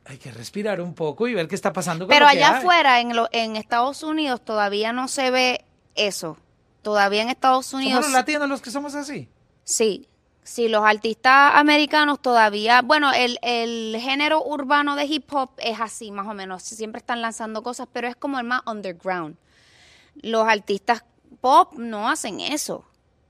hay 0.08 0.16
que 0.18 0.30
respirar 0.32 0.80
un 0.80 0.94
poco 0.94 1.28
y 1.28 1.34
ver 1.34 1.48
qué 1.48 1.54
está 1.54 1.72
pasando 1.72 2.06
con 2.06 2.10
Pero 2.10 2.24
lo 2.24 2.30
allá 2.30 2.58
afuera, 2.58 3.00
en, 3.00 3.14
lo- 3.14 3.28
en 3.30 3.56
Estados 3.56 4.02
Unidos, 4.02 4.42
todavía 4.44 4.92
no 4.92 5.06
se 5.06 5.30
ve 5.30 5.64
eso. 5.94 6.38
Todavía 6.82 7.22
en 7.22 7.28
Estados 7.28 7.66
Somos 7.66 7.84
Unidos... 7.84 8.04
los 8.04 8.12
latinos 8.12 8.48
los 8.48 8.62
que 8.62 8.70
somos 8.70 8.94
así. 8.94 9.28
Sí, 9.64 10.08
sí, 10.42 10.68
los 10.68 10.82
artistas 10.82 11.52
americanos 11.56 12.22
todavía, 12.22 12.80
bueno, 12.80 13.12
el, 13.12 13.38
el 13.42 13.96
género 14.00 14.42
urbano 14.42 14.96
de 14.96 15.04
hip 15.04 15.30
hop 15.34 15.50
es 15.58 15.78
así, 15.78 16.10
más 16.10 16.26
o 16.26 16.32
menos, 16.32 16.62
siempre 16.62 17.00
están 17.00 17.20
lanzando 17.20 17.62
cosas, 17.62 17.86
pero 17.92 18.08
es 18.08 18.16
como 18.16 18.38
el 18.38 18.46
más 18.46 18.62
underground. 18.66 19.36
Los 20.22 20.48
artistas 20.48 21.04
pop 21.42 21.74
no 21.76 22.08
hacen 22.08 22.40
eso, 22.40 22.86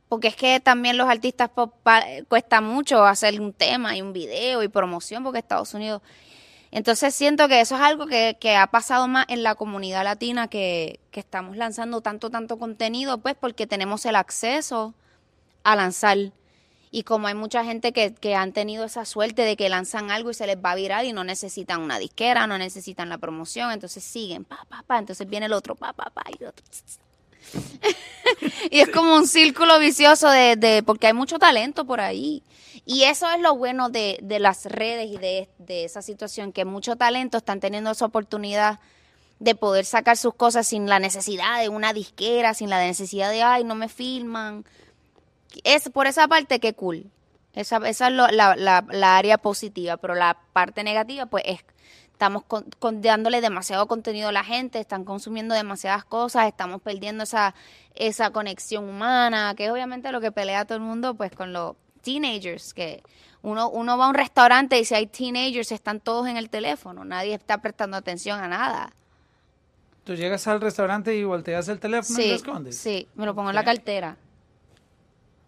porque 0.09 0.29
es 0.29 0.37
que 0.37 0.61
también 0.61 0.97
los 0.97 1.09
artistas 1.09 1.49
pop 1.49 1.75
pa- 1.83 2.05
cuesta 2.29 2.61
mucho 2.61 3.05
hacer 3.05 3.41
un 3.41 3.53
tema 3.53 3.97
y 3.97 4.03
un 4.03 4.13
video 4.13 4.63
y 4.63 4.69
promoción, 4.69 5.25
porque 5.25 5.41
Estados 5.41 5.75
Unidos... 5.75 6.03
Entonces 6.71 7.15
siento 7.15 7.49
que 7.49 7.61
eso 7.61 7.77
es 7.77 7.81
algo 7.81 8.07
que, 8.07 8.37
que 8.39 8.57
ha 8.57 8.67
pasado 8.67 9.09
más 9.09 9.25
en 9.29 9.43
la 9.43 9.55
comunidad 9.55 10.05
latina, 10.05 10.49
que, 10.49 11.01
que 11.11 11.21
estamos 11.21 11.57
lanzando 11.57 12.03
tanto, 12.03 12.31
tanto 12.31 12.59
contenido, 12.59 13.19
pues 13.19 13.35
porque 13.39 13.67
tenemos 13.67 14.05
el 14.05 14.17
acceso 14.17 14.95
a 15.65 15.77
lanzar. 15.77 16.19
Y 16.91 17.03
como 17.03 17.27
hay 17.27 17.35
mucha 17.35 17.65
gente 17.65 17.93
que, 17.93 18.15
que 18.15 18.35
han 18.35 18.53
tenido 18.53 18.85
esa 18.85 19.05
suerte 19.05 19.43
de 19.43 19.57
que 19.57 19.69
lanzan 19.69 20.11
algo 20.11 20.31
y 20.31 20.35
se 20.35 20.47
les 20.47 20.57
va 20.57 20.73
a 20.73 20.75
virar 20.75 21.05
y 21.05 21.13
no 21.13 21.25
necesitan 21.25 21.83
una 21.83 21.99
disquera, 21.99 22.47
no 22.47 22.59
necesitan 22.59 23.09
la 23.09 23.19
promoción, 23.19 23.73
entonces 23.73 24.05
siguen, 24.05 24.45
pa, 24.45 24.65
pa, 24.69 24.83
pa, 24.87 24.99
entonces 24.99 25.29
viene 25.29 25.47
el 25.47 25.53
otro, 25.53 25.75
pa, 25.75 25.93
pa, 25.93 26.11
pa, 26.11 26.23
y 26.29 26.43
el 26.43 26.49
otro. 26.49 26.65
y 28.71 28.81
es 28.81 28.89
como 28.89 29.17
un 29.17 29.27
círculo 29.27 29.79
vicioso 29.79 30.29
de, 30.31 30.57
de, 30.57 30.83
porque 30.83 31.07
hay 31.07 31.15
mucho 31.15 31.39
talento 31.39 31.87
por 31.87 32.01
ahí. 32.01 32.43
Y 32.91 33.03
eso 33.05 33.31
es 33.31 33.39
lo 33.43 33.55
bueno 33.55 33.91
de, 33.91 34.19
de 34.23 34.39
las 34.39 34.65
redes 34.65 35.09
y 35.11 35.19
de, 35.19 35.51
de 35.59 35.85
esa 35.85 36.01
situación, 36.01 36.55
que 36.55 36.65
mucho 36.65 36.97
talento 36.97 37.37
están 37.37 37.61
teniendo 37.61 37.91
esa 37.91 38.07
oportunidad 38.07 38.81
de 39.41 39.55
poder 39.55 39.85
sacar 39.85 40.17
sus 40.17 40.33
cosas 40.33 40.67
sin 40.67 40.89
la 40.89 40.99
necesidad 40.99 41.61
de 41.61 41.69
una 41.69 41.93
disquera, 41.93 42.55
sin 42.55 42.71
la 42.71 42.81
necesidad 42.81 43.31
de, 43.31 43.43
ay, 43.43 43.63
no 43.63 43.75
me 43.75 43.91
filman. 43.91 44.65
Es 45.65 45.91
por 45.91 46.07
esa 46.07 46.29
parte 46.29 46.61
que 46.61 46.73
cool. 46.73 47.11
Esa, 47.53 47.77
esa 47.87 48.09
es 48.09 48.15
lo- 48.15 48.29
la, 48.29 48.57
la, 48.57 49.17
área 49.19 49.37
positiva, 49.37 49.99
pero 49.99 50.15
la 50.15 50.39
parte 50.55 50.83
negativa, 50.83 51.27
pues 51.27 51.45
es 51.47 51.61
estamos 52.13 52.43
con, 52.45 53.03
dándole 53.03 53.43
demasiado 53.43 53.87
contenido 53.87 54.31
a 54.31 54.33
la 54.33 54.45
gente, 54.45 54.81
están 54.81 55.05
consumiendo 55.05 55.55
demasiadas 55.55 56.07
cosas, 56.07 56.49
estamos 56.49 56.81
perdiendo 56.81 57.25
esa, 57.25 57.55
esa 57.95 58.31
conexión 58.31 58.89
humana, 58.89 59.55
que 59.57 59.67
es 59.67 59.71
obviamente 59.71 60.11
lo 60.11 60.23
que 60.23 60.33
pelea 60.33 60.65
todo 60.65 60.77
el 60.79 60.85
mundo, 60.85 61.15
pues 61.15 61.33
con 61.33 61.53
los 61.53 61.77
teenagers, 61.99 62.73
que 62.75 63.03
uno, 63.43 63.69
uno 63.71 63.99
va 63.99 64.07
a 64.07 64.09
un 64.09 64.15
restaurante 64.15 64.79
y 64.79 64.85
si 64.85 64.95
hay 64.95 65.07
teenagers 65.07 65.73
están 65.73 66.01
todos 66.01 66.27
en 66.29 66.37
el 66.37 66.51
teléfono, 66.51 67.05
nadie 67.05 67.35
está 67.35 67.59
prestando 67.61 67.97
atención 67.97 68.41
a 68.41 68.49
nada. 68.49 68.93
Tú 70.05 70.15
llegas 70.15 70.47
al 70.49 70.61
restaurante 70.61 71.15
y 71.15 71.23
volteas 71.25 71.69
el 71.69 71.79
teléfono 71.79 72.19
y 72.19 72.29
lo 72.29 72.35
escondes. 72.37 72.79
sí, 72.79 73.07
me 73.15 73.27
lo 73.27 73.35
pongo 73.35 73.51
en 73.51 73.55
la 73.55 73.65
cartera. 73.65 74.17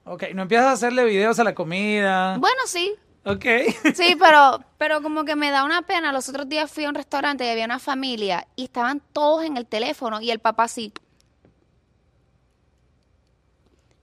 Ok, 0.05 0.25
no 0.35 0.43
empiezas 0.43 0.67
a 0.67 0.73
hacerle 0.73 1.05
videos 1.05 1.39
a 1.39 1.45
la 1.45 1.55
comida. 1.55 2.37
Bueno, 2.39 2.61
sí. 2.67 2.95
Ok. 3.25 3.45
Sí, 3.95 4.17
pero, 4.19 4.61
pero 4.79 5.03
como 5.03 5.25
que 5.25 5.37
me 5.37 5.51
da 5.51 5.65
una 5.65 5.83
pena. 5.83 6.13
Los 6.13 6.29
otros 6.29 6.49
días 6.49 6.71
fui 6.71 6.85
a 6.85 6.89
un 6.89 6.95
restaurante 6.95 7.45
y 7.45 7.49
había 7.49 7.65
una 7.65 7.79
familia 7.79 8.47
y 8.57 8.65
estaban 8.65 9.01
todos 9.13 9.45
en 9.45 9.57
el 9.57 9.67
teléfono 9.67 10.21
y 10.21 10.31
el 10.31 10.39
papá 10.39 10.69
sí. 10.69 10.93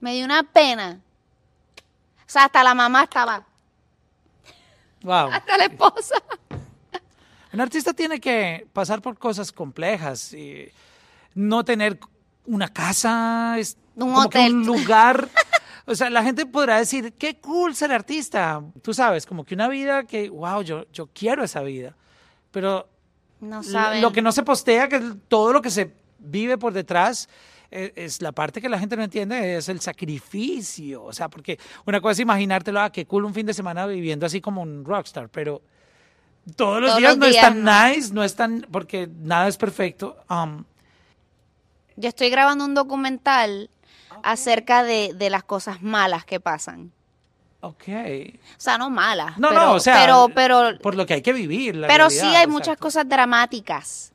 Me 0.00 0.14
dio 0.14 0.24
una 0.24 0.44
pena. 0.44 1.00
O 2.28 2.30
sea, 2.30 2.44
hasta 2.44 2.62
la 2.62 2.74
mamá 2.74 3.04
estaba, 3.04 3.42
Wow. 5.02 5.30
hasta 5.32 5.56
la 5.56 5.64
esposa. 5.64 6.14
Un 7.52 7.60
artista 7.60 7.94
tiene 7.94 8.20
que 8.20 8.66
pasar 8.72 9.00
por 9.00 9.16
cosas 9.16 9.50
complejas 9.50 10.34
y 10.34 10.68
no 11.34 11.64
tener 11.64 11.98
una 12.44 12.68
casa, 12.68 13.56
es 13.58 13.78
Un 13.94 14.02
como 14.12 14.28
que 14.28 14.38
hotel. 14.38 14.54
un 14.54 14.66
lugar. 14.66 15.28
O 15.90 15.94
sea, 15.94 16.10
la 16.10 16.22
gente 16.22 16.44
podrá 16.44 16.76
decir, 16.76 17.14
qué 17.14 17.38
cool 17.40 17.74
ser 17.74 17.90
artista. 17.92 18.62
Tú 18.82 18.92
sabes, 18.92 19.24
como 19.24 19.42
que 19.46 19.54
una 19.54 19.68
vida 19.68 20.04
que, 20.04 20.28
wow, 20.28 20.60
yo, 20.60 20.84
yo 20.92 21.08
quiero 21.14 21.42
esa 21.42 21.62
vida. 21.62 21.94
Pero 22.50 22.86
No 23.40 23.62
saben. 23.62 24.02
lo 24.02 24.12
que 24.12 24.20
no 24.20 24.30
se 24.30 24.42
postea, 24.42 24.86
que 24.90 24.96
es 24.96 25.02
todo 25.28 25.50
lo 25.50 25.62
que 25.62 25.70
se 25.70 25.90
vive 26.18 26.58
por 26.58 26.74
detrás, 26.74 27.30
eh, 27.70 27.92
es 27.96 28.22
la 28.22 28.32
parte 28.32 28.60
que 28.60 28.68
la 28.68 28.78
gente 28.78 28.96
no 28.96 29.02
entiende, 29.02 29.56
es 29.56 29.68
el 29.68 29.80
sacrificio. 29.80 31.04
O 31.04 31.12
sea, 31.12 31.28
porque 31.28 31.58
una 31.84 32.00
cosa 32.00 32.12
es 32.12 32.20
imaginártelo, 32.20 32.80
ah, 32.80 32.90
qué 32.90 33.06
cool 33.06 33.24
un 33.24 33.34
fin 33.34 33.46
de 33.46 33.54
semana 33.54 33.86
viviendo 33.86 34.26
así 34.26 34.40
como 34.40 34.62
un 34.62 34.84
rockstar, 34.84 35.28
pero 35.28 35.60
todos 36.56 36.80
los 36.80 36.90
Todos 36.90 36.98
días 36.98 37.10
los 37.10 37.18
no 37.18 37.26
es 37.26 37.40
tan 37.40 37.62
no. 37.62 37.88
nice, 37.88 38.14
no 38.14 38.24
es 38.24 38.34
tan, 38.34 38.66
porque 38.70 39.08
nada 39.20 39.48
es 39.48 39.56
perfecto. 39.56 40.16
Um, 40.30 40.64
Yo 41.96 42.08
estoy 42.08 42.30
grabando 42.30 42.64
un 42.64 42.74
documental 42.74 43.68
acerca 44.22 44.82
de, 44.82 45.12
de 45.14 45.30
las 45.30 45.44
cosas 45.44 45.82
malas 45.82 46.24
que 46.24 46.40
pasan. 46.40 46.90
ok. 47.60 47.84
O 47.86 48.60
sea, 48.60 48.78
no 48.78 48.88
malas. 48.88 49.38
No, 49.38 49.48
pero, 49.50 49.60
no, 49.60 49.72
o 49.74 49.80
sea, 49.80 50.00
pero, 50.00 50.28
pero, 50.34 50.78
por 50.80 50.94
lo 50.94 51.04
que 51.04 51.14
hay 51.14 51.22
que 51.22 51.32
vivir. 51.34 51.76
la 51.76 51.86
pero 51.86 52.08
sí 52.08 52.24
hay 52.26 52.46
muchas 52.46 52.78
cosas 52.78 53.06
dramáticas 53.08 54.12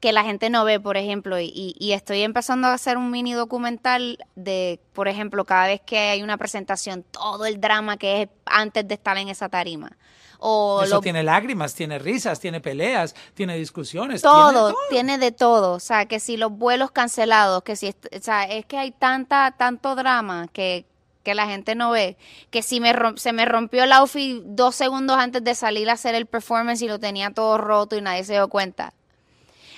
que 0.00 0.12
la 0.12 0.24
gente 0.24 0.48
no 0.48 0.64
ve, 0.64 0.80
por 0.80 0.96
ejemplo, 0.96 1.38
y, 1.38 1.74
y- 1.78 1.92
estoy 1.92 2.22
empezando 2.22 2.68
a 2.68 2.72
hacer 2.74 2.96
un 2.96 3.10
mini 3.10 3.34
documental 3.34 4.18
de, 4.34 4.80
por 4.94 5.08
ejemplo, 5.08 5.44
cada 5.44 5.66
vez 5.66 5.82
que 5.84 5.98
hay 5.98 6.22
una 6.22 6.38
presentación, 6.38 7.04
todo 7.10 7.44
el 7.44 7.60
drama 7.60 7.98
que 7.98 8.22
es 8.22 8.28
antes 8.46 8.88
de 8.88 8.94
estar 8.94 9.18
en 9.18 9.28
esa 9.28 9.48
tarima. 9.50 9.92
O 10.38 10.82
Eso 10.84 10.94
lo- 10.96 11.00
tiene 11.02 11.22
lágrimas, 11.22 11.74
tiene 11.74 11.98
risas, 11.98 12.40
tiene 12.40 12.60
peleas, 12.62 13.14
tiene 13.34 13.56
discusiones. 13.58 14.22
todo, 14.22 14.72
tiene 14.88 14.88
tiene 14.88 15.18
de 15.18 15.32
todo, 15.32 15.74
o 15.74 15.80
sea, 15.80 16.06
que 16.06 16.18
si 16.18 16.38
los 16.38 16.50
vuelos 16.50 16.90
cancelados, 16.92 17.62
que 17.62 17.76
si, 17.76 17.90
o 17.90 18.20
sea, 18.22 18.44
es 18.44 18.64
que 18.64 18.78
hay 18.78 18.92
tanta, 18.92 19.50
tanto 19.58 19.94
drama 19.96 20.48
que, 20.50 20.86
que 21.22 21.34
la 21.34 21.46
gente 21.46 21.74
no 21.74 21.90
ve, 21.90 22.16
que 22.50 22.62
si 22.62 22.80
me 22.80 22.94
se 23.16 23.32
me 23.34 23.44
rompió 23.44 23.84
el 23.84 23.92
outfit 23.92 24.42
dos 24.44 24.74
segundos 24.76 25.18
antes 25.18 25.44
de 25.44 25.54
salir 25.54 25.90
a 25.90 25.92
hacer 25.92 26.14
el 26.14 26.24
performance 26.24 26.80
y 26.80 26.88
lo 26.88 26.98
tenía 26.98 27.30
todo 27.32 27.58
roto 27.58 27.96
y 27.96 28.00
nadie 28.00 28.24
se 28.24 28.32
dio 28.32 28.48
cuenta. 28.48 28.94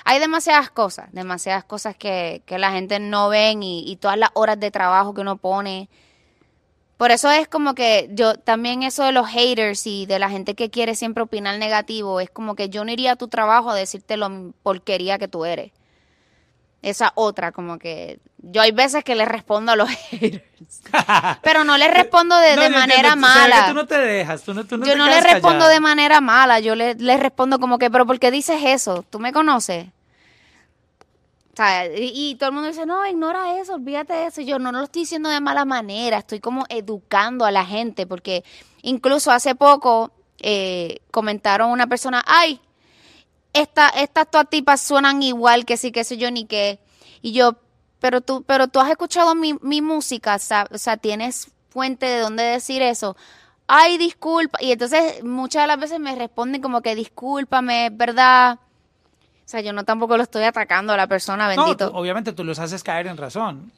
Hay 0.05 0.19
demasiadas 0.19 0.71
cosas, 0.71 1.13
demasiadas 1.13 1.65
cosas 1.65 1.97
que, 1.97 2.43
que 2.47 2.59
la 2.59 2.73
gente 2.73 2.99
no 2.99 3.29
ven 3.29 3.63
y, 3.63 3.85
y 3.91 3.97
todas 3.97 4.19
las 4.19 4.31
horas 4.35 4.59
de 4.59 4.71
trabajo 4.71 5.15
que 5.15 5.21
uno 5.21 5.37
pone. 5.37 5.89
Por 6.97 7.11
eso 7.11 7.31
es 7.31 7.49
como 7.49 7.75
que 7.75 8.09
yo 8.13 8.35
también 8.35 8.85
eso 8.85 9.03
de 9.05 9.13
los 9.13 9.27
haters 9.29 9.87
y 9.87 10.07
de 10.07 10.19
la 10.19 10.31
gente 10.31 10.55
que 10.55 10.71
quiere 10.71 10.95
siempre 10.95 11.25
opinar 11.25 11.59
negativo, 11.59 12.21
es 12.21 12.31
como 12.31 12.55
que 12.55 12.69
yo 12.69 12.85
no 12.85 12.93
iría 12.93 13.13
a 13.13 13.17
tu 13.17 13.29
trabajo 13.29 13.71
a 13.71 13.75
decirte 13.75 14.17
lo 14.17 14.53
porquería 14.63 15.19
que 15.19 15.27
tú 15.27 15.45
eres. 15.45 15.73
Esa 16.83 17.13
otra, 17.15 17.53
como 17.53 17.79
que 17.79 18.19
yo 18.39 18.61
hay 18.61 18.73
veces 18.73 19.05
que 19.05 19.15
le 19.15 19.25
respondo 19.25 19.71
a 19.73 19.77
los 19.77 19.89
haters, 20.11 20.43
pero 21.43 21.63
no 21.63 21.79
les 21.79 21.95
respondo 21.95 22.37
de, 22.37 22.57
No, 22.57 22.63
de 22.63 22.69
yo 22.71 22.75
manera 22.75 23.13
entiendo, 23.13 23.29
que 23.29 23.39
mala. 23.39 23.67
Tú 23.69 23.75
no 23.75 23.87
te 23.87 23.99
dejas, 23.99 24.43
tú 24.43 24.53
no, 24.53 24.65
tú 24.67 24.77
no 24.79 24.85
yo 24.85 24.93
te 24.93 24.99
no 24.99 25.07
le 25.07 25.21
respondo 25.21 25.59
callada. 25.61 25.69
de 25.75 25.81
manera 25.81 26.21
mala, 26.21 26.59
yo 26.59 26.75
le, 26.75 26.95
le 26.95 27.17
respondo 27.19 27.61
como 27.61 27.79
que, 27.79 27.89
pero 27.91 28.05
¿por 28.05 28.19
qué 28.19 28.31
dices 28.33 28.61
eso? 28.65 29.05
¿Tú 29.09 29.21
me 29.21 29.33
conoces? 29.33 29.87
O 31.53 31.57
sea, 31.57 31.87
y, 31.87 32.13
y 32.15 32.35
todo 32.37 32.49
el 32.49 32.55
mundo 32.55 32.69
dice, 32.69 32.87
no, 32.87 33.07
ignora 33.07 33.59
eso, 33.61 33.75
olvídate 33.75 34.15
de 34.15 34.27
eso. 34.27 34.41
Y 34.41 34.47
yo 34.47 34.59
no, 34.59 34.73
no 34.73 34.79
lo 34.79 34.85
estoy 34.85 35.03
diciendo 35.03 35.29
de 35.29 35.41
mala 35.41 35.65
manera, 35.67 36.19
estoy 36.19 36.41
como 36.41 36.65
educando 36.71 37.45
a 37.45 37.51
la 37.51 37.65
gente, 37.67 38.07
porque 38.07 38.43
incluso 38.81 39.31
hace 39.31 39.55
poco 39.55 40.13
eh, 40.39 41.01
comentaron 41.11 41.71
una 41.71 41.87
persona, 41.87 42.25
ay, 42.27 42.59
esta, 43.53 43.89
estas 43.91 44.31
todas 44.31 44.49
tipas 44.49 44.81
suenan 44.81 45.23
igual 45.23 45.65
que 45.65 45.77
sí, 45.77 45.93
que 45.93 46.05
sé 46.05 46.17
yo, 46.17 46.31
ni 46.31 46.47
qué. 46.47 46.79
Y 47.21 47.33
yo, 47.33 47.57
pero 48.01 48.21
tú, 48.21 48.43
pero 48.45 48.69
tú 48.69 48.81
has 48.81 48.91
escuchado 48.91 49.35
mi, 49.35 49.55
mi 49.63 49.81
música, 49.83 50.39
sa- 50.39 50.67
o 50.73 50.79
sea, 50.79 50.97
tienes 50.97 51.51
fuente 51.71 52.07
de 52.07 52.21
dónde 52.21 52.43
decir 52.43 52.83
eso. 52.83 53.17
Ay, 53.67 53.97
disculpa. 53.99 54.59
Y 54.61 54.73
entonces 54.73 55.23
muchas 55.25 55.63
de 55.63 55.67
las 55.69 55.79
veces 55.79 56.01
me 56.01 56.15
responden 56.17 56.61
como 56.61 56.83
que 56.83 56.95
discúlpame, 56.95 57.87
es 57.87 57.97
verdad. 57.97 58.59
O 59.45 59.49
sea, 59.53 59.61
yo 59.61 59.73
no 59.73 59.85
tampoco 59.85 60.17
lo 60.17 60.23
estoy 60.23 60.45
atacando 60.45 60.93
a 60.93 60.97
la 60.97 61.07
persona, 61.07 61.55
No, 61.55 61.63
bendito. 61.65 61.91
tú- 61.91 61.97
obviamente 61.97 62.33
tú 62.33 62.45
los 62.45 62.59
haces 62.59 62.83
caer 62.83 63.07
en 63.07 63.17
razón. 63.17 63.71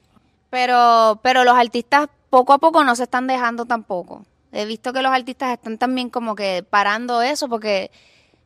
Pero, 0.50 1.18
pero 1.22 1.44
los 1.44 1.56
artistas 1.56 2.08
poco 2.30 2.52
a 2.52 2.58
poco 2.58 2.84
no 2.84 2.94
se 2.96 3.04
están 3.04 3.26
dejando 3.26 3.64
tampoco. 3.66 4.24
He 4.52 4.64
visto 4.66 4.92
que 4.92 5.02
los 5.02 5.12
artistas 5.12 5.52
están 5.52 5.78
también 5.78 6.10
como 6.10 6.34
que 6.36 6.64
parando 6.68 7.22
eso 7.22 7.48
porque 7.48 7.90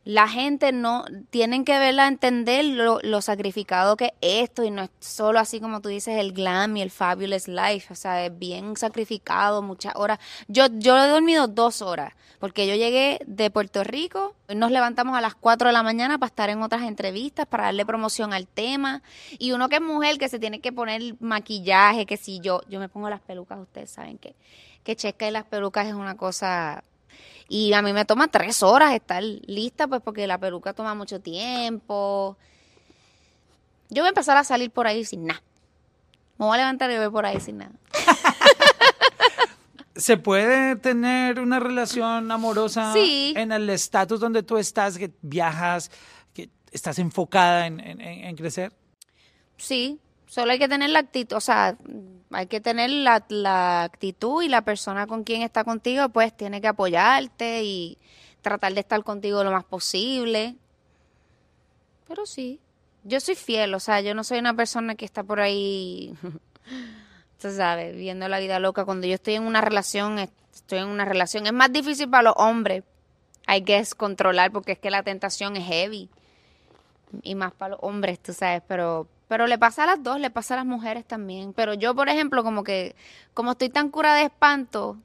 la 0.09 0.27
gente 0.27 0.71
no 0.71 1.05
tienen 1.29 1.63
que 1.63 1.77
verla 1.77 2.07
entender 2.07 2.65
lo, 2.65 2.99
lo 3.03 3.21
sacrificado 3.21 3.95
que 3.95 4.05
es 4.21 4.41
esto 4.41 4.63
y 4.63 4.71
no 4.71 4.81
es 4.81 4.89
solo 4.99 5.37
así 5.37 5.59
como 5.59 5.81
tú 5.81 5.89
dices 5.89 6.17
el 6.17 6.33
glam 6.33 6.75
y 6.77 6.81
el 6.81 6.89
fabulous 6.89 7.47
life, 7.47 7.93
o 7.93 7.95
sea, 7.95 8.25
es 8.25 8.39
bien 8.39 8.75
sacrificado, 8.75 9.61
muchas 9.61 9.93
horas. 9.95 10.17
Yo 10.47 10.65
yo 10.71 10.97
he 10.97 11.07
dormido 11.07 11.47
dos 11.47 11.83
horas 11.83 12.13
porque 12.39 12.65
yo 12.65 12.73
llegué 12.73 13.19
de 13.27 13.51
Puerto 13.51 13.83
Rico, 13.83 14.33
nos 14.47 14.71
levantamos 14.71 15.15
a 15.15 15.21
las 15.21 15.35
4 15.35 15.69
de 15.69 15.73
la 15.73 15.83
mañana 15.83 16.17
para 16.17 16.29
estar 16.29 16.49
en 16.49 16.63
otras 16.63 16.81
entrevistas, 16.87 17.45
para 17.45 17.65
darle 17.65 17.85
promoción 17.85 18.33
al 18.33 18.47
tema 18.47 19.03
y 19.37 19.51
uno 19.51 19.69
que 19.69 19.75
es 19.75 19.81
mujer 19.81 20.17
que 20.17 20.27
se 20.27 20.39
tiene 20.39 20.59
que 20.59 20.71
poner 20.71 21.17
maquillaje, 21.19 22.07
que 22.07 22.17
si 22.17 22.39
yo 22.39 22.61
yo 22.67 22.79
me 22.79 22.89
pongo 22.89 23.11
las 23.11 23.21
pelucas, 23.21 23.59
ustedes 23.59 23.91
saben 23.91 24.17
que 24.17 24.35
que 24.83 24.95
checa 24.95 25.27
y 25.27 25.31
las 25.31 25.45
pelucas 25.45 25.85
es 25.85 25.93
una 25.93 26.17
cosa 26.17 26.83
y 27.49 27.73
a 27.73 27.81
mí 27.81 27.91
me 27.93 28.05
toma 28.05 28.27
tres 28.29 28.63
horas 28.63 28.93
estar 28.93 29.21
lista, 29.23 29.87
pues 29.87 30.01
porque 30.01 30.27
la 30.27 30.37
peluca 30.37 30.73
toma 30.73 30.93
mucho 30.95 31.19
tiempo. 31.19 32.37
Yo 33.89 34.03
voy 34.03 34.07
a 34.07 34.09
empezar 34.09 34.37
a 34.37 34.43
salir 34.43 34.71
por 34.71 34.87
ahí 34.87 35.03
sin 35.03 35.25
nada. 35.25 35.41
Me 36.37 36.45
voy 36.45 36.55
a 36.55 36.59
levantar 36.59 36.89
y 36.91 36.97
voy 36.97 37.09
por 37.09 37.25
ahí 37.25 37.39
sin 37.39 37.57
nada. 37.57 37.71
¿Se 39.95 40.15
puede 40.15 40.77
tener 40.77 41.41
una 41.41 41.59
relación 41.59 42.31
amorosa 42.31 42.93
Sí. 42.93 43.33
en 43.35 43.51
el 43.51 43.69
estatus 43.69 44.21
donde 44.21 44.43
tú 44.43 44.57
estás, 44.57 44.97
que 44.97 45.11
viajas, 45.21 45.91
que 46.33 46.49
estás 46.71 46.99
enfocada 46.99 47.67
en, 47.67 47.81
en- 47.81 47.99
en- 47.99 48.23
en 48.25 48.35
crecer? 48.37 48.71
Sí, 49.57 49.99
solo 50.29 50.51
hay 50.51 50.59
que 50.59 50.69
tener 50.69 50.89
la 50.91 50.99
actitud, 50.99 51.35
o 51.35 51.41
sea, 51.41 51.75
hay 52.31 52.45
que 52.47 52.61
tener 52.61 52.89
la, 52.91 53.25
la 53.29 53.83
actitud 53.83 54.43
y 54.43 54.47
la 54.47 54.61
persona 54.61 55.07
con 55.07 55.23
quien 55.23 55.41
está 55.41 55.63
contigo, 55.63 56.07
pues 56.09 56.35
tiene 56.37 56.61
que 56.61 56.67
apoyarte 56.67 57.63
y 57.63 57.97
tratar 58.41 58.73
de 58.73 58.79
estar 58.81 59.03
contigo 59.03 59.43
lo 59.43 59.51
más 59.51 59.65
posible. 59.65 60.55
Pero 62.07 62.25
sí, 62.25 62.59
yo 63.03 63.19
soy 63.19 63.35
fiel, 63.35 63.73
o 63.73 63.79
sea, 63.79 64.01
yo 64.01 64.13
no 64.13 64.23
soy 64.23 64.39
una 64.39 64.53
persona 64.55 64.93
que 64.95 65.05
está 65.05 65.23
por 65.23 65.39
ahí, 65.39 66.13
tú 67.41 67.51
sabes, 67.51 67.95
viendo 67.95 68.27
la 68.27 68.39
vida 68.39 68.59
loca. 68.59 68.85
Cuando 68.85 69.07
yo 69.07 69.15
estoy 69.15 69.35
en 69.35 69.43
una 69.43 69.61
relación, 69.61 70.19
es- 70.19 70.29
estoy 70.53 70.79
en 70.79 70.87
una 70.87 71.05
relación. 71.05 71.47
Es 71.47 71.53
más 71.53 71.71
difícil 71.71 72.09
para 72.09 72.23
los 72.23 72.33
hombres, 72.37 72.83
hay 73.47 73.63
que 73.63 73.83
controlar 73.97 74.51
porque 74.51 74.73
es 74.73 74.79
que 74.79 74.91
la 74.91 75.01
tentación 75.03 75.55
es 75.55 75.65
heavy 75.65 76.09
y 77.23 77.33
más 77.33 77.51
para 77.53 77.71
los 77.71 77.79
hombres, 77.81 78.19
tú 78.19 78.33
sabes, 78.33 78.61
pero 78.67 79.07
pero 79.29 79.47
le 79.47 79.57
pasa 79.57 79.83
a 79.83 79.85
las 79.87 80.03
dos, 80.03 80.19
le 80.19 80.31
pasa 80.31 80.55
a 80.55 80.57
las 80.57 80.65
mujeres 80.65 81.05
también. 81.05 81.53
Pero 81.53 81.73
yo, 81.75 81.95
por 81.95 82.09
ejemplo, 82.09 82.43
como 82.43 82.63
que 82.65 82.95
como 83.33 83.51
estoy 83.51 83.69
tan 83.69 83.89
cura 83.89 84.15
de 84.15 84.23
espanto, 84.23 84.97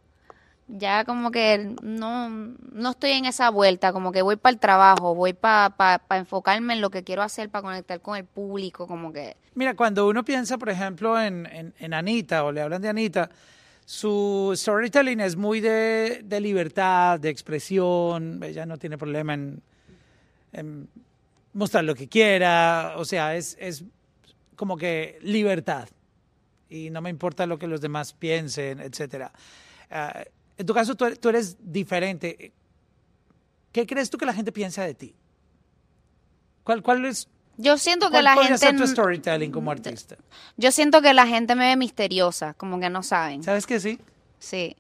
ya 0.67 1.05
como 1.05 1.31
que 1.31 1.77
no 1.83 2.31
no 2.31 2.91
estoy 2.91 3.11
en 3.13 3.27
esa 3.27 3.51
vuelta, 3.51 3.93
como 3.93 4.13
que 4.13 4.23
voy 4.23 4.37
para 4.37 4.55
el 4.55 4.59
trabajo, 4.59 5.15
voy 5.15 5.35
para 5.35 5.71
pa, 5.77 5.99
pa 5.99 6.17
enfocarme 6.17 6.73
en 6.75 6.81
lo 6.81 6.91
que 6.91 7.05
quiero 7.05 7.23
hacer 7.23 7.51
para 7.51 7.63
conectar 7.63 8.01
con 8.01 8.17
el 8.17 8.25
público, 8.25 8.87
como 8.87 9.13
que 9.13 9.37
Mira, 9.55 9.77
cuando 9.77 10.09
uno 10.09 10.25
piensa, 10.25 10.59
por 10.59 10.71
ejemplo, 10.71 11.21
en, 11.21 11.47
en- 11.79 11.95
Anita 11.95 12.45
o 12.45 12.51
le 12.51 12.63
hablan 12.63 12.83
de 12.83 12.89
Anita, 12.89 13.31
su 13.85 14.53
storytelling 14.57 15.21
es 15.21 15.37
muy 15.37 15.61
de, 15.61 16.23
de 16.25 16.41
libertad, 16.41 17.21
de 17.21 17.29
expresión. 17.29 18.43
Ella 18.43 18.67
no 18.67 18.79
tiene 18.79 18.99
problema 18.99 19.35
en, 19.35 19.63
en 20.53 20.89
mostrar 21.53 21.85
lo 21.85 21.95
que 21.95 22.09
quiera. 22.09 22.95
O 22.97 23.05
sea, 23.05 23.37
es 23.37 23.85
como 24.57 24.77
que 24.77 25.19
libertad. 25.23 25.89
Y 26.69 26.91
no 26.91 27.01
me 27.01 27.11
importa 27.11 27.47
lo 27.47 27.59
que 27.59 27.67
los 27.67 27.81
demás 27.81 28.13
piensen, 28.13 28.81
etcétera. 28.81 29.33
Ah, 29.91 30.25
en 30.57 30.67
tu 30.67 30.75
caso, 30.75 30.95
tú 30.95 31.05
eres, 31.05 31.21
tú 31.21 31.29
eres 31.29 31.57
diferente. 31.61 32.53
¿Qué 33.73 33.87
crees 33.87 34.11
tú 34.11 34.19
que 34.19 34.27
la 34.27 34.35
gente 34.35 34.53
piensa 34.53 34.85
de 34.85 34.95
ti? 34.95 35.15
¿Cuál, 36.63 36.83
cuál 36.83 37.05
es 37.05 37.29
yo 37.57 37.79
siento 37.79 38.07
que 38.07 38.13
¿Cuál 38.13 38.25
la 38.25 38.37
gente 38.37 38.73
tu 38.73 38.87
storytelling 38.87 39.53
como 39.53 39.71
artista? 39.71 40.17
yo 40.57 40.73
siento 40.73 41.01
que 41.03 41.15
la 41.15 41.27
gente 41.27 41.55
me 41.55 41.69
ve 41.69 41.77
misteriosa, 41.77 42.55
como 42.55 42.81
que 42.81 42.91
no 42.91 43.03
saben. 43.03 43.43
¿Sabes 43.43 43.67
que 43.67 43.79
sí? 43.79 43.99
sí. 44.39 44.77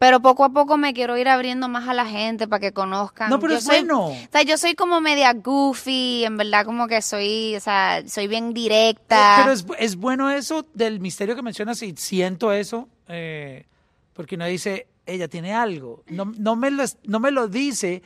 Pero 0.00 0.20
poco 0.20 0.44
a 0.44 0.48
poco 0.48 0.78
me 0.78 0.94
quiero 0.94 1.18
ir 1.18 1.28
abriendo 1.28 1.68
más 1.68 1.86
a 1.86 1.92
la 1.92 2.06
gente 2.06 2.48
para 2.48 2.58
que 2.58 2.72
conozcan. 2.72 3.28
No, 3.28 3.38
pero 3.38 3.52
Yo 3.52 3.58
es 3.58 3.64
soy- 3.64 3.80
bueno. 3.80 4.06
O 4.06 4.16
sea, 4.32 4.40
yo 4.42 4.56
soy 4.56 4.74
como 4.74 4.98
media 5.02 5.34
goofy, 5.34 6.24
en 6.24 6.38
verdad 6.38 6.64
como 6.64 6.88
que 6.88 7.02
soy, 7.02 7.54
o 7.54 7.60
sea, 7.60 8.02
soy 8.08 8.26
bien 8.26 8.48
Eh, 8.48 8.52
directa. 8.54 9.34
Pero 9.42 9.52
es, 9.52 9.66
es 9.78 9.96
bueno 9.96 10.30
eso 10.30 10.64
del 10.72 11.00
misterio 11.00 11.36
que 11.36 11.42
mencionas 11.42 11.82
y 11.82 11.94
siento 11.98 12.50
eso, 12.50 12.88
eh, 13.08 13.66
porque 14.14 14.36
uno 14.36 14.46
dice, 14.46 14.86
ella 15.04 15.28
tiene 15.28 15.52
algo. 15.52 16.02
No, 16.08 16.24
no, 16.38 16.56
me 16.56 16.70
lo, 16.70 16.82
no 17.04 17.20
me 17.20 17.30
lo 17.30 17.46
dice, 17.48 18.02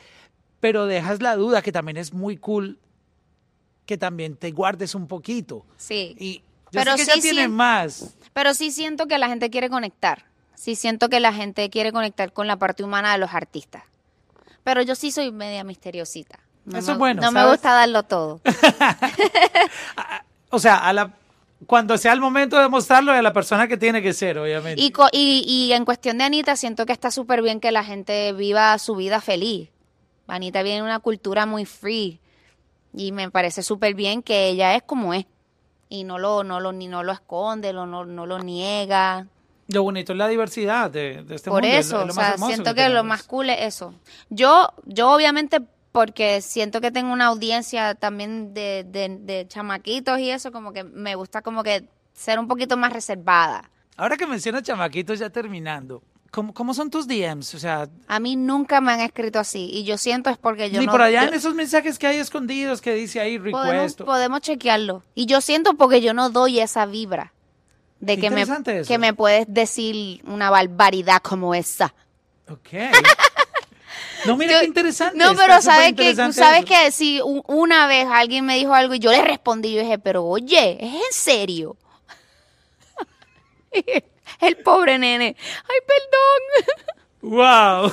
pero 0.59 0.87
dejas 0.87 1.21
la 1.21 1.37
duda, 1.37 1.61
que 1.61 1.71
también 1.71 1.95
es 1.95 2.11
muy 2.13 2.35
cool 2.35 2.77
que 3.85 3.97
también 3.97 4.35
te 4.35 4.51
guardes 4.51 4.95
un 4.95 5.07
poquito. 5.07 5.65
Sí. 5.77 6.13
Y 6.19 6.39
yo 6.39 6.43
Pero 6.81 6.91
sé 6.91 6.97
que 6.97 7.03
ella 7.03 7.13
sí 7.13 7.21
tiene 7.21 7.47
más. 7.47 8.17
Pero 8.33 8.53
sí 8.53 8.71
siento 8.71 9.07
que 9.07 9.17
la 9.17 9.29
gente 9.29 9.49
quiere 9.49 9.69
conectar. 9.69 10.25
Sí 10.55 10.75
siento 10.75 11.09
que 11.09 11.19
la 11.19 11.33
gente 11.33 11.69
quiere 11.69 11.91
conectar 11.91 12.31
con 12.33 12.47
la 12.47 12.57
parte 12.57 12.83
humana 12.83 13.11
de 13.11 13.17
los 13.19 13.33
artistas. 13.33 13.83
Pero 14.63 14.81
yo 14.81 14.95
sí 14.95 15.11
soy 15.11 15.31
media 15.31 15.63
misteriosita. 15.63 16.39
No 16.65 16.79
Eso 16.79 16.87
me, 16.87 16.93
es 16.93 16.99
bueno, 16.99 17.21
No 17.21 17.31
me 17.31 17.47
gusta 17.47 17.73
darlo 17.73 18.03
todo. 18.03 18.41
O 20.49 20.59
sea, 20.59 20.77
a 20.77 20.93
la, 20.93 21.11
cuando 21.67 21.97
sea 21.97 22.13
el 22.13 22.21
momento 22.21 22.57
de 22.57 22.69
mostrarlo 22.69 23.11
a 23.11 23.21
la 23.21 23.33
persona 23.33 23.67
que 23.67 23.77
tiene 23.77 24.01
que 24.01 24.13
ser, 24.13 24.37
obviamente. 24.37 24.81
Y, 24.81 24.91
co- 24.91 25.09
y, 25.11 25.43
y 25.45 25.73
en 25.73 25.83
cuestión 25.85 26.17
de 26.17 26.23
Anita, 26.23 26.55
siento 26.55 26.85
que 26.85 26.93
está 26.93 27.11
súper 27.11 27.41
bien 27.41 27.59
que 27.59 27.71
la 27.71 27.83
gente 27.83 28.31
viva 28.33 28.77
su 28.79 28.95
vida 28.95 29.19
feliz. 29.21 29.69
Anita 30.27 30.63
viene 30.63 30.77
de 30.77 30.83
una 30.83 30.99
cultura 30.99 31.45
muy 31.45 31.65
free. 31.65 32.19
Y 32.93 33.11
me 33.11 33.29
parece 33.29 33.63
súper 33.63 33.95
bien 33.95 34.23
que 34.23 34.47
ella 34.47 34.75
es 34.75 34.83
como 34.83 35.13
es. 35.13 35.25
Y 35.89 36.03
no 36.05 36.17
lo, 36.19 36.43
no 36.43 36.59
lo, 36.61 36.71
ni 36.71 36.87
no 36.87 37.03
lo 37.03 37.11
esconde, 37.11 37.73
lo, 37.73 37.85
no, 37.85 38.05
no 38.05 38.25
lo 38.25 38.39
niega. 38.39 39.27
Lo 39.67 39.83
bonito 39.83 40.11
es 40.13 40.17
la 40.17 40.27
diversidad 40.27 40.91
de, 40.91 41.23
de 41.23 41.35
este 41.35 41.49
Por 41.49 41.63
mundo. 41.63 41.77
es 41.77 41.87
eso, 41.87 41.97
lo- 41.97 42.01
es 42.03 42.15
lo 42.15 42.21
o 42.21 42.25
sea, 42.37 42.37
siento 42.37 42.75
que, 42.75 42.89
lo 42.89 43.03
más 43.03 43.23
cool 43.23 43.49
es 43.49 43.61
eso. 43.61 43.93
Yo, 44.29 44.69
yo 44.85 45.09
obviamente, 45.11 45.59
porque 45.91 46.41
siento 46.41 46.81
que 46.81 46.91
tengo 46.91 47.11
una 47.11 47.27
audiencia 47.27 47.95
también 47.95 48.53
de, 48.53 48.85
de, 48.87 49.17
de 49.21 49.47
chamaquitos 49.47 50.19
y 50.19 50.29
eso, 50.29 50.51
como 50.51 50.71
que 50.71 50.83
me 50.83 51.15
gusta 51.15 51.41
como 51.41 51.63
que 51.63 51.87
ser 52.13 52.37
un 52.39 52.47
poquito 52.47 52.77
más 52.77 52.93
reservada. 52.93 53.69
Ahora 53.97 54.17
que 54.17 54.27
mencionas 54.27 54.61
chamaquitos, 54.63 55.19
ya 55.19 55.29
terminando, 55.29 56.03
¿cómo, 56.29 56.53
cómo 56.53 56.73
son 56.73 56.89
tus 56.89 57.07
DMs? 57.07 57.55
O 57.55 57.59
sea, 57.59 57.87
A 58.07 58.19
mí 58.19 58.35
nunca 58.35 58.81
me 58.81 58.91
han 58.91 58.99
escrito 58.99 59.39
así 59.39 59.69
y 59.71 59.83
yo 59.85 59.97
siento 59.97 60.29
es 60.29 60.37
porque 60.37 60.69
yo 60.69 60.79
ni 60.81 60.85
no... 60.85 60.91
por 60.91 61.01
allá 61.01 61.21
yo- 61.23 61.29
en 61.29 61.33
esos 61.33 61.55
mensajes 61.55 61.97
que 61.97 62.07
hay 62.07 62.17
escondidos 62.17 62.81
que 62.81 62.93
dice 62.93 63.19
ahí 63.21 63.39
podemos, 63.39 63.63
request. 63.71 64.01
podemos 64.01 64.41
chequearlo. 64.41 65.03
Y 65.15 65.25
yo 65.27 65.39
siento 65.41 65.73
porque 65.75 66.01
yo 66.01 66.13
no 66.13 66.29
doy 66.29 66.59
esa 66.59 66.85
vibra 66.85 67.31
de 67.99 68.19
que 68.19 68.29
me, 68.29 68.41
eso. 68.41 68.55
que 68.87 68.97
me 68.97 69.13
puedes 69.13 69.45
decir 69.47 70.21
una 70.25 70.49
barbaridad 70.49 71.21
como 71.21 71.53
esa. 71.55 71.93
Ok. 72.49 72.69
No, 74.25 74.35
mira 74.37 74.53
Yo- 74.53 74.59
qué 74.61 74.65
interesante. 74.65 75.17
No, 75.19 75.35
pero 75.35 75.61
sabes 75.61 75.93
que, 75.93 76.15
sabes 76.15 76.39
eso. 76.39 76.65
que 76.65 76.91
si 76.91 77.21
una 77.45 77.85
vez 77.85 78.07
alguien 78.09 78.43
me 78.43 78.55
dijo 78.55 78.73
algo 78.73 78.95
y 78.95 78.99
yo 78.99 79.11
le 79.11 79.21
respondí, 79.21 79.71
yo 79.73 79.81
dije, 79.81 79.99
pero 79.99 80.25
oye, 80.25 80.77
¿es 80.83 80.93
en 80.95 81.11
serio? 81.11 81.77
El 84.41 84.57
pobre 84.63 84.97
nene. 84.97 85.35
Ay, 85.37 85.77
perdón. 85.87 86.85
Wow. 87.21 87.91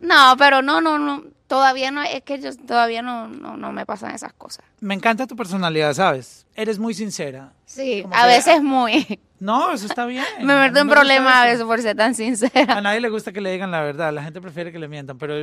No, 0.00 0.36
pero 0.38 0.62
no, 0.62 0.80
no, 0.80 0.96
no. 0.98 1.24
Todavía 1.46 1.90
no, 1.90 2.02
es 2.02 2.22
que 2.22 2.40
yo 2.40 2.56
todavía 2.56 3.02
no, 3.02 3.28
no, 3.28 3.56
no 3.58 3.70
me 3.70 3.84
pasan 3.84 4.12
esas 4.14 4.32
cosas. 4.32 4.64
Me 4.80 4.94
encanta 4.94 5.26
tu 5.26 5.36
personalidad, 5.36 5.92
¿sabes? 5.92 6.46
Eres 6.54 6.78
muy 6.78 6.94
sincera. 6.94 7.52
Sí, 7.66 8.00
Como 8.02 8.14
a 8.14 8.22
que- 8.22 8.26
veces 8.28 8.62
muy. 8.62 9.20
No, 9.40 9.72
eso 9.72 9.84
está 9.86 10.06
bien. 10.06 10.24
me 10.40 10.58
meto 10.58 10.78
en 10.78 10.86
gusta 10.86 11.00
problemas 11.00 11.34
a 11.34 11.44
veces 11.44 11.64
por 11.64 11.82
ser 11.82 11.94
tan 11.96 12.14
sincera. 12.14 12.78
A 12.78 12.80
nadie 12.80 13.00
le 13.00 13.10
gusta 13.10 13.30
que 13.30 13.42
le 13.42 13.52
digan 13.52 13.70
la 13.70 13.82
verdad, 13.82 14.10
la 14.12 14.22
gente 14.24 14.40
prefiere 14.40 14.72
que 14.72 14.78
le 14.78 14.88
mientan, 14.88 15.18
pero 15.18 15.34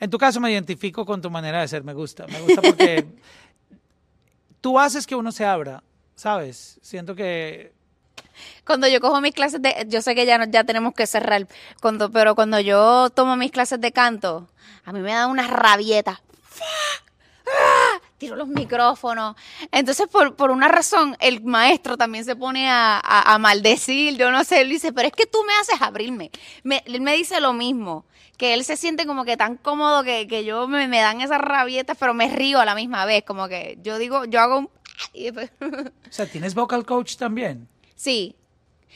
en 0.00 0.10
tu 0.10 0.18
caso 0.18 0.40
me 0.40 0.50
identifico 0.50 1.06
con 1.06 1.22
tu 1.22 1.30
manera 1.30 1.60
de 1.60 1.68
ser, 1.68 1.84
me 1.84 1.92
gusta, 1.94 2.26
me 2.26 2.40
gusta 2.40 2.60
porque 2.60 3.06
tú 4.60 4.78
haces 4.78 5.06
que 5.06 5.14
uno 5.14 5.30
se 5.30 5.44
abra, 5.44 5.82
¿sabes? 6.16 6.78
Siento 6.82 7.14
que 7.14 7.72
Cuando 8.66 8.86
yo 8.88 9.00
cojo 9.00 9.20
mis 9.20 9.34
clases 9.34 9.60
de, 9.62 9.86
yo 9.88 10.02
sé 10.02 10.14
que 10.14 10.26
ya 10.26 10.38
no- 10.38 10.46
ya 10.46 10.64
tenemos 10.64 10.94
que 10.94 11.06
cerrar, 11.06 11.46
cuando, 11.80 12.10
pero 12.10 12.34
cuando 12.34 12.60
yo 12.60 13.10
tomo 13.10 13.36
mis 13.36 13.50
clases 13.50 13.80
de 13.80 13.92
canto, 13.92 14.48
a 14.84 14.92
mí 14.92 15.00
me 15.00 15.12
da 15.12 15.26
una 15.26 15.46
rabieta. 15.46 16.20
Tiro 18.18 18.36
los 18.36 18.48
micrófonos. 18.48 19.36
Entonces, 19.72 20.06
por, 20.08 20.34
por 20.36 20.50
una 20.50 20.68
razón, 20.68 21.16
el 21.20 21.42
maestro 21.42 21.96
también 21.96 22.24
se 22.24 22.36
pone 22.36 22.70
a, 22.70 22.98
a- 23.00 23.38
maldecir. 23.38 24.16
Yo 24.16 24.30
no 24.30 24.44
sé, 24.44 24.60
él 24.62 24.70
dice, 24.70 24.92
pero 24.92 25.08
es 25.08 25.14
que 25.14 25.26
tú 25.26 25.38
me 25.46 25.52
haces 25.54 25.82
abrirme. 25.82 26.30
Me- 26.62 26.82
él 26.86 27.00
me 27.00 27.14
dice 27.16 27.40
lo 27.40 27.52
mismo, 27.52 28.06
que 28.38 28.54
él 28.54 28.64
se 28.64 28.76
siente 28.76 29.04
como 29.06 29.24
que 29.24 29.36
tan 29.36 29.56
cómodo 29.56 30.04
que, 30.04 30.26
que 30.26 30.44
yo 30.44 30.66
me, 30.68 30.88
me 30.88 31.00
dan 31.00 31.20
esas 31.20 31.40
rabietas, 31.40 31.96
pero 31.98 32.14
me 32.14 32.28
río 32.34 32.60
a 32.60 32.64
la 32.64 32.74
misma 32.74 33.04
vez. 33.04 33.24
Como 33.24 33.48
que 33.48 33.78
yo 33.82 33.98
digo, 33.98 34.24
yo 34.24 34.40
hago 34.40 34.58
un... 34.58 34.70
O 35.60 36.12
sea, 36.12 36.26
¿tienes 36.26 36.54
vocal 36.54 36.86
coach 36.86 37.16
también? 37.16 37.68
Sí. 37.94 38.36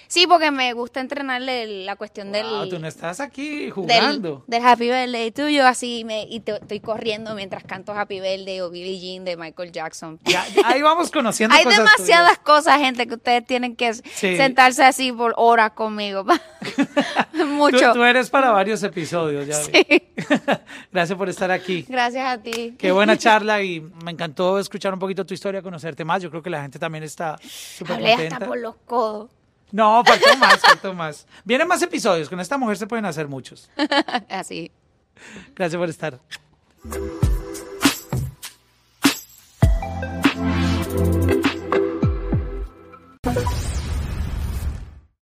Sí, 0.07 0.27
porque 0.27 0.51
me 0.51 0.73
gusta 0.73 1.01
entrenarle 1.01 1.85
la 1.85 1.97
cuestión 1.97 2.33
Wow, 2.33 2.65
tú 2.65 2.71
del, 2.73 2.83
no 2.83 2.89
estás 2.89 3.21
aquí 3.21 3.63
del, 3.65 3.71
jugando. 3.73 4.45
del 4.47 4.65
Happy 4.65 4.87
Birthday 4.89 5.31
tuyo, 5.33 5.67
así 5.67 6.05
me, 6.05 6.23
y 6.23 6.41
te- 6.41 6.57
estoy 6.57 6.81
corriendo 6.81 7.35
mientras 7.35 7.65
canto 7.65 7.93
Happy 7.93 8.21
Birthday 8.21 8.61
o 8.61 8.71
Billie 8.71 8.99
Jean 9.01 9.25
de 9.25 9.37
Michael 9.37 9.73
Jackson. 9.73 10.19
Ya, 10.25 10.45
ahí 10.65 10.81
vamos 10.83 11.11
conociendo 11.11 11.55
Hay 11.59 11.65
cosas 11.65 11.79
demasiadas 11.79 12.39
cosas, 12.39 12.79
gente, 12.79 13.07
que 13.07 13.15
ustedes 13.15 13.45
tienen 13.47 13.77
que 13.77 13.93
Sí. 13.95 14.37
sentarse 14.37 14.85
así 14.85 15.13
por 15.13 15.35
horas 15.37 15.73
conmigo. 15.73 16.25
Mucho. 17.47 17.93
Tú, 17.93 17.99
tú 17.99 18.05
eres 18.05 18.31
para 18.31 18.51
varios 18.51 18.83
episodios, 18.83 19.47
ya. 19.47 19.55
Sí. 19.55 19.73
Gracias 20.93 21.17
por 21.19 21.29
estar 21.29 21.51
aquí. 21.51 21.85
Gracias 21.89 22.27
a 22.27 22.39
ti. 22.43 22.75
Qué 22.79 22.93
buena 22.93 23.17
charla 23.17 23.63
y 23.63 23.81
me 24.05 24.11
encantó 24.11 24.59
escuchar 24.59 24.93
un 24.95 24.99
poquito 25.01 25.25
tu 25.27 25.35
historia, 25.35 25.63
conocerte 25.63 26.05
más. 26.05 26.23
Yo 26.23 26.31
creo 26.31 26.43
que 26.43 26.51
la 26.51 26.63
gente 26.63 26.79
también 26.79 27.05
está 27.05 27.37
súper 27.43 27.97
Hablé 27.97 28.11
contenta. 28.11 28.37
hasta 28.37 28.47
por 28.47 28.59
los 28.59 28.77
codos. 28.87 29.31
No, 29.71 30.03
faltó 30.05 30.37
más, 30.39 30.61
faltó 30.61 30.95
más. 30.95 31.27
Vienen 31.45 31.69
más 31.69 31.83
episodios. 31.83 32.29
Con 32.29 32.41
esta 32.41 32.57
mujer 32.57 32.77
se 32.77 32.87
pueden 32.87 33.05
hacer 33.05 33.29
muchos. 33.29 33.71
Así. 34.29 34.71
Gracias 35.55 35.79
por 35.79 35.89
estar. 35.89 36.21